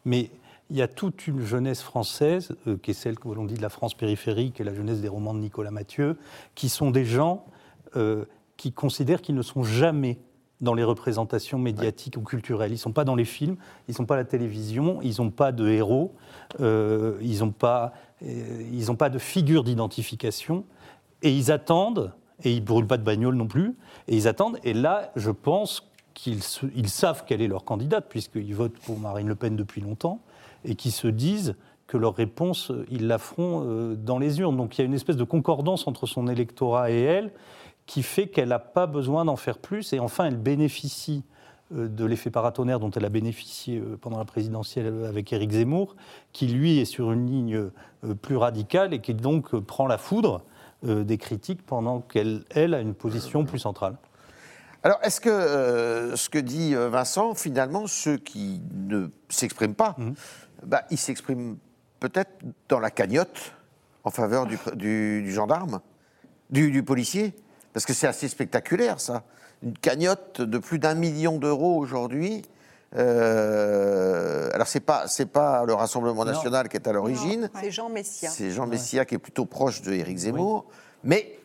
mais 0.06 0.32
il 0.70 0.78
y 0.78 0.82
a 0.82 0.88
toute 0.88 1.28
une 1.28 1.42
jeunesse 1.42 1.82
française, 1.82 2.56
euh, 2.68 2.78
qui 2.78 2.92
est 2.92 2.94
celle 2.94 3.18
que 3.18 3.28
l'on 3.30 3.46
dit 3.46 3.56
de 3.56 3.62
la 3.62 3.70
France 3.70 3.96
périphérique 3.96 4.62
et 4.62 4.64
la 4.64 4.74
jeunesse 4.74 5.02
des 5.02 5.08
romans 5.08 5.34
de 5.34 5.40
Nicolas 5.40 5.72
Mathieu, 5.72 6.18
qui 6.56 6.70
sont 6.70 6.92
des 6.92 7.06
gens 7.06 7.46
euh, 7.96 8.26
qui 8.58 8.72
considèrent 8.72 9.22
qu'ils 9.22 9.36
ne 9.36 9.42
sont 9.42 9.64
jamais 9.64 10.20
dans 10.62 10.74
les 10.74 10.84
représentations 10.84 11.58
médiatiques 11.58 12.18
ou 12.18 12.22
culturelles. 12.22 12.72
Ils 12.72 12.76
ne 12.76 12.80
sont 12.80 12.92
pas 12.92 13.06
dans 13.06 13.16
les 13.16 13.26
films, 13.26 13.56
ils 13.88 13.92
ne 13.92 13.96
sont 13.96 14.06
pas 14.06 14.16
à 14.16 14.18
la 14.18 14.26
télévision, 14.26 15.00
ils 15.02 15.16
n'ont 15.20 15.32
pas 15.32 15.52
de 15.52 15.68
héros, 15.70 16.14
euh, 16.60 17.18
ils 17.22 17.40
n'ont 17.40 17.52
pas, 17.52 17.94
ils 18.22 18.86
pas 18.98 19.10
de 19.10 19.20
figure 19.20 19.64
d'identification, 19.64 20.66
et 21.24 21.32
ils 21.32 21.52
attendent, 21.52 22.12
et 22.44 22.52
ils 22.52 22.60
ne 22.60 22.66
brûlent 22.66 22.88
pas 22.88 22.98
de 22.98 23.04
bagnole 23.04 23.36
non 23.36 23.48
plus, 23.48 23.78
et 24.10 24.18
ils 24.18 24.28
attendent, 24.28 24.60
et 24.66 24.74
là, 24.74 25.12
je 25.16 25.32
pense 25.32 25.89
qu'ils 26.22 26.42
ils 26.76 26.90
savent 26.90 27.24
quelle 27.26 27.42
est 27.42 27.48
leur 27.48 27.64
candidate, 27.64 28.08
puisqu'ils 28.10 28.54
votent 28.54 28.78
pour 28.80 29.00
Marine 29.00 29.28
Le 29.28 29.36
Pen 29.36 29.56
depuis 29.56 29.80
longtemps, 29.80 30.20
et 30.66 30.76
qui 30.76 30.92
se 30.92 31.08
disent 31.08 31.56
que 31.88 31.98
leur 31.98 32.14
réponse, 32.16 32.72
ils 32.92 33.08
la 33.08 33.18
feront 33.18 33.64
euh, 33.66 33.96
dans 33.96 34.20
les 34.20 34.40
urnes. 34.40 34.58
Donc 34.58 34.78
il 34.78 34.82
y 34.82 34.84
a 34.84 34.86
une 34.86 34.94
espèce 34.94 35.16
de 35.16 35.24
concordance 35.24 35.88
entre 35.88 36.06
son 36.06 36.28
électorat 36.28 36.92
et 36.92 37.02
elle 37.02 37.32
qui 37.88 38.04
fait 38.04 38.28
qu'elle 38.28 38.50
n'a 38.50 38.60
pas 38.60 38.86
besoin 38.86 39.26
d'en 39.26 39.38
faire 39.38 39.58
plus. 39.58 39.94
Et 39.94 40.00
enfin, 40.00 40.26
elle 40.26 40.38
bénéficie 40.38 41.24
euh, 41.74 41.88
de 41.88 42.06
l'effet 42.06 42.30
paratonnerre 42.30 42.80
dont 42.80 42.92
elle 42.92 43.06
a 43.06 43.10
bénéficié 43.10 43.80
euh, 43.80 43.98
pendant 44.00 44.20
la 44.20 44.26
présidentielle 44.26 45.06
avec 45.06 45.34
Éric 45.34 45.52
Zemmour, 45.52 45.96
qui 46.32 46.48
lui 46.48 46.78
est 46.78 46.86
sur 46.86 47.12
une 47.12 47.26
ligne 47.26 47.70
plus 48.22 48.38
radicale 48.38 48.94
et 48.94 49.00
qui 49.00 49.16
donc 49.16 49.56
prend 49.56 49.88
la 49.88 49.98
foudre 49.98 50.42
des 50.84 51.18
critiques 51.18 51.66
pendant 51.66 52.00
qu'elle, 52.00 52.44
elle, 52.52 52.74
a 52.74 52.80
une 52.80 52.94
position 52.94 53.44
plus 53.44 53.60
centrale. 53.60 53.98
Alors, 54.84 55.00
est-ce 55.04 55.20
que 55.20 56.16
ce 56.16 56.30
que 56.30 56.40
dit 56.40 56.74
Vincent, 56.74 57.34
finalement, 57.36 57.88
ceux 57.88 58.18
qui 58.18 58.62
ne 58.74 59.08
s'expriment 59.30 59.76
pas, 59.76 59.96
mmh 59.98 60.14
bah, 60.64 60.84
il 60.90 60.98
s'exprime 60.98 61.58
peut-être 62.00 62.32
dans 62.68 62.80
la 62.80 62.92
cagnotte 62.92 63.54
en 64.04 64.12
faveur 64.12 64.46
du, 64.46 65.32
gendarme, 65.32 65.82
du, 66.50 66.84
policier, 66.84 67.36
parce 67.74 67.86
que 67.86 67.94
c'est 67.94 68.08
assez 68.08 68.28
spectaculaire 68.28 69.00
ça. 69.00 69.24
Une 69.62 69.74
cagnotte 69.74 70.42
de 70.42 70.58
plus 70.58 70.80
d'un 70.80 70.96
million 70.96 71.38
d'euros 71.38 71.78
aujourd'hui. 71.78 72.44
Euh, 72.96 74.50
alors 74.54 74.68
c'est 74.68 74.80
pas 74.80 75.08
c'est 75.08 75.28
pas 75.28 75.64
le 75.64 75.74
Rassemblement 75.74 76.26
national 76.26 76.70
qui 76.70 76.78
est 76.78 76.88
à 76.88 76.94
l'origine. 76.94 77.50
C'est 77.62 77.70
Jean 77.70 77.90
Messia. 77.90 78.30
C'est 78.30 78.52
Jean 78.52 78.66
Messia 78.66 79.06
qui 79.06 79.16
est 79.16 79.20
plutôt 79.20 79.46
proche 79.46 79.82
de 79.82 79.92
Éric 79.92 80.18
Zemmour, 80.18 80.66
mais 81.04 81.40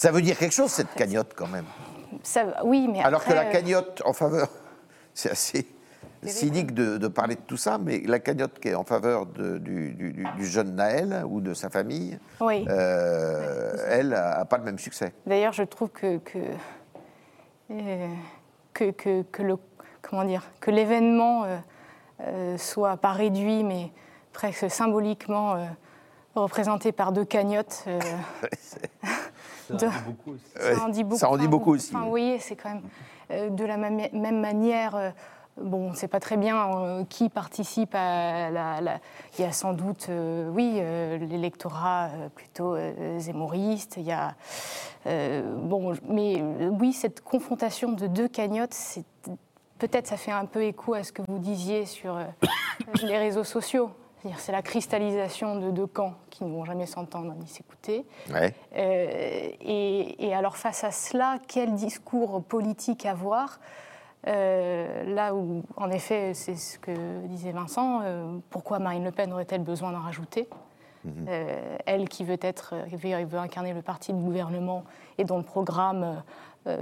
ça 0.00 0.10
veut 0.10 0.22
dire 0.22 0.38
quelque 0.38 0.54
chose 0.54 0.70
cette 0.70 0.94
cagnotte 0.94 1.34
quand 1.36 1.46
même. 1.46 1.66
Ça, 2.22 2.64
oui, 2.64 2.88
mais 2.90 3.02
alors 3.02 3.22
que 3.22 3.34
la 3.34 3.42
euh, 3.42 3.52
cagnotte 3.52 4.00
en 4.06 4.14
faveur, 4.14 4.48
c'est 5.14 5.30
assez 5.30 5.66
cynique 6.24 6.72
de, 6.72 7.06
parler 7.06 7.34
de 7.34 7.42
tout 7.42 7.58
ça, 7.58 7.76
mais 7.76 8.00
la 8.06 8.18
cagnotte 8.18 8.58
qui 8.58 8.68
est 8.68 8.74
en 8.74 8.84
faveur 8.84 9.26
du, 9.26 10.34
jeune 10.38 10.74
Naël 10.74 11.22
ou 11.28 11.42
de 11.42 11.52
sa 11.52 11.68
famille, 11.68 12.18
euh, 12.40 13.76
elle 13.90 14.08
n'a 14.08 14.46
pas 14.46 14.56
le 14.56 14.64
même 14.64 14.78
succès. 14.78 15.12
D'ailleurs, 15.26 15.52
je 15.52 15.64
trouve 15.64 15.90
que, 15.90 16.16
que, 16.16 16.38
euh, 17.72 18.08
que, 18.72 19.42
le, 19.42 19.58
comment 20.00 20.24
dire, 20.24 20.50
que 20.60 20.70
l'événement 20.70 21.44
euh, 22.22 22.56
soit 22.56 22.96
pas 22.96 23.12
réduit, 23.12 23.64
mais 23.64 23.92
presque 24.32 24.70
symboliquement 24.70 25.68
représenté 26.34 26.90
par 26.90 27.12
deux 27.12 27.26
cagnottes. 27.26 27.84
ça, 29.78 29.88
en 30.84 30.88
dit 30.88 31.04
beaucoup 31.04 31.14
aussi. 31.14 31.18
ça 31.18 31.30
en 31.30 31.36
dit 31.36 31.48
beaucoup 31.48 31.74
aussi. 31.74 31.94
oui, 32.08 32.36
c'est 32.40 32.56
quand 32.56 32.70
même 32.70 33.54
de 33.54 33.64
la 33.64 33.76
même, 33.76 34.00
même 34.12 34.40
manière 34.40 35.12
Bon, 35.60 35.88
on 35.88 35.90
ne 35.90 35.94
sait 35.94 36.08
pas 36.08 36.20
très 36.20 36.36
bien 36.36 36.70
euh, 36.70 37.04
qui 37.04 37.28
participe 37.28 37.94
à 37.94 38.50
la, 38.50 38.98
Il 39.38 39.42
y 39.42 39.44
a 39.44 39.52
sans 39.52 39.74
doute, 39.74 40.06
euh, 40.08 40.48
oui, 40.50 40.76
euh, 40.76 41.18
l'électorat 41.18 42.08
plutôt 42.34 42.76
zémoriste. 43.18 43.96
Il 43.98 44.04
y 44.04 44.12
a, 44.12 44.34
bon, 45.04 45.94
mais 46.08 46.42
oui, 46.42 46.92
cette 46.92 47.20
confrontation 47.20 47.92
de 47.92 48.06
deux 48.06 48.28
cagnottes, 48.28 48.76
peut-être 49.78 50.06
ça 50.06 50.16
fait 50.16 50.32
un 50.32 50.46
peu 50.46 50.62
écho 50.62 50.94
à 50.94 51.02
ce 51.02 51.12
que 51.12 51.22
vous 51.28 51.38
disiez 51.38 51.84
sur 51.84 52.18
les 53.02 53.18
réseaux 53.18 53.44
sociaux. 53.44 53.90
C'est 54.36 54.52
la 54.52 54.62
cristallisation 54.62 55.56
de 55.56 55.70
deux 55.70 55.86
camps 55.86 56.14
qui 56.28 56.44
ne 56.44 56.50
vont 56.50 56.64
jamais 56.64 56.86
s'entendre 56.86 57.32
ni 57.34 57.46
s'écouter. 57.46 58.04
et, 58.74 60.26
et, 60.26 60.34
alors 60.34 60.56
face 60.56 60.84
à 60.84 60.90
cela, 60.90 61.38
quel 61.48 61.74
discours 61.74 62.42
politique 62.42 63.06
avoir? 63.06 63.58
Euh, 64.26 65.14
là 65.14 65.34
où, 65.34 65.62
en 65.76 65.90
effet, 65.90 66.34
c'est 66.34 66.56
ce 66.56 66.78
que 66.78 67.26
disait 67.26 67.52
Vincent, 67.52 68.00
euh, 68.02 68.38
pourquoi 68.50 68.78
Marine 68.78 69.04
Le 69.04 69.12
Pen 69.12 69.32
aurait-elle 69.32 69.62
besoin 69.62 69.92
d'en 69.92 70.00
rajouter? 70.00 70.48
Mhm. 71.04 71.26
euh, 71.28 71.76
Elle 71.86 72.08
qui 72.08 72.24
veut, 72.24 72.38
être, 72.42 72.74
veut, 72.92 73.38
incarner 73.38 73.72
le 73.72 73.80
parti 73.80 74.12
du 74.12 74.22
gouvernement 74.22 74.84
et 75.18 75.24
dont 75.24 75.38
le 75.38 75.44
programme 75.44 76.22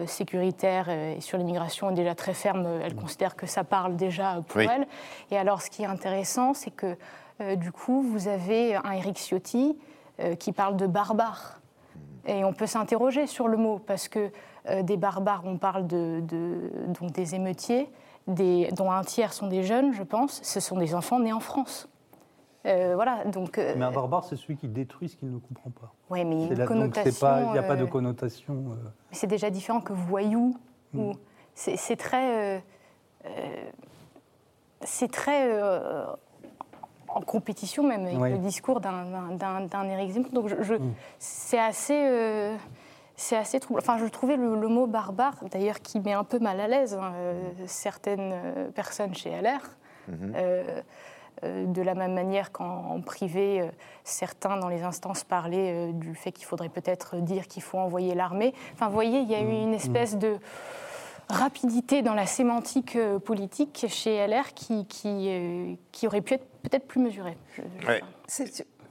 sécuritaire 0.07 0.89
et 0.89 1.21
sur 1.21 1.39
l'immigration 1.39 1.89
est 1.91 1.95
déjà 1.95 2.17
très 2.17 2.35
ferme, 2.35 2.67
elle 2.83 2.95
mhm. 2.95 3.01
considère 3.01 3.37
que 3.37 3.47
ça 3.47 3.63
parle 3.63 3.95
déjà 3.95 4.43
pour 4.49 4.61
elle. 4.61 4.89
Et 5.31 5.39
alors, 5.39 5.63
ce 5.63 5.71
qui 5.71 5.85
est 5.85 5.87
intéressant, 5.87 6.53
c'est 6.53 6.73
que 6.73 6.97
du 7.57 7.73
coup, 7.73 8.03
vous 8.03 8.29
avez 8.29 8.77
un 8.77 8.93
Éric 8.93 9.19
Ciotti 9.19 9.77
qui 10.39 10.53
parle 10.53 10.77
de 10.77 10.87
barbare. 10.87 11.61
Mhm. 11.95 12.35
Et 12.35 12.45
on 12.45 12.53
peut 12.53 12.67
s'interroger 12.67 13.27
sur 13.27 13.49
le 13.49 13.57
mot, 13.57 13.79
parce 13.79 14.09
que 14.09 14.31
euh, 14.71 14.83
des 14.83 14.97
barbares, 14.97 15.43
on 15.45 15.57
parle 15.57 15.87
de, 15.87 16.23
donc 16.89 17.13
des 17.13 17.35
émeutiers, 17.35 17.91
des, 18.27 18.69
dont 18.73 18.91
un 18.91 19.03
tiers 19.03 19.33
sont 19.33 19.47
des 19.47 19.63
jeunes, 19.63 19.93
je 19.95 20.03
pense. 20.03 20.41
Ce 20.43 20.61
sont 20.61 20.77
des 20.77 20.95
enfants 20.95 21.21
nés 21.21 21.33
en 21.33 21.41
France. 21.41 21.89
Euh, 22.67 22.93
voilà, 22.95 23.25
donc, 23.25 23.57
euh, 23.57 23.75
mais 23.77 23.85
un 23.85 23.93
barbare, 23.93 24.25
c'est 24.25 24.37
celui 24.37 24.57
qui 24.57 24.69
détruit 24.69 25.09
ce 25.09 25.17
qu'il 25.17 25.33
ne 25.33 25.39
comprend 25.39 25.71
pas. 25.71 25.93
Oui, 26.11 26.25
mais 26.25 26.35
il 26.35 26.49
n'y 26.49 26.53
a 26.53 26.67
pas 27.63 27.77
de 27.77 27.85
connotation. 27.85 28.77
C'est 29.11 29.27
déjà 29.27 29.49
différent 29.49 29.81
que 29.81 29.93
voyou. 29.93 30.57
Hmm. 30.93 31.13
C'est 31.55 31.97
très. 31.97 32.63
c'est 34.83 35.11
très. 35.11 35.51
En 37.19 37.23
compétition, 37.23 37.83
même, 37.83 38.07
avec 38.07 38.33
le 38.33 38.39
discours 38.39 38.81
d'un 38.81 39.89
Éric 39.91 40.13
Zemmour. 40.13 40.31
Donc, 40.33 40.49
je, 40.49 40.75
hmm. 40.75 40.95
c'est 41.19 41.59
assez 41.59 42.57
c'est 43.19 43.37
assez 43.37 43.61
troublant. 43.61 43.83
Enfin, 43.83 43.99
je 43.99 44.07
trouvais 44.07 44.37
le, 44.37 44.69
mot 44.69 44.87
barbare, 44.87 45.35
d'ailleurs, 45.51 45.81
qui 45.81 46.01
met 46.01 46.13
un 46.13 46.25
peu 46.25 46.39
mal 46.39 46.61
à 46.61 46.69
l'aise 46.69 46.95
hein, 46.95 47.13
euh, 47.17 47.51
certaines 47.67 48.33
euh, 48.33 48.71
personnes 48.71 49.15
chez 49.15 49.31
LR. 49.31 49.61
Mhm. 50.09 50.33
Euh, 50.37 50.83
de 51.45 51.83
la 51.83 51.95
même 51.95 52.15
manière 52.15 52.51
qu'en 52.51 53.01
privé, 53.01 53.71
certains 54.03 54.57
dans 54.57 54.69
les 54.69 54.83
instances 54.83 55.23
parlaient 55.23 55.93
du 55.93 56.17
fait 56.17 56.33
qu'il 56.33 56.47
faudrait 56.47 56.69
peut-être 56.69 57.15
dire 57.19 57.47
qu'il 57.47 57.63
faut 57.63 57.79
envoyer 57.79 58.17
l'armée. 58.17 58.55
Enfin, 58.73 58.89
vous 58.89 58.95
voyez, 58.95 59.21
il 59.21 59.31
y 59.31 59.37
a 59.37 59.41
eu 59.41 59.45
mhm. 59.45 59.69
une 59.69 59.75
espèce 59.75 60.17
de 60.17 60.39
rapidité 61.29 62.03
dans 62.03 62.15
la 62.15 62.27
sémantique 62.27 62.99
politique 63.25 63.87
chez 63.89 64.27
LR 64.27 64.53
qui, 64.53 64.85
qui, 64.87 65.79
qui 65.93 66.07
aurait 66.09 66.23
pu 66.23 66.35
être 66.35 66.47
peut-être 66.69 66.87
plus 66.87 67.01
mesurée. 67.01 67.37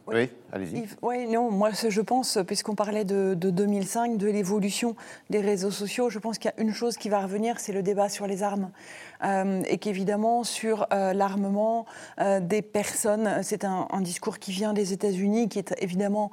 Oui, 0.07 0.29
allez-y. 0.51 0.87
Oui, 1.01 1.27
non, 1.27 1.51
moi 1.51 1.71
je 1.71 2.01
pense, 2.01 2.39
puisqu'on 2.45 2.75
parlait 2.75 3.05
de, 3.05 3.33
2005, 3.33 4.17
de 4.17 4.27
l'évolution 4.27 4.95
des 5.29 5.41
réseaux 5.41 5.71
sociaux, 5.71 6.09
je 6.09 6.19
pense 6.19 6.37
qu'il 6.37 6.51
y 6.55 6.59
a 6.59 6.63
une 6.63 6.73
chose 6.73 6.97
qui 6.97 7.09
va 7.09 7.21
revenir, 7.21 7.59
c'est 7.59 7.73
le 7.73 7.83
débat 7.83 8.09
sur 8.09 8.27
les 8.27 8.43
armes. 8.43 8.71
Euh, 9.23 9.61
et 9.67 9.77
qu'évidemment, 9.77 10.43
sur 10.43 10.87
euh, 10.93 11.13
l'armement 11.13 11.85
euh, 12.19 12.39
des 12.39 12.61
personnes, 12.61 13.39
c'est 13.41 13.65
un, 13.65 13.87
discours 14.01 14.39
qui 14.39 14.51
vient 14.51 14.73
des 14.73 14.93
États-Unis, 14.93 15.49
qui 15.49 15.59
est 15.59 15.73
évidemment 15.81 16.31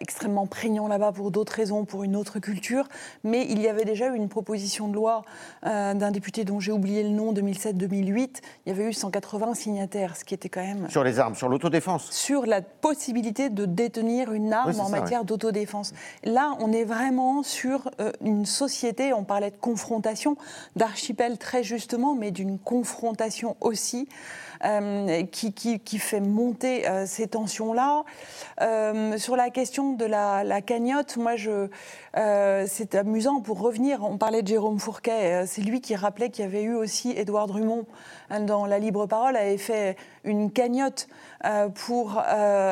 extrêmement 0.00 0.46
prégnant 0.46 0.88
là-bas 0.88 1.12
pour 1.12 1.30
d'autres 1.30 1.52
raisons, 1.52 1.84
pour 1.84 2.02
une 2.02 2.16
autre 2.16 2.38
culture. 2.38 2.88
Mais 3.22 3.46
il 3.48 3.60
y 3.60 3.68
avait 3.68 3.84
déjà 3.84 4.08
eu 4.08 4.16
une 4.16 4.28
proposition 4.28 4.88
de 4.88 4.94
loi 4.94 5.22
d'un 5.62 6.10
député 6.10 6.44
dont 6.44 6.60
j'ai 6.60 6.72
oublié 6.72 7.02
le 7.02 7.10
nom, 7.10 7.32
2007-2008. 7.32 8.40
Il 8.66 8.68
y 8.68 8.72
avait 8.72 8.88
eu 8.88 8.92
180 8.92 9.54
signataires, 9.54 10.16
ce 10.16 10.24
qui 10.24 10.34
était 10.34 10.48
quand 10.48 10.62
même. 10.62 10.90
Sur 10.90 11.04
les 11.04 11.18
armes, 11.18 11.34
sur 11.34 11.48
l'autodéfense 11.48 12.10
Sur 12.10 12.46
la 12.46 12.60
possibilité 12.60 13.48
de 13.48 13.53
détenir 13.62 14.32
une 14.32 14.52
arme 14.52 14.78
en 14.80 14.88
matière 14.88 15.24
d'autodéfense. 15.24 15.92
Là, 16.24 16.56
on 16.60 16.72
est 16.72 16.84
vraiment 16.84 17.42
sur 17.42 17.90
une 18.20 18.46
société, 18.46 19.12
on 19.12 19.24
parlait 19.24 19.50
de 19.50 19.56
confrontation, 19.56 20.36
d'archipel 20.76 21.38
très 21.38 21.62
justement, 21.62 22.14
mais 22.14 22.30
d'une 22.30 22.58
confrontation 22.58 23.56
aussi. 23.60 24.08
Euh, 24.64 25.24
qui, 25.24 25.52
qui, 25.52 25.98
fait 25.98 26.20
monter 26.20 26.88
euh, 26.88 27.04
ces 27.06 27.28
tensions-là. 27.28 28.04
Euh, 28.62 29.18
sur 29.18 29.36
la 29.36 29.50
question 29.50 29.92
de 29.92 30.06
la, 30.06 30.62
cagnotte, 30.62 31.18
moi, 31.18 31.36
je, 31.36 31.68
c'est 32.66 32.94
amusant 32.94 33.40
pour 33.40 33.60
revenir. 33.60 34.02
On 34.04 34.16
parlait 34.16 34.42
de 34.42 34.48
Jérôme 34.48 34.78
Fourquet. 34.78 35.44
c'est 35.46 35.60
lui 35.60 35.80
qui 35.80 35.94
rappelait 35.94 36.30
qu'il 36.30 36.44
y 36.44 36.48
avait 36.48 36.62
eu 36.62 36.74
aussi 36.74 37.10
Édouard 37.10 37.46
Drummond 37.46 37.84
hein, 38.30 38.40
dans 38.40 38.64
La 38.64 38.78
Libre 38.78 39.06
Parole 39.06 39.36
avait 39.36 39.58
fait 39.58 39.96
une 40.24 40.50
cagnotte 40.50 41.08
pour 41.74 42.22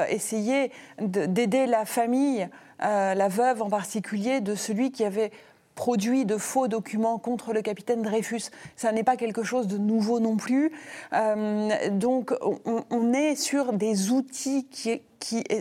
essayer 0.09 0.71
d'aider 1.01 1.67
la 1.67 1.85
famille, 1.85 2.49
la 2.81 3.29
veuve 3.29 3.63
en 3.63 3.69
particulier, 3.69 4.41
de 4.41 4.55
celui 4.55 4.93
qui 4.93 5.05
avait 5.05 5.31
produit 5.75 6.25
de 6.25 6.37
faux 6.37 6.69
documents 6.69 7.19
contre 7.19 7.53
le 7.53 7.63
capitaine 7.63 8.03
Dreyfus. 8.03 8.51
Ça 8.77 8.93
n'est 8.93 9.03
pas 9.03 9.17
quelque 9.17 9.43
chose 9.43 9.67
de 9.67 9.79
nouveau 9.79 10.21
non 10.21 10.37
plus. 10.37 10.73
Euh, 11.13 11.91
donc 11.91 12.35
on, 12.91 13.13
est 13.13 13.37
sur 13.37 13.73
des 13.73 14.11
outils 14.11 14.67
qui, 14.67 15.03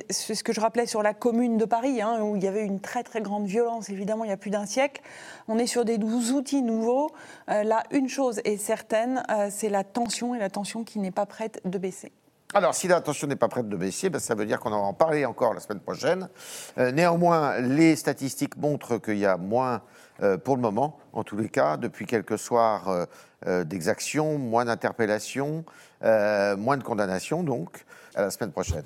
c'est 0.09 0.35
ce 0.35 0.43
que 0.43 0.53
je 0.53 0.59
rappelais 0.59 0.85
sur 0.85 1.03
la 1.03 1.13
commune 1.13 1.57
de 1.57 1.65
Paris, 1.65 2.01
hein, 2.01 2.21
où 2.21 2.35
il 2.35 2.43
y 2.43 2.47
avait 2.47 2.65
une 2.65 2.79
très 2.79 3.03
très 3.03 3.21
grande 3.21 3.45
violence, 3.45 3.89
évidemment, 3.89 4.23
il 4.23 4.29
y 4.29 4.33
a 4.33 4.37
plus 4.37 4.51
d'un 4.51 4.65
siècle. 4.65 5.01
On 5.47 5.57
est 5.57 5.67
sur 5.67 5.85
des 5.85 5.97
outils 5.97 6.61
nouveaux. 6.61 7.11
Euh, 7.49 7.63
là, 7.63 7.83
une 7.91 8.09
chose 8.09 8.41
est 8.43 8.57
certaine, 8.57 9.23
euh, 9.29 9.49
c'est 9.51 9.69
la 9.69 9.83
tension, 9.83 10.35
et 10.35 10.39
la 10.39 10.49
tension 10.49 10.83
qui 10.83 10.99
n'est 10.99 11.11
pas 11.11 11.25
prête 11.25 11.61
de 11.65 11.77
baisser. 11.77 12.11
Alors, 12.53 12.75
si 12.75 12.87
la 12.87 12.99
tension 12.99 13.27
n'est 13.27 13.37
pas 13.37 13.47
prête 13.47 13.69
de 13.69 13.77
baisser, 13.77 14.09
ben, 14.09 14.19
ça 14.19 14.35
veut 14.35 14.45
dire 14.45 14.59
qu'on 14.59 14.71
va 14.71 14.75
en 14.75 14.93
parler 14.93 15.25
encore 15.25 15.53
la 15.53 15.61
semaine 15.61 15.79
prochaine. 15.79 16.27
néanmoins, 16.77 17.59
les 17.59 17.95
statistiques 17.95 18.57
montrent 18.57 18.97
qu'il 18.97 19.17
y 19.17 19.25
a 19.25 19.37
moins 19.37 19.81
euh, 20.21 20.37
pour 20.37 20.55
le 20.55 20.61
moment, 20.61 20.99
en 21.13 21.23
tous 21.23 21.35
les 21.37 21.49
cas, 21.49 21.77
depuis 21.77 22.05
quelques 22.05 22.37
soirs 22.37 22.89
euh, 22.89 23.05
euh, 23.47 23.63
d'exactions, 23.63 24.37
moins 24.37 24.65
d'interpellations, 24.65 25.65
moins 26.03 26.77
de 26.77 26.83
condamnations, 26.83 27.43
donc, 27.43 27.85
à 28.15 28.21
la 28.21 28.31
semaine 28.31 28.51
prochaine. 28.51 28.83